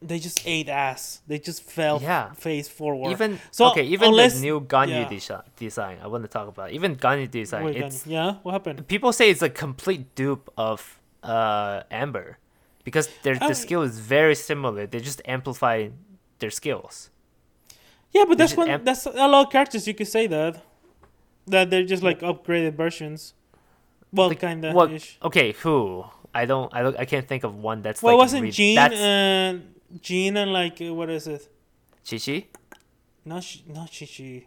[0.00, 1.20] they just ate ass.
[1.28, 2.32] They just fell Yeah.
[2.32, 3.12] face forward.
[3.12, 5.08] even So, okay, even unless- the new Ganyu yeah.
[5.08, 5.98] desi- design.
[6.02, 7.64] I want to talk about even Ganyu design.
[7.64, 8.88] Wait, it's Gani, yeah, what happened?
[8.88, 12.38] people say it's a complete dupe of uh Amber
[12.84, 13.48] because their Oh.
[13.48, 14.86] the skill is very similar.
[14.86, 15.88] They just amplify
[16.38, 17.10] their skills.
[18.12, 18.68] Yeah, but that's one.
[18.68, 19.86] amp- that's a lot of characters.
[19.86, 20.62] You could say that,
[21.46, 23.34] that they're just like upgraded versions.
[24.12, 24.74] Well, Like, kind of.
[24.74, 24.90] what-
[25.22, 26.04] Okay, who?
[26.34, 26.72] I don't.
[26.74, 26.96] I don't.
[26.98, 28.22] I can't think of one that's Well, like.
[28.24, 31.48] wasn't re- Jean and Jean and like uh, what is it?
[32.04, 32.46] Qiqi?
[33.24, 34.44] Not Sh- not Shishi.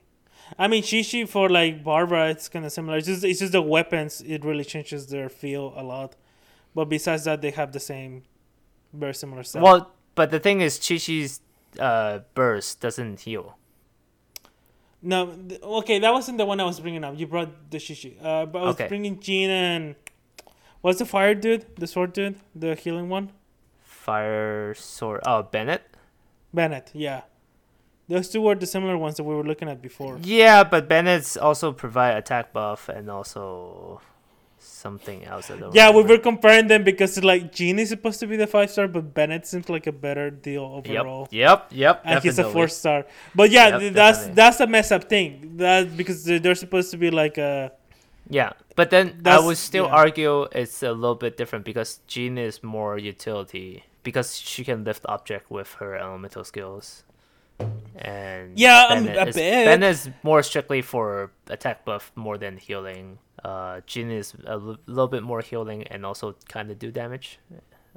[0.59, 2.97] I mean Shishi for like Barbara, it's kind of similar.
[2.97, 4.21] It's just it's just the weapons.
[4.21, 6.15] It really changes their feel a lot.
[6.75, 8.23] But besides that, they have the same,
[8.93, 9.63] very similar stuff.
[9.63, 11.39] Well, but the thing is, Qiqi's
[11.79, 13.57] uh, burst doesn't heal.
[15.01, 17.17] No, th- okay, that wasn't the one I was bringing up.
[17.17, 18.17] You brought the Shishi.
[18.23, 18.87] Uh, but I was Okay.
[18.87, 19.95] bringing Jean and
[20.81, 23.31] what's the fire dude, the sword dude, the healing one,
[23.83, 25.21] Fire sword.
[25.25, 25.81] Oh, Bennett.
[26.53, 26.91] Bennett.
[26.93, 27.21] Yeah,
[28.07, 30.19] those two were the similar ones that we were looking at before.
[30.21, 34.01] Yeah, but Bennett's also provide attack buff and also
[34.65, 35.49] something else.
[35.51, 38.47] I don't Yeah, we were comparing them because like Jean is supposed to be the
[38.47, 41.27] five star, but Bennett seems like a better deal overall.
[41.31, 42.01] Yep, yep, yep.
[42.05, 43.05] and he's a four star.
[43.33, 44.35] But yeah, Yep, that's definitely.
[44.35, 45.57] that's a mess up thing.
[45.57, 47.71] That because they're, they're supposed to be like a
[48.29, 49.91] Yeah, but then I would still yeah.
[50.03, 55.05] argue it's a little bit different because Jean is more utility because she can lift
[55.07, 57.03] object with her elemental skills.
[57.95, 59.65] And Yeah, um, Bennett a is, bit.
[59.65, 63.19] Bennett is more strictly for attack buff more than healing.
[63.43, 67.39] Uh, Jean is a l- little bit more healing and also kind of do damage.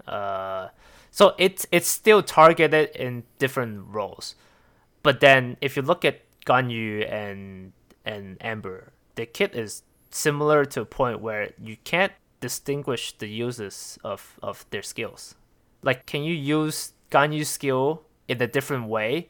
[0.07, 0.69] Uh,
[1.11, 4.35] so it's it's still targeted in different roles.
[5.03, 7.73] But then if you look at Ganyu and
[8.05, 13.99] and Amber, the kit is similar to a point where you can't distinguish the uses
[14.05, 15.35] of, of their skills.
[15.83, 19.29] Like can you use Ganyu's skill in a different way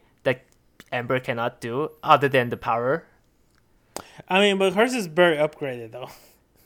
[0.91, 3.05] Amber cannot do other than the power?
[4.27, 6.09] I mean, but hers is very upgraded though.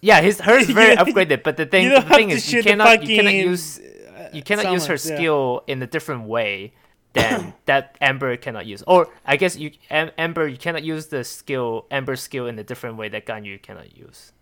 [0.02, 3.16] Yeah, his hers is very upgraded, but the thing the thing is you cannot you
[3.18, 5.16] cannot use uh, you cannot use her summons, yeah.
[5.18, 6.74] skill in a different way
[7.14, 8.84] than that Amber cannot use.
[8.86, 12.64] Or I guess you Am- Amber you cannot use the skill Amber's skill in a
[12.64, 14.34] different way that Ganyu cannot use.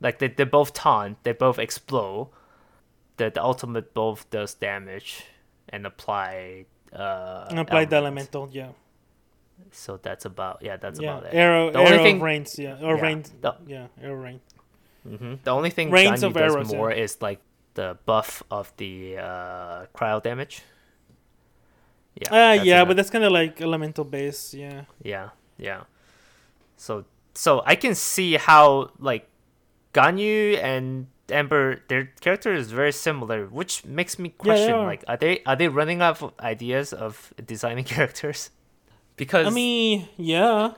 [0.00, 2.30] Like they they both taunt, they both explode.
[3.16, 5.24] The the ultimate both does damage
[5.68, 8.70] and apply uh And apply the elemental, yeah.
[9.70, 11.10] So that's about yeah, that's yeah.
[11.18, 11.34] about it.
[11.34, 12.78] Arrow, The only arrow thing- rains, yeah.
[12.82, 13.02] Or Yeah.
[13.02, 14.40] rain, The- yeah, arrow rain.
[15.02, 16.78] hmm The only thing Rains Ganyu does arrows, yeah.
[16.78, 17.40] more is like
[17.74, 20.62] the buff of the uh, cryo damage.
[22.14, 22.28] Yeah.
[22.30, 22.88] Ah, that's yeah, enough.
[22.88, 24.84] but that's kind of like elemental base, yeah.
[25.02, 25.82] yeah, yeah.
[26.76, 27.04] So
[27.34, 29.26] so I can see how like
[29.92, 34.86] Ganyu and Amber, their character is very similar, which makes me Yeah, question are.
[34.86, 38.50] like, are they are they running out of ideas of designing characters?
[39.16, 40.72] Because I mean, yeah.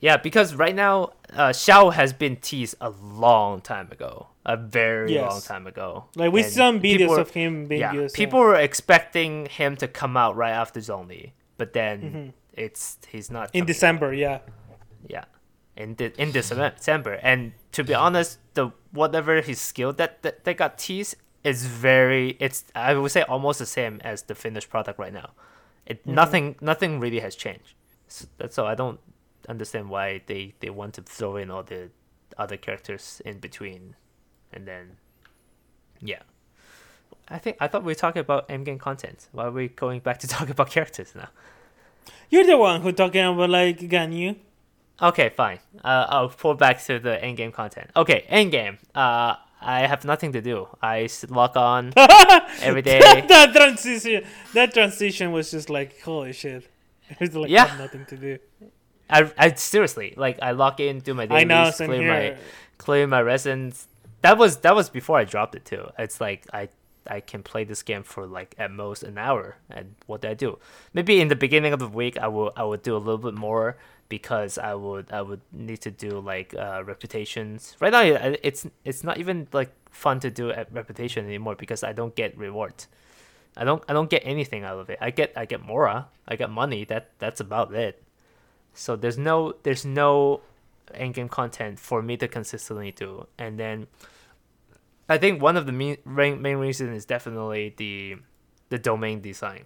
[0.00, 5.12] yeah, because right now, uh, Xiao has been teased a long time ago, a very
[5.14, 5.30] Yes.
[5.30, 6.06] long time ago.
[6.16, 8.14] Like we And see some videos were- of him being yeah, used.
[8.14, 12.32] people were expecting him to come out right after Zhongli, but then Mhm.
[12.58, 14.34] it's he's not in December, yeah.
[14.34, 14.42] out.
[15.06, 15.24] Yeah,
[15.76, 20.44] in de- in December, December, and to be honest, the whatever his skill that that,
[20.44, 22.36] that got teased is very.
[22.40, 25.30] It's I would say almost the same as the finished product right now.
[25.86, 26.12] It Mhm.
[26.14, 27.74] nothing nothing really has changed.
[28.08, 29.00] So so I don't
[29.48, 31.90] understand why they they want to throw in all the
[32.38, 33.94] other characters in between,
[34.52, 34.96] and then
[36.00, 36.22] yeah.
[37.28, 39.28] I think I thought we were talking about endgame content.
[39.32, 41.28] Why are we going back to talk about characters now?
[42.30, 44.36] You're the one who talking about like Ganyu.
[45.00, 45.58] Okay, fine.
[45.84, 47.90] Uh, I'll pull back to the endgame content.
[47.94, 48.78] Okay, endgame.
[48.94, 50.68] Uh, I have nothing to do.
[50.82, 51.92] I log on
[52.60, 52.98] every day.
[53.00, 54.24] that transition,
[54.54, 56.68] that transition was just like holy shit.
[57.18, 57.66] There's like Yeah.
[57.66, 58.38] have nothing to do.
[59.08, 62.32] I, I seriously like I lock in, do my dailies, I know, clear here.
[62.32, 62.36] my
[62.78, 63.88] clear my residence.
[64.22, 65.88] That was that was before I dropped it too.
[65.98, 66.68] It's like I
[67.08, 69.56] I can play this game for like at most an hour.
[69.70, 70.58] And what do I do?
[70.92, 73.34] Maybe in the beginning of the week I will I will do a little bit
[73.34, 73.76] more
[74.08, 77.76] because I would I would need to do like uh, reputations.
[77.80, 78.02] Right now
[78.42, 82.36] it's it's not even like fun to do a reputation anymore because I don't get
[82.36, 82.88] rewards.
[83.56, 84.98] I don't I don't get anything out of it.
[85.00, 86.84] I get I get mora, I get money.
[86.84, 88.02] That that's about it.
[88.74, 90.42] So there's no there's no
[90.94, 93.26] end game content for me to consistently do.
[93.38, 93.86] And then
[95.08, 98.16] I think one of the main main main reason is definitely the
[98.68, 99.64] the domain design.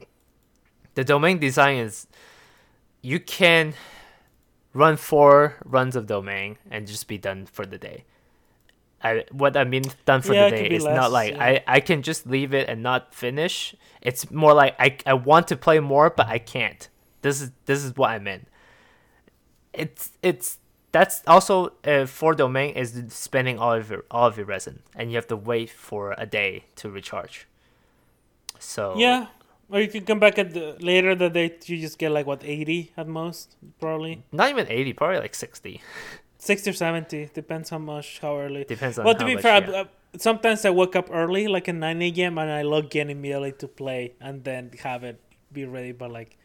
[0.94, 2.06] The domain design is
[3.02, 3.74] you can
[4.72, 8.04] run four runs of domain and just be done for the day.
[9.02, 11.42] I what I mean done for Yeah, the day is less, not like yeah.
[11.42, 13.74] I, I can just leave it and not finish.
[14.02, 16.88] It's more like I, I want to play more but I can't.
[17.22, 18.48] This is this is what I meant.
[19.72, 20.58] It's it's
[20.92, 25.10] that's also uh, for domain is spending all of your all of your resin and
[25.10, 27.46] you have to wait for a day to recharge.
[28.58, 29.28] So Yeah,
[29.70, 31.56] or you can come back at the later the day.
[31.64, 35.80] You just get like what eighty at most, probably not even eighty, probably like sixty.
[36.38, 37.30] sixty or seventy.
[37.32, 38.64] Depends how much, how early.
[38.64, 39.76] Depends on Well, how to be much, fair, yeah.
[39.76, 39.86] I, I,
[40.16, 43.68] sometimes I wake up early, like at nine a.m., and I log in immediately to
[43.68, 45.20] play, and then have it
[45.52, 46.36] be ready by like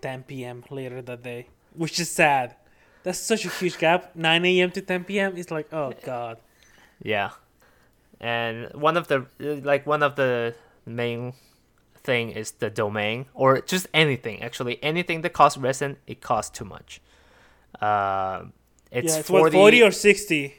[0.00, 0.64] ten p.m.
[0.70, 2.56] later that day, which is sad.
[3.04, 4.14] That's such a huge gap.
[4.14, 4.70] Nine a.m.
[4.72, 5.36] to ten p.m.
[5.36, 6.38] is like, oh god.
[7.02, 7.30] Yeah,
[8.20, 11.32] and one of the like one of the main
[12.08, 14.36] thing is the domain or just anything.
[14.48, 16.90] Actually, anything that costs resin, it costs too much.
[17.88, 18.44] Uh,
[18.90, 20.54] it's, yeah, it's 40, what forty or sixty.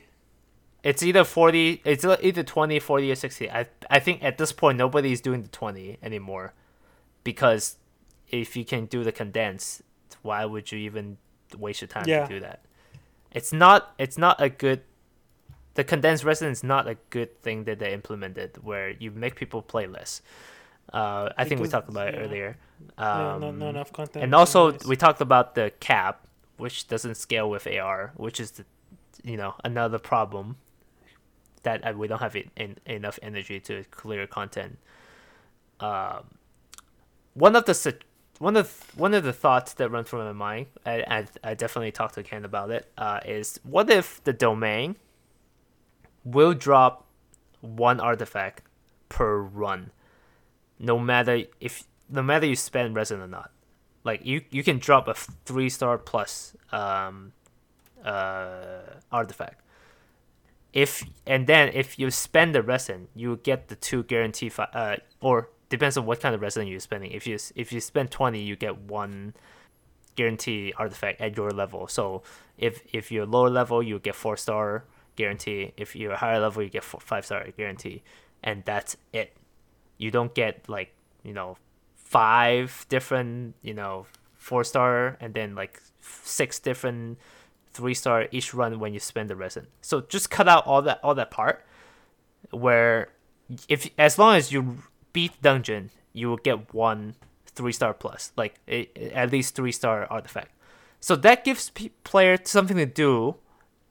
[0.90, 1.82] It's either forty.
[1.84, 3.46] It's either 20, 40, or sixty.
[3.60, 6.54] I I think at this point nobody's doing the twenty anymore,
[7.24, 7.78] because
[8.30, 9.82] if you can do the condense,
[10.22, 11.18] why would you even
[11.58, 12.28] waste your time Yeah.
[12.28, 12.60] to do that?
[13.32, 13.80] It's not.
[13.98, 14.82] It's not a good.
[15.74, 19.62] The condensed resin is not a good thing that they implemented, where you make people
[19.74, 20.22] play less.
[20.92, 22.22] Uh, I think we talked about it yeah.
[22.22, 22.58] earlier.
[22.98, 24.24] Um, not, not enough content.
[24.24, 28.66] and also we talked about the cap which doesn't scale with ar which is the,
[29.24, 30.58] you know another problem
[31.64, 34.78] that uh, we don't have in, in, enough energy to clear content
[35.82, 36.24] um,
[37.34, 37.98] one of the
[38.40, 41.92] one of one of the thoughts that run through my mind I, I, I definitely
[41.92, 44.96] talked to ken about it uh, is what if the domain
[46.24, 47.06] will drop
[47.62, 48.64] one artifact
[49.10, 49.92] per run
[50.80, 53.52] no matter if no matter you spend resin or not.
[54.04, 57.34] Like you you can drop a three star plus um
[58.04, 58.82] uh
[59.12, 59.62] artifact.
[60.72, 64.98] If and then if you spend the resin you get the two guarantee fi- uh
[65.20, 67.12] or depends on what kind of resin you're spending.
[67.12, 69.34] If you if you spend 20 you get one
[70.16, 71.88] guarantee artifact at your level.
[71.88, 72.24] So
[72.58, 74.86] if if you're lower level you get four star
[75.18, 75.74] guarantee.
[75.76, 78.02] If you're higher level you get four, five star guarantee.
[78.42, 79.36] And that's it
[80.00, 81.58] you don't get like you know
[81.96, 87.20] five different you know four star and then like six different
[87.72, 89.68] three star each run when you spend the resin.
[89.82, 91.64] So just cut out all that all that part
[92.50, 93.10] where
[93.68, 94.80] if as long as you
[95.14, 97.16] beat dungeon, you will get one
[97.46, 100.52] three star plus, like at least three star artifact.
[101.00, 103.36] So that gives p- player something to do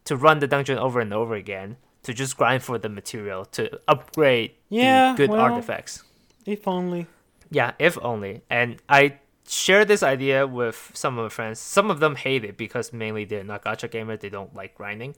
[0.05, 1.77] to run the dungeon over and over again
[2.09, 6.03] to just grind for the material to upgrade Yeah, the good well- artifacts.
[6.47, 7.07] If only.
[7.51, 8.41] Yeah, if only.
[8.49, 11.61] And I share this idea with some of my friends.
[11.61, 14.21] Some of them hate it because mainly they're not gacha gamers.
[14.21, 15.15] They don't like grinding.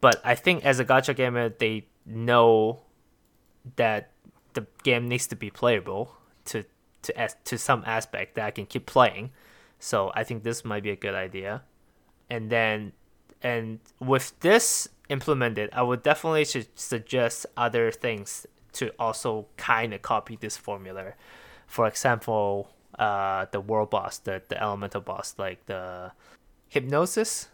[0.00, 2.82] But I think as a gacha gamer, they know
[3.76, 4.10] that
[4.54, 6.14] the game needs to be playable
[6.46, 6.64] to
[7.02, 9.30] to as, to some aspect that I can keep playing.
[9.80, 11.62] So I think this might be a good idea.
[12.30, 12.92] And then
[13.42, 18.46] and with this implemented, I would definitely should suggest other things
[18.78, 21.12] to also kind of copy this formula.
[21.66, 26.12] For example, uh, the world boss, the, the elemental boss, like the
[26.72, 27.48] Hypostasis,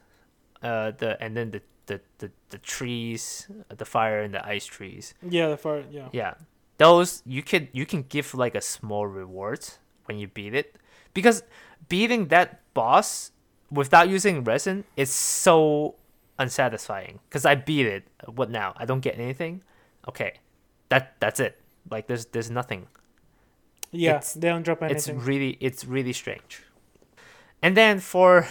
[0.62, 5.14] uh, the and then the, the, the, the trees, the fire and the ice trees.
[5.22, 5.82] Yeah, the far.
[5.90, 6.09] Yeah.
[6.12, 6.35] Yeah,
[6.78, 9.66] those you can you can give like a small reward
[10.06, 10.76] when you beat it,
[11.14, 11.43] because
[11.89, 13.32] beating that boss
[13.70, 15.94] without using resin is so
[16.39, 17.20] unsatisfying.
[17.28, 18.73] Because I beat it, what now?
[18.77, 19.62] I don't get anything.
[20.09, 20.35] Okay,
[20.89, 21.60] that that's it.
[21.90, 22.86] Like there's there's nothing.
[23.90, 25.16] Yeah, It's- they don't drop anything.
[25.16, 26.62] It's really it's really strange.
[27.62, 28.47] And then for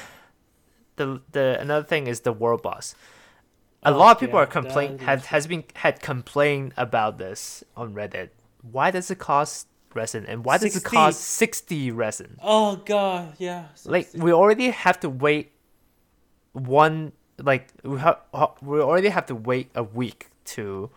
[0.98, 2.96] the the another thing is the world boss.
[3.84, 7.18] A Oh, lot of people yeah, are complain that had has been had complained about
[7.20, 8.30] this on Reddit.
[8.62, 12.38] Why does it cost resin and why does it cost sixty resin?
[12.42, 13.68] oh god, yeah.
[13.86, 15.54] Like we already have to wait
[16.54, 18.22] one like we ha-
[18.62, 20.90] we already have to wait a week to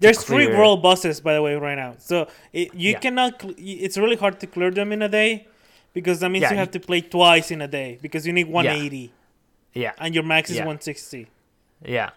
[0.00, 1.94] There's three world bosses, by the way, right now.
[1.98, 2.98] So it, you Yeah.
[3.00, 3.40] cannot.
[3.42, 5.46] Cl- it's really hard to clear them in a day,
[5.92, 8.32] because that means Yeah, you have you- to play twice in a day because you
[8.32, 9.12] need 180
[9.74, 10.64] yeah and your max is Yeah.
[10.66, 11.26] 160.
[11.84, 12.10] Yeah.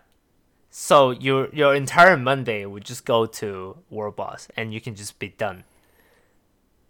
[0.70, 5.18] So your your entire Monday would just go to World Boss, and you can just
[5.20, 5.64] be done.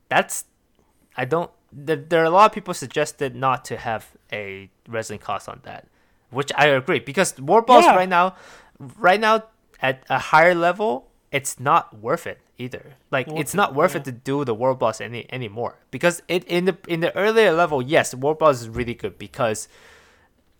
[0.09, 0.45] That's,
[1.15, 1.51] I don't.
[1.71, 5.59] There, there are a lot of people suggested not to have a resin cost on
[5.63, 5.87] that,
[6.29, 7.95] which I agree because war Boss Yeah.
[7.95, 8.35] right now,
[8.97, 9.43] right now
[9.81, 12.93] at a higher level, it's not worth it either.
[13.11, 14.01] Like Worth it's not worth yeah.
[14.01, 17.51] it to do the war Boss any anymore because it in the in the earlier
[17.53, 19.67] level, yes, war Boss is really good because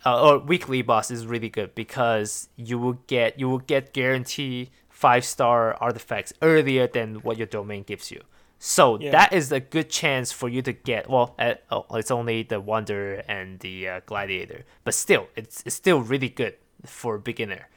[0.06, 4.69] uh, or weekly boss is really good because you will get you will get guarantee
[4.89, 8.22] five star artifacts earlier than what your domain gives you.
[8.59, 9.11] So Yeah.
[9.11, 11.09] that is a good chance for you to get.
[11.09, 15.75] Well, at, oh, it's only the wonder and the uh, gladiator, but still, it's, it's
[15.75, 16.55] still really good
[16.85, 17.69] for a beginner.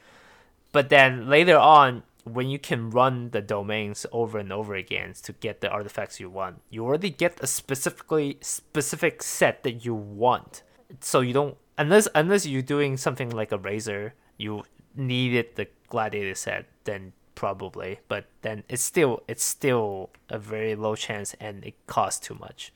[0.72, 5.32] But then later on, when you can run the domains over and over again to
[5.32, 10.62] get the artifacts you want, you already get a specifically specific set that you want.
[11.00, 16.34] So you don't unless unless you're doing something like a razor, you needed the gladiator
[16.34, 18.00] set, then probably.
[18.06, 22.70] But then it's still it's still a very low chance and it costs too much.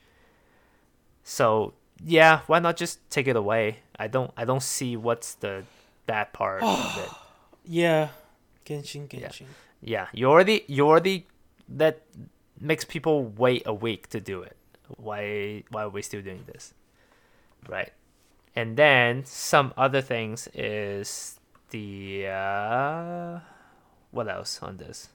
[1.23, 3.77] So yeah, why not just take it away?
[3.99, 5.63] I don't I don't see what's the
[6.07, 7.11] bad part of it.
[7.63, 8.09] Yeah,
[8.65, 9.29] Genshin, Yeah.
[9.29, 9.45] Genshin.
[9.81, 11.27] Yeah, you already you already
[11.69, 12.01] that
[12.59, 14.57] makes people wait a week to do it.
[14.97, 16.73] Why why are we still doing this?
[17.69, 17.93] Right.
[18.55, 21.39] And then some other things is
[21.69, 23.39] the uh
[24.15, 25.09] what else on this?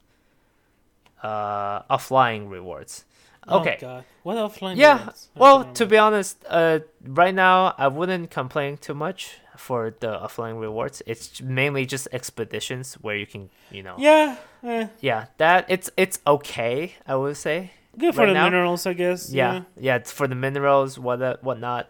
[1.23, 3.05] Uh offline rewards.
[3.49, 3.77] Okay.
[3.79, 4.05] Oh, God.
[4.23, 4.77] What offline?
[4.77, 4.99] Yeah.
[4.99, 5.29] rewards?
[5.35, 10.61] Well, to be honest, uh, right now I wouldn't complain too much for the offline
[10.61, 11.03] rewards.
[11.07, 13.97] It's mainly just expeditions where you can, you know.
[13.99, 14.37] Yeah.
[14.63, 14.89] Eh.
[15.01, 16.95] yeah, that it's it's okay.
[17.07, 17.73] I would say.
[17.99, 18.45] Good for Right the now?
[18.45, 19.33] minerals, I guess.
[19.33, 21.89] Yeah, yeah, it's for the minerals, what whatnot.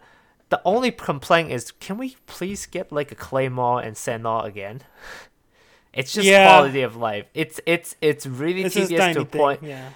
[0.49, 4.81] The only complaint is, can we please get like a claymore and Sentinel again?
[5.93, 6.45] It's just Yeah.
[6.47, 7.25] quality of life.
[7.33, 9.39] It's it's it's really It's tedious to a thing.
[9.39, 9.63] point.
[9.63, 9.89] Yeah.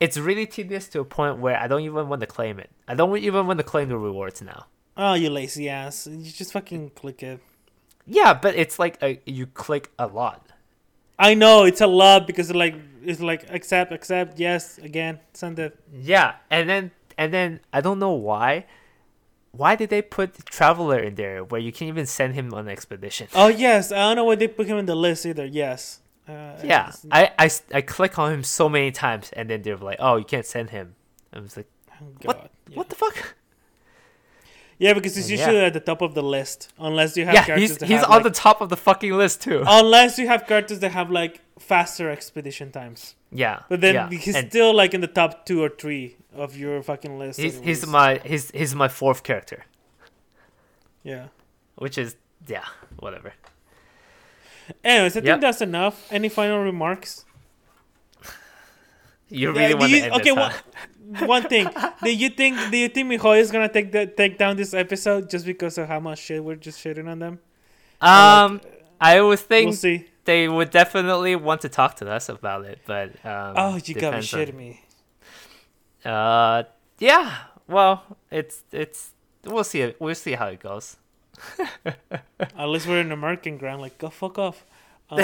[0.00, 2.70] It's really tedious to a point where I don't even want to claim it.
[2.88, 4.66] I don't even want to claim the rewards now.
[4.96, 6.06] Oh, you lazy ass!
[6.06, 7.40] You just fucking click it.
[8.06, 10.46] Yeah, but it's like a, you click a lot.
[11.18, 12.74] I know it's a lot because it like
[13.04, 15.78] it's like accept, accept, yes, again, send it.
[15.92, 18.66] Yeah, and then and then I don't know why.
[19.52, 22.68] Why did they put Traveler in there where you can't even send him on an
[22.68, 23.28] expedition?
[23.34, 25.44] Oh yes, I don't know why they put him in the list either.
[25.44, 26.00] Yes.
[26.26, 29.98] Uh, yeah, I, I, I click on him so many times and then they're like,
[30.00, 30.94] oh, you can't send him.
[31.32, 31.66] I was like,
[32.00, 32.76] oh, what- Yeah.
[32.76, 33.34] what the fuck?
[34.84, 35.38] Yeah, because it's oh, Yeah.
[35.38, 38.00] usually at the top of the list, unless you have Yeah, characters he's that he's
[38.00, 39.62] have, on like, the top of the fucking list too.
[39.80, 41.40] unless you have characters that have like
[41.72, 43.14] faster expedition times.
[43.30, 44.08] yeah, But then yeah.
[44.10, 47.38] he's and still like in the top two or three of your fucking list.
[47.38, 49.60] he's he's my he's he's my fourth character,
[51.04, 51.26] yeah.
[51.84, 52.16] which is
[52.54, 52.64] yeah,
[52.98, 53.30] whatever.
[54.82, 55.24] Anyways, I Yep.
[55.24, 55.96] think that's enough.
[56.10, 57.24] Any final remarks?
[59.28, 60.52] You Yeah, really do want to end okay, this, huh?
[61.20, 61.68] One, thing.
[62.02, 65.30] Do you think do you think Mihoy is gonna take the, take down this episode
[65.30, 67.38] just because of how much shit we're just shitting on them?
[68.00, 68.60] Um,
[69.00, 73.10] I would think we'll they would definitely want to talk to us about it, but
[73.24, 74.80] um, Oh, you gotta on- me.
[76.04, 76.64] Uh,
[76.98, 77.34] yeah.
[77.68, 79.10] Well, it's it's
[79.44, 79.96] we'll see it.
[80.00, 80.96] We'll see how it goes.
[81.84, 83.80] At least we're in American ground.
[83.80, 84.64] Like, go fuck off.
[85.12, 85.20] Um,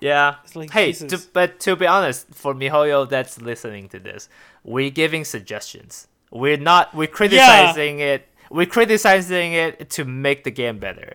[0.00, 0.36] Yeah.
[0.54, 4.28] like Hey, to, but to be honest, for Mihoyo that's listening to this,
[4.64, 6.08] we're giving suggestions.
[6.30, 6.94] We're not.
[6.94, 8.28] We're criticizing it.
[8.50, 11.14] We're criticizing it to make the game better.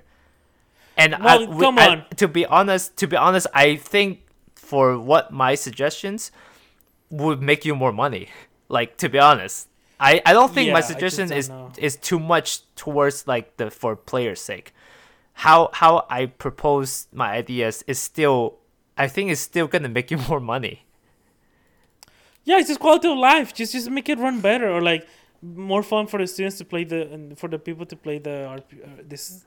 [0.98, 4.22] And I, we- come I- to be honest, to be honest, I think
[4.56, 6.32] for what my suggestions
[7.10, 8.30] would make you more money.
[8.70, 9.68] Like to be honest,
[10.00, 11.72] I, I don't think Yeah, my suggestion is know.
[11.78, 14.74] is too much towards like the for players' sake.
[15.34, 18.58] How how I propose my ideas is still
[18.98, 20.86] I think it's still gonna make you more money.
[22.46, 23.54] yeah, it's just quality of life.
[23.54, 25.08] Just just make it run better or like
[25.42, 28.48] more fun for the students to play the and for the people to play the
[28.58, 29.46] RP, uh, this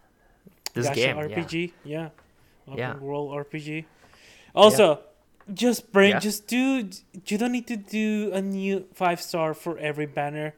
[0.75, 1.17] This game.
[1.17, 1.73] RPG.
[1.85, 2.11] Yeah.
[2.67, 2.97] Open Yeah.
[2.99, 3.85] world RPG.
[4.55, 5.01] Also,
[5.55, 6.19] just bring Yeah.
[6.21, 6.89] just do
[7.29, 10.53] you don't need to do a new five star for every banner.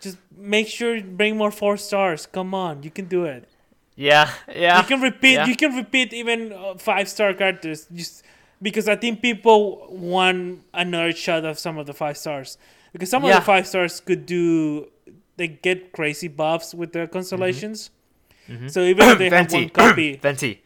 [0.00, 2.26] Just make sure bring more four stars.
[2.26, 3.48] Come on, you can do it.
[3.96, 4.80] Yeah, yeah.
[4.80, 5.46] you can repeat yeah.
[5.46, 8.24] you can repeat even uh, five star characters just
[8.60, 12.58] because I think people want another shot of some of the five stars
[12.92, 13.36] because some Yeah.
[13.38, 14.88] of the five stars could do
[15.36, 17.90] they get crazy buffs with their constellations.
[18.48, 18.70] Mhm.
[18.70, 20.62] So even if they have one copy, Venti.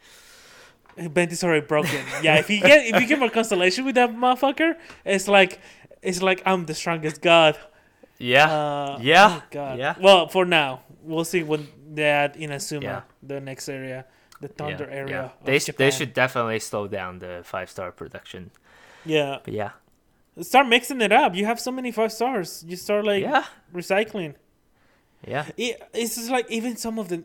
[0.97, 2.01] Bent is already broken.
[2.21, 4.75] Yeah, if you get if you get more constellation with that motherfucker,
[5.05, 5.59] it's like
[6.01, 7.57] it's like I'm the strongest god.
[8.17, 8.51] Yeah.
[8.51, 9.79] Uh, Yeah, oh God.
[9.79, 9.95] yeah.
[10.01, 13.01] Well, for now, we'll see when they in Inazuma, Yeah.
[13.23, 14.05] the next area,
[14.41, 15.11] the thunder yeah, area.
[15.11, 15.45] yeah.
[15.45, 18.51] They sh- they should definitely slow down the five star production.
[19.05, 19.39] Yeah.
[19.43, 19.71] But yeah.
[20.41, 21.35] Start mixing it up.
[21.35, 22.63] You have so many five stars.
[22.67, 23.45] You start like yeah.
[23.73, 24.35] recycling.
[25.27, 25.45] Yeah.
[25.57, 27.23] It, it's just like even some of the.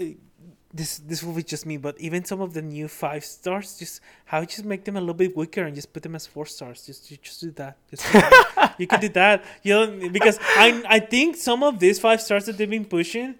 [0.00, 0.04] Uh,
[0.74, 4.00] this this will be just me, but even some of the new five stars, just
[4.24, 6.46] how you just make them a little bit weaker and just put them as four
[6.46, 6.84] stars.
[6.84, 7.76] Just you just do that.
[7.90, 8.74] Just do that.
[8.78, 9.44] you can do that.
[9.62, 13.36] You know, because I I think some of these five stars that they've been pushing,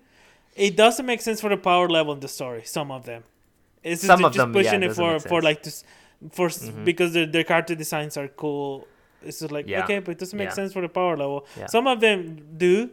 [0.56, 2.62] it doesn't make sense for the power level in the story.
[2.64, 3.22] Some of them,
[3.82, 5.85] it's just, Some of just them, yeah, pushing it for for like this
[6.32, 6.85] for s Mhm.
[6.85, 8.86] because their their character designs are cool.
[9.26, 9.85] It's just like Yeah.
[9.85, 10.55] okay, but it doesn't make Yeah.
[10.60, 11.47] sense for the power level.
[11.59, 11.66] Yeah.
[11.66, 12.18] Some of them
[12.56, 12.90] do.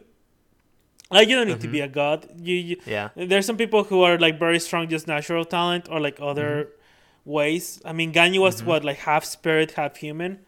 [1.10, 1.72] Like you don't need to Mhm.
[1.78, 2.26] be a god.
[2.48, 3.10] You, you Yeah.
[3.14, 7.30] there's some people who are like very strong, just natural talent or like other Mm-hmm.
[7.38, 7.80] ways.
[7.84, 10.38] I mean, Ganyu was what like half spirit, half human.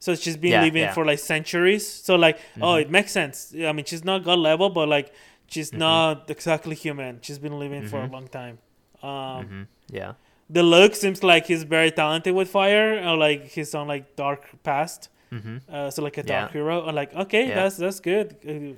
[0.00, 0.92] So she's been Yeah, living yeah.
[0.94, 1.86] for like centuries.
[1.86, 2.82] So like, oh, Mhm.
[2.82, 3.36] it makes sense.
[3.54, 5.12] I mean, she's not god level, but like
[5.50, 5.78] she's Mhm.
[5.78, 7.12] not exactly human.
[7.22, 8.12] She's been living for a Mhm.
[8.16, 8.56] long time.
[9.02, 9.62] Um, hmm
[9.98, 10.12] Yeah.
[10.52, 15.00] Diluc seems like he's very talented with fire, or like he's on like dark past.
[15.30, 16.32] hmm Uh, so like a Yeah.
[16.40, 16.76] dark hero.
[16.86, 17.54] Or like okay, Yeah.
[17.58, 18.26] that's that's good.
[18.48, 18.74] Uh,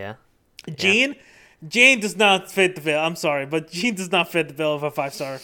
[0.00, 0.14] Yeah.
[0.82, 1.14] Jean,
[1.72, 3.00] Jean does not fit the bill.
[3.06, 5.38] I'm sorry, but Jean does not fit the bill of a five star.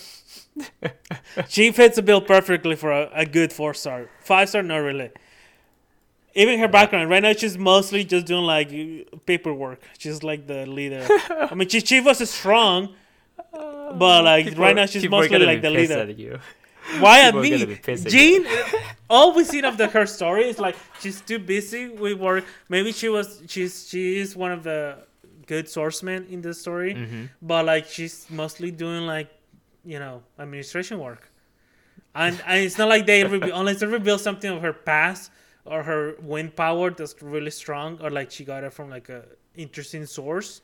[1.49, 4.09] Jean fits the bill perfectly for a, a good four star.
[4.21, 5.11] Five star, not really.
[6.35, 8.71] Even her background right now, she's mostly just doing like
[9.27, 9.81] paperwork.
[9.99, 11.07] She's like the leader.
[11.31, 12.95] I mean, she, she was strong,
[13.53, 15.99] but like People- right now she's people are mostly like be the leader.
[16.01, 16.39] at you.
[16.99, 17.79] Why at People are gonna me?
[18.05, 18.47] be Jean,
[19.11, 22.45] all we seen of the her story is like she's too busy with work.
[22.69, 24.99] Maybe she was she's she is one of the
[25.47, 29.29] good swordsmen in the story, hmm but like she's mostly doing like
[29.85, 31.31] you know administration work,
[32.15, 35.31] and and it's not like they reveal, unless they reveal something of her past
[35.65, 39.25] or her wind power that's really strong, or like she got it from like a
[39.55, 40.61] interesting source.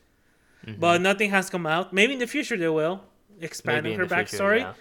[0.65, 0.79] Mm-hmm.
[0.79, 1.93] But nothing has come out.
[1.93, 3.01] Maybe in the future they will
[3.39, 4.59] expand her the future, backstory.
[4.59, 4.73] Yeah.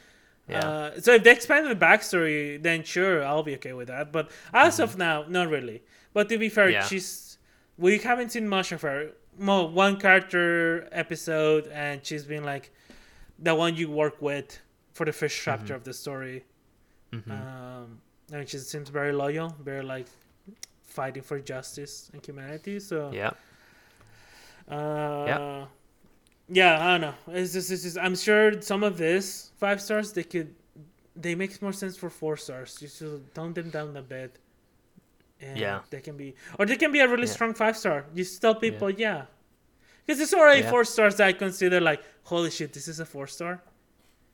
[0.49, 0.69] Yeah.
[0.69, 4.11] Uh, so if they expand the backstory, then sure, I'll be okay with that.
[4.13, 5.83] But as of now, not really.
[6.15, 6.73] But to be fair, Mm-hmm.
[6.73, 6.85] Yeah.
[6.87, 7.39] she's
[7.77, 9.13] we haven't seen much of her.
[9.39, 12.73] Mo one character episode, and she's been like
[13.39, 14.59] the one you work with
[14.95, 15.75] for the first chapter Mm-hmm.
[15.75, 16.45] of the story.
[17.13, 17.31] Mhm.
[17.31, 20.07] Um, Mean, she seems very loyal, very like
[20.83, 22.79] fighting for justice and humanity.
[22.81, 23.31] So yeah.
[24.69, 25.67] uh,
[26.49, 26.85] yeah.
[26.85, 27.15] I don't know.
[27.29, 30.55] It's just, it's just, I'm sure some of this five stars they could
[31.17, 32.79] they make more sense for four stars.
[32.81, 34.39] You should tone them down a bit.
[35.41, 35.81] And Yeah.
[35.91, 37.33] they can be, or they can be a really Yeah.
[37.33, 38.05] strong five star.
[38.15, 39.27] You just tell people, yeah,
[40.07, 40.71] because it's already Yeah.
[40.71, 43.61] four stars that I consider like, holy shit, this is a four star.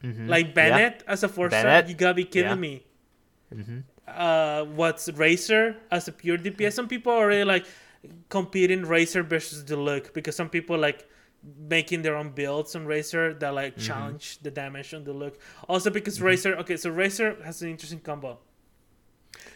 [0.02, 0.28] Mhm.
[0.28, 2.54] Like Bennett as a four star, you gotta be kidding Yeah.
[2.56, 2.86] me.
[3.52, 3.84] Mhm.
[4.06, 6.74] Uh, what's Razor as a pure DPS?
[6.74, 7.66] Some people are already like
[8.28, 11.08] competing Razor versus Diluc because some people like
[11.58, 15.34] making their own builds on Razor that like challenge the damage on Diluc.
[15.68, 18.38] Also because Razor, okay, so Razor has an interesting combo.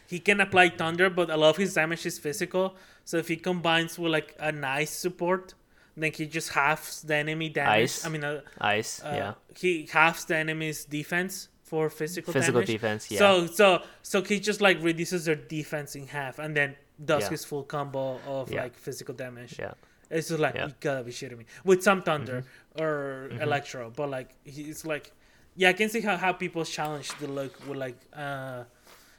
[0.07, 2.77] He can apply thunder, but a lot of his damage is physical.
[3.05, 5.55] So if he combines with like a nice support,
[5.97, 7.83] then he just halves the enemy damage.
[7.83, 8.07] Ice.
[8.07, 9.35] I mean, uh, Ice, uh, yeah.
[9.57, 12.75] he halves the enemy's defense for physical, Physical damage.
[12.77, 13.19] defense, yeah.
[13.19, 13.67] So so
[14.03, 16.77] so he just like reduces their defense in half and then
[17.13, 17.31] does Yeah.
[17.35, 18.63] his full combo of Yeah.
[18.65, 19.53] like physical damage.
[19.59, 19.75] yeah.
[20.11, 20.67] It's just like Yeah.
[20.69, 22.83] you gotta be shitting me with some thunder Mm-hmm.
[22.83, 25.13] or electro, but like it's like
[25.61, 28.63] yeah, I can see how, how people challenge the look with like uh,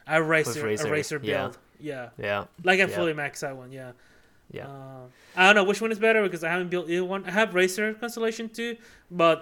[0.08, 1.58] a Razor, a Razor build.
[1.80, 2.46] Yeah, Yeah.
[2.64, 2.96] like a Yeah.
[2.98, 3.72] fully maxed out one.
[3.72, 3.92] Yeah.
[4.52, 4.68] Yeah.
[4.68, 5.04] Uh,
[5.36, 7.24] I don't know which one is better because I haven't built either one.
[7.26, 8.78] I have Razor Constellation too,
[9.12, 9.38] but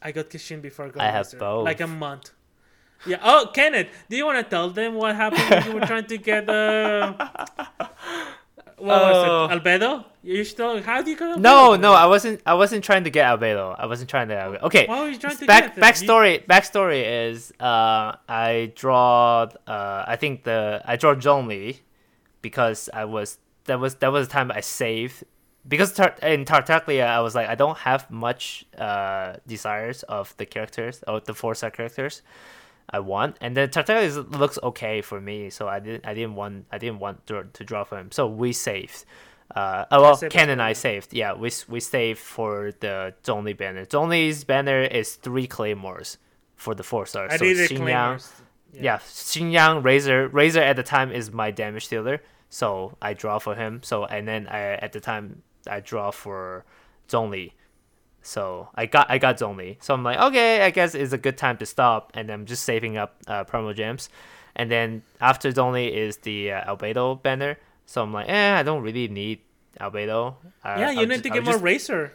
[0.00, 1.64] I got Keqing before I got I have both.
[1.64, 2.30] Like a month.
[3.06, 3.18] Yeah.
[3.22, 6.18] Oh, Kenneth, do you want to tell them what happened when you were trying to
[6.18, 7.14] get uh,
[8.78, 9.48] what Oh.
[9.48, 9.62] was it?
[9.62, 10.04] Albedo?
[10.22, 10.80] You still?
[10.82, 11.38] How do you get?
[11.40, 12.40] No, no, I wasn't.
[12.46, 13.74] I wasn't trying to get Albedo.
[13.76, 14.64] I wasn't trying to.
[14.66, 14.86] Okay.
[14.86, 15.84] Why were you trying to Back get them?
[15.84, 16.46] You- backstory.
[16.46, 19.48] Backstory is uh, I draw.
[19.66, 21.80] Uh, I think the I draw Zhongli
[22.40, 25.24] because I was that was that was the time I saved
[25.66, 30.46] because tar- in Tartaglia I was like I don't have much uh desires of the
[30.46, 32.22] characters or the four star characters
[32.90, 33.36] I want.
[33.40, 36.78] And then Tartaglia is- looks okay for me so I didn't I didn't want I
[36.78, 38.10] didn't want to, to draw for him.
[38.12, 39.04] So we saved.
[39.54, 41.12] Uh oh, well Ken and I saved.
[41.12, 43.84] Yeah we we saved for the Zhongli banner.
[43.84, 46.18] Zhongli's banner is three claymores
[46.56, 47.32] for the four stars.
[47.32, 48.32] I so Xinyan claymores.
[48.72, 53.54] yeah, Xinyan Razor Razor at the time is my damage dealer, so I draw for
[53.54, 53.80] him.
[53.82, 56.64] So and then I at the time I draw for
[57.08, 57.52] Zhongli.
[58.22, 59.76] So I got I got Zhongli.
[59.82, 62.64] So I'm like, okay, I guess it's a good time to stop, and I'm just
[62.64, 64.08] saving up uh, Primogems.
[64.54, 67.58] And then after Zhongli is the uh, Albedo banner.
[67.86, 69.40] So I'm like, eh, I don't really need
[69.80, 70.36] Albedo.
[70.62, 72.12] I- Yeah, you I'll need ju- to I'll get more just- Razor.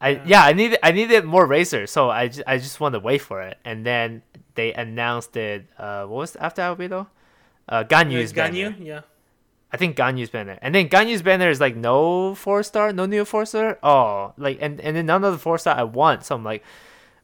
[0.00, 2.98] I yeah, I needed I needed more Razor, so I just, I just want to
[3.00, 3.58] wait for it.
[3.64, 4.22] And then
[4.54, 5.66] they announced it.
[5.78, 7.06] Uh, what was after Albedo?
[7.68, 8.72] Uh, Ganyu's banner.
[8.72, 9.00] Ganyu, yeah.
[9.72, 13.24] I think Ganyu's banner, and then Ganyu's banner is like no four star, no new
[13.24, 13.78] four star.
[13.82, 16.24] Oh, like and and then none of the four star I want.
[16.26, 16.62] So I'm like,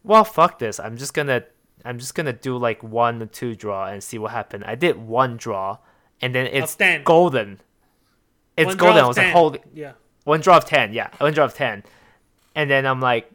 [0.03, 0.81] well, fuck this.
[0.81, 1.45] I'm just gonna
[1.85, 4.65] I'm just gonna do like one or two draw and see what happened.
[4.65, 5.79] I did one draw,
[6.23, 7.61] and then it's golden.
[8.57, 9.05] It's One golden.
[9.05, 9.33] I was like, 10.
[9.33, 9.93] holy Yeah.
[10.25, 11.85] one draw of 10 yeah one draw of 10
[12.57, 13.31] and then i'm like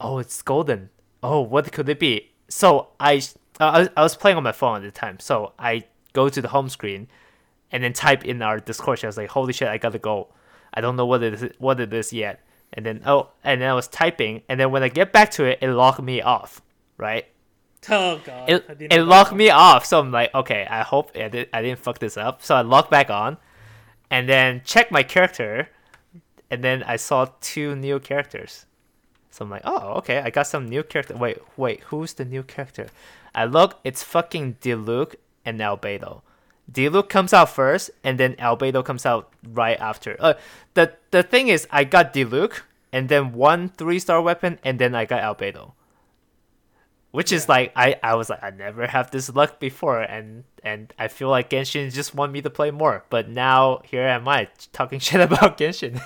[0.00, 0.88] oh it's golden
[1.20, 3.20] oh what could it be so i
[3.58, 5.82] i, I was playing on my phone at the time so i
[6.12, 7.08] go to the home screen
[7.72, 9.04] and then type in our discord chat.
[9.04, 10.28] i was like holy shit i gotta go
[10.74, 12.40] i don't know what it is what it is yet
[12.72, 15.44] and then oh and then i was typing and then when i get back to
[15.44, 16.60] it it locked me off
[16.96, 17.26] right
[17.88, 18.50] Oh god.
[18.50, 19.86] it, it locked me off.
[19.86, 22.42] So I'm like, okay, I hope I, did, I didn't fuck this up.
[22.42, 23.36] So I logged back on,
[24.10, 25.68] and then checked my character,
[26.50, 28.66] and then I saw two new characters.
[29.30, 31.16] So I'm like, oh, okay, I got some new character.
[31.16, 32.88] Wait, wait, who's the new character?
[33.34, 35.14] I look, it's fucking Diluc
[35.44, 36.22] and Albedo.
[36.70, 40.16] Diluc comes out first, and then Albedo comes out right after.
[40.20, 40.34] Uh,
[40.74, 42.60] the the thing is, I got Diluc,
[42.92, 45.72] and then one three star weapon, and then I got Albedo
[47.10, 50.92] which is like I, I was like I never have this luck before and and
[50.98, 54.48] I feel like Genshin just want me to play more but now here am I
[54.72, 56.00] talking shit about Genshin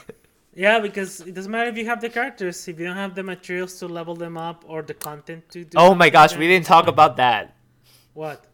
[0.55, 3.23] Yeah, because it doesn't matter if you have the characters, if you don't have the
[3.23, 5.79] materials to level them up or the content to do.
[5.79, 7.55] oh my gosh we didn't talk about that
[8.15, 8.45] What?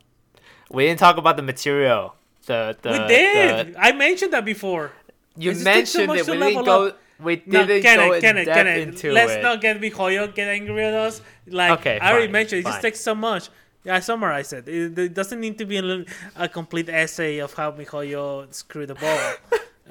[0.71, 2.15] We didn't talk about the material
[2.47, 3.75] the the we did.
[3.75, 4.93] the- I mentioned that before.
[5.37, 6.99] you It mentioned it we didn't go up.
[7.21, 10.85] we didn't Kenneth, go in Kenneth, depth into let's it not get Mihoyo get angry
[10.85, 11.21] at us.
[11.47, 12.73] Like Okay, I already fine, mentioned, it fine.
[12.73, 13.49] just takes so much.
[13.85, 14.69] Yeah, I summarized it.
[14.69, 16.05] It, it doesn't need to be a,
[16.37, 19.21] a complete essay of how Mihoyo screwed the ball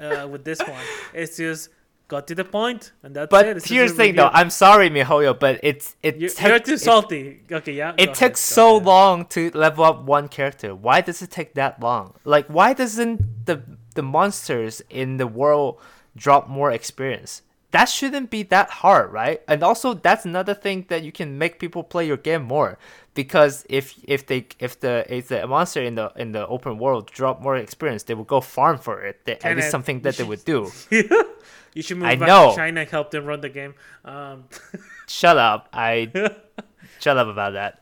[0.00, 0.84] uh, with this one.
[1.14, 1.70] It's just
[2.08, 3.56] got to the point, and that's but it.
[3.58, 4.30] It's just here's the thing though.
[4.32, 7.42] I'm sorry Mihoyo but it's it You're, took- you're too it- salty.
[7.52, 7.92] Okay, yeah.
[7.98, 8.86] It took ahead, so ahead.
[8.86, 10.74] long to level up one character.
[10.74, 12.14] Why does it take that long?
[12.24, 13.62] Like, why doesn't the
[13.94, 15.80] the monsters in the world
[16.16, 17.42] drop more experience?
[17.70, 19.42] That shouldn't be that hard, right?
[19.46, 22.78] And also, that's another thing that you can make people play your game more.
[23.12, 27.10] Because if if they if the if the monster in the in the open world
[27.10, 29.24] drop more experience, they would go farm for it.
[29.26, 30.70] That, at least something that they you would do.
[30.90, 32.50] you should move I back know.
[32.50, 33.74] to China and help them run the game.
[34.04, 34.44] Um,
[35.08, 35.68] Shut up!
[35.72, 36.10] I
[37.00, 37.78] shut up about that.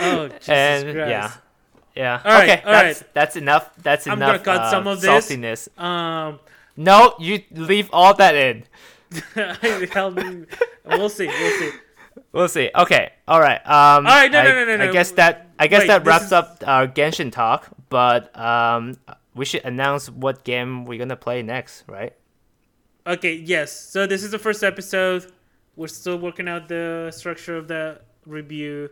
[0.00, 1.08] oh, Jesus and Christ.
[1.08, 1.32] yeah,
[1.94, 2.20] yeah.
[2.24, 3.14] All right, okay, all that's right.
[3.14, 3.70] that's enough.
[3.76, 4.44] That's I'm enough.
[4.44, 5.28] gonna cut uh, some of this.
[5.30, 5.80] saltiness.
[5.80, 6.40] Um,
[6.76, 8.64] No, you leave all that in.
[10.86, 11.26] We'll see.
[11.26, 11.70] We'll see.
[12.32, 12.70] We'll see.
[12.74, 13.60] Okay, all right.
[13.64, 16.04] Um, All right, no, I, no, no, no, I guess that I guess Wait, that
[16.04, 17.68] wraps is- up our Genshin talk.
[17.88, 18.96] But um,
[19.34, 22.12] we should announce what game we're gonna play next, right?
[23.06, 23.72] Okay, yes.
[23.72, 25.30] So this is the first episode.
[25.76, 28.90] We're still working out the structure of the review.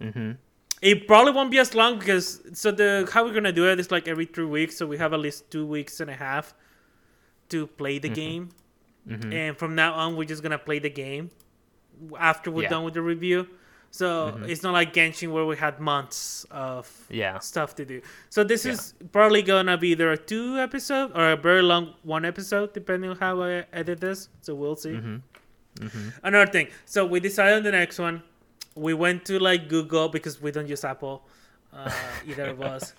[0.00, 0.32] Mm-hmm.
[0.82, 3.90] It probably won't be as long because so the how we're gonna do it is
[3.90, 4.76] like every three weeks.
[4.76, 6.54] So we have at least two weeks and a half
[7.50, 8.14] to play the Mhm.
[8.14, 8.48] game,
[9.08, 9.32] Mm-hmm.
[9.32, 11.30] and from now on we're just gonna play the game
[12.18, 12.70] after we're Yeah.
[12.70, 13.46] done with the review.
[13.90, 14.48] So Mhm.
[14.48, 17.38] it's not like Genshin where we had months of Yeah.
[17.38, 18.00] stuff to do.
[18.28, 18.72] So this Yeah.
[18.72, 23.10] is probably gonna be either a two episode or a very long one episode, depending
[23.10, 24.28] on how I edit this.
[24.40, 24.94] So we'll see.
[24.94, 25.16] Mm-hmm.
[25.86, 26.08] Mm-hmm.
[26.24, 26.68] Another thing.
[26.86, 28.22] So we decided on the next one.
[28.74, 31.28] We went to like Google because we don't use Apple,
[31.72, 31.90] uh,
[32.26, 32.94] either of us.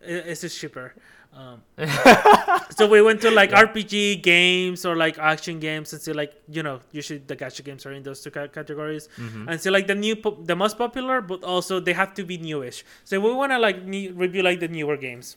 [0.00, 0.94] It- It's just cheaper.
[1.32, 1.62] Um,
[2.76, 3.64] so we went to like Yeah.
[3.64, 7.86] RPG games or like action games and see like you know usually the gacha games
[7.86, 9.48] are in those two categories Mm-hmm.
[9.48, 12.36] and see like the new po- the most popular but also they have to be
[12.38, 12.84] newish.
[13.04, 15.36] So we want to like ne- review like the newer games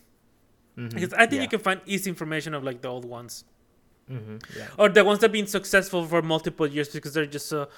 [0.78, 0.90] Mm-hmm.
[0.96, 3.44] because I think you can find easy information of like the old ones
[4.12, 4.38] Mm-hmm.
[4.58, 4.68] Yeah.
[4.78, 7.70] or the ones that have been successful for multiple years because they're just so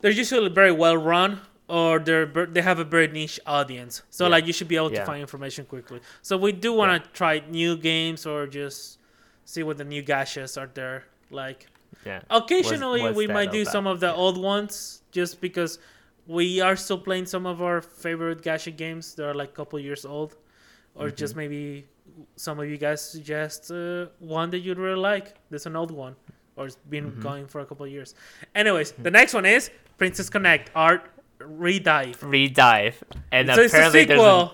[0.00, 4.30] they're usually very well run or they're they have a very niche audience so Yeah.
[4.30, 7.42] like you should be able to find information quickly so we do want to try
[7.48, 8.98] new games or just
[9.46, 11.66] see what the new gachas are there like
[12.04, 12.20] Yeah.
[12.30, 13.72] occasionally what's we might do about?
[13.72, 14.22] some of the Yeah.
[14.22, 15.78] old ones just because
[16.26, 19.78] we are still playing some of our favorite gacha games that are like a couple
[19.78, 20.36] years old
[20.94, 21.16] or Mm-hmm.
[21.16, 21.86] just maybe
[22.36, 26.14] some of you guys suggest uh, one that you'd really like there's an old one
[26.56, 27.22] or it's been Mhm.
[27.22, 28.14] going for a couple of years
[28.54, 31.02] anyways the next one is princess connect art
[31.46, 32.94] redive Redive,
[33.32, 34.50] and so apparently there's an,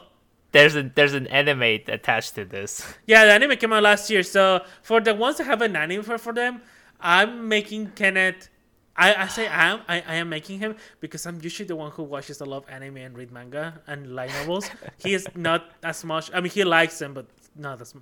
[0.53, 2.83] there's a there's an anime attached to this.
[3.07, 4.23] Yeah, the anime came out last year.
[4.23, 6.63] So for the ones that have an anime for, for them,
[7.01, 8.49] I'm making Kenneth.
[8.97, 11.91] I, I say I am I, I am making him because I'm usually the one
[11.93, 14.69] who watches a lot of anime and read manga and light novels.
[14.99, 16.31] he is not as much.
[16.35, 17.27] I mean, he likes them, but
[17.57, 17.95] not as.
[17.95, 18.01] mu-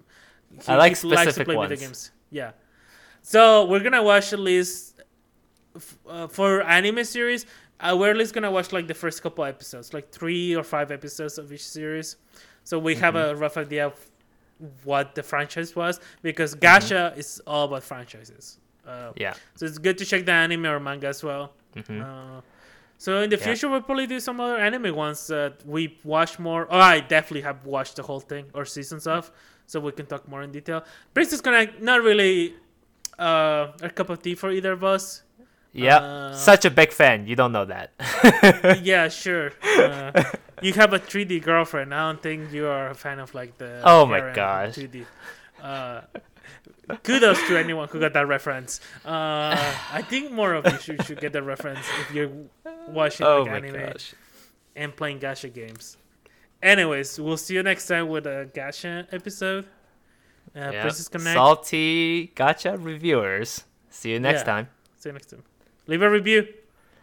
[0.63, 1.69] He, I like he likes to specific play ones.
[1.69, 2.11] video games.
[2.31, 2.53] Yeah.
[3.23, 5.01] So we're gonna watch at least
[5.77, 7.45] f- uh, for anime series.
[7.81, 10.91] Uh, we're at least gonna watch like the first couple episodes, like three or five
[10.91, 12.17] episodes of each series.
[12.65, 13.37] So we have Mm-hmm.
[13.37, 13.95] a rough idea of
[14.85, 16.67] what the franchise was because Mm-hmm.
[16.67, 18.59] gacha is all about franchises.
[18.87, 19.35] Uh, Yeah.
[19.55, 21.53] so it's good to check the anime or manga as well.
[21.75, 22.41] hmm Uh,
[22.99, 23.45] so in the Yeah.
[23.45, 26.67] future, we'll probably do some other anime ones that we watch more.
[26.71, 29.31] Oh, I definitely have watched the whole thing or seasons of,
[29.67, 30.85] so we can talk more in detail.
[31.15, 32.55] Princess Connect, not really
[33.21, 35.23] uh, a cup of tea for either of us.
[35.79, 35.99] Yeah.
[35.99, 37.27] Uh, Such a big fan.
[37.27, 37.93] You don't know that.
[38.83, 39.53] yeah, sure.
[39.65, 40.25] Uh,
[40.63, 41.95] you have a 3D girlfriend.
[41.95, 43.81] I don't think you are a fan of like the.
[43.85, 44.75] Oh my gosh.
[44.75, 45.07] 2D.
[45.63, 46.03] Uh,
[47.03, 48.81] kudos to anyone who got that reference.
[49.05, 49.55] Uh,
[49.93, 52.31] I think more of you should, should get the reference if you're
[52.89, 54.15] watching oh like, anime gosh.
[54.77, 55.97] and playing gacha games.
[56.63, 59.67] Anyways, we'll see you next time with a gacha episode.
[60.57, 60.71] Uh.
[60.71, 61.35] Princess Connect.
[61.35, 63.65] Salty gacha reviewers.
[63.91, 64.45] See you next Yeah.
[64.45, 64.69] time.
[64.97, 65.43] See you next time.
[65.89, 66.47] Leave a review.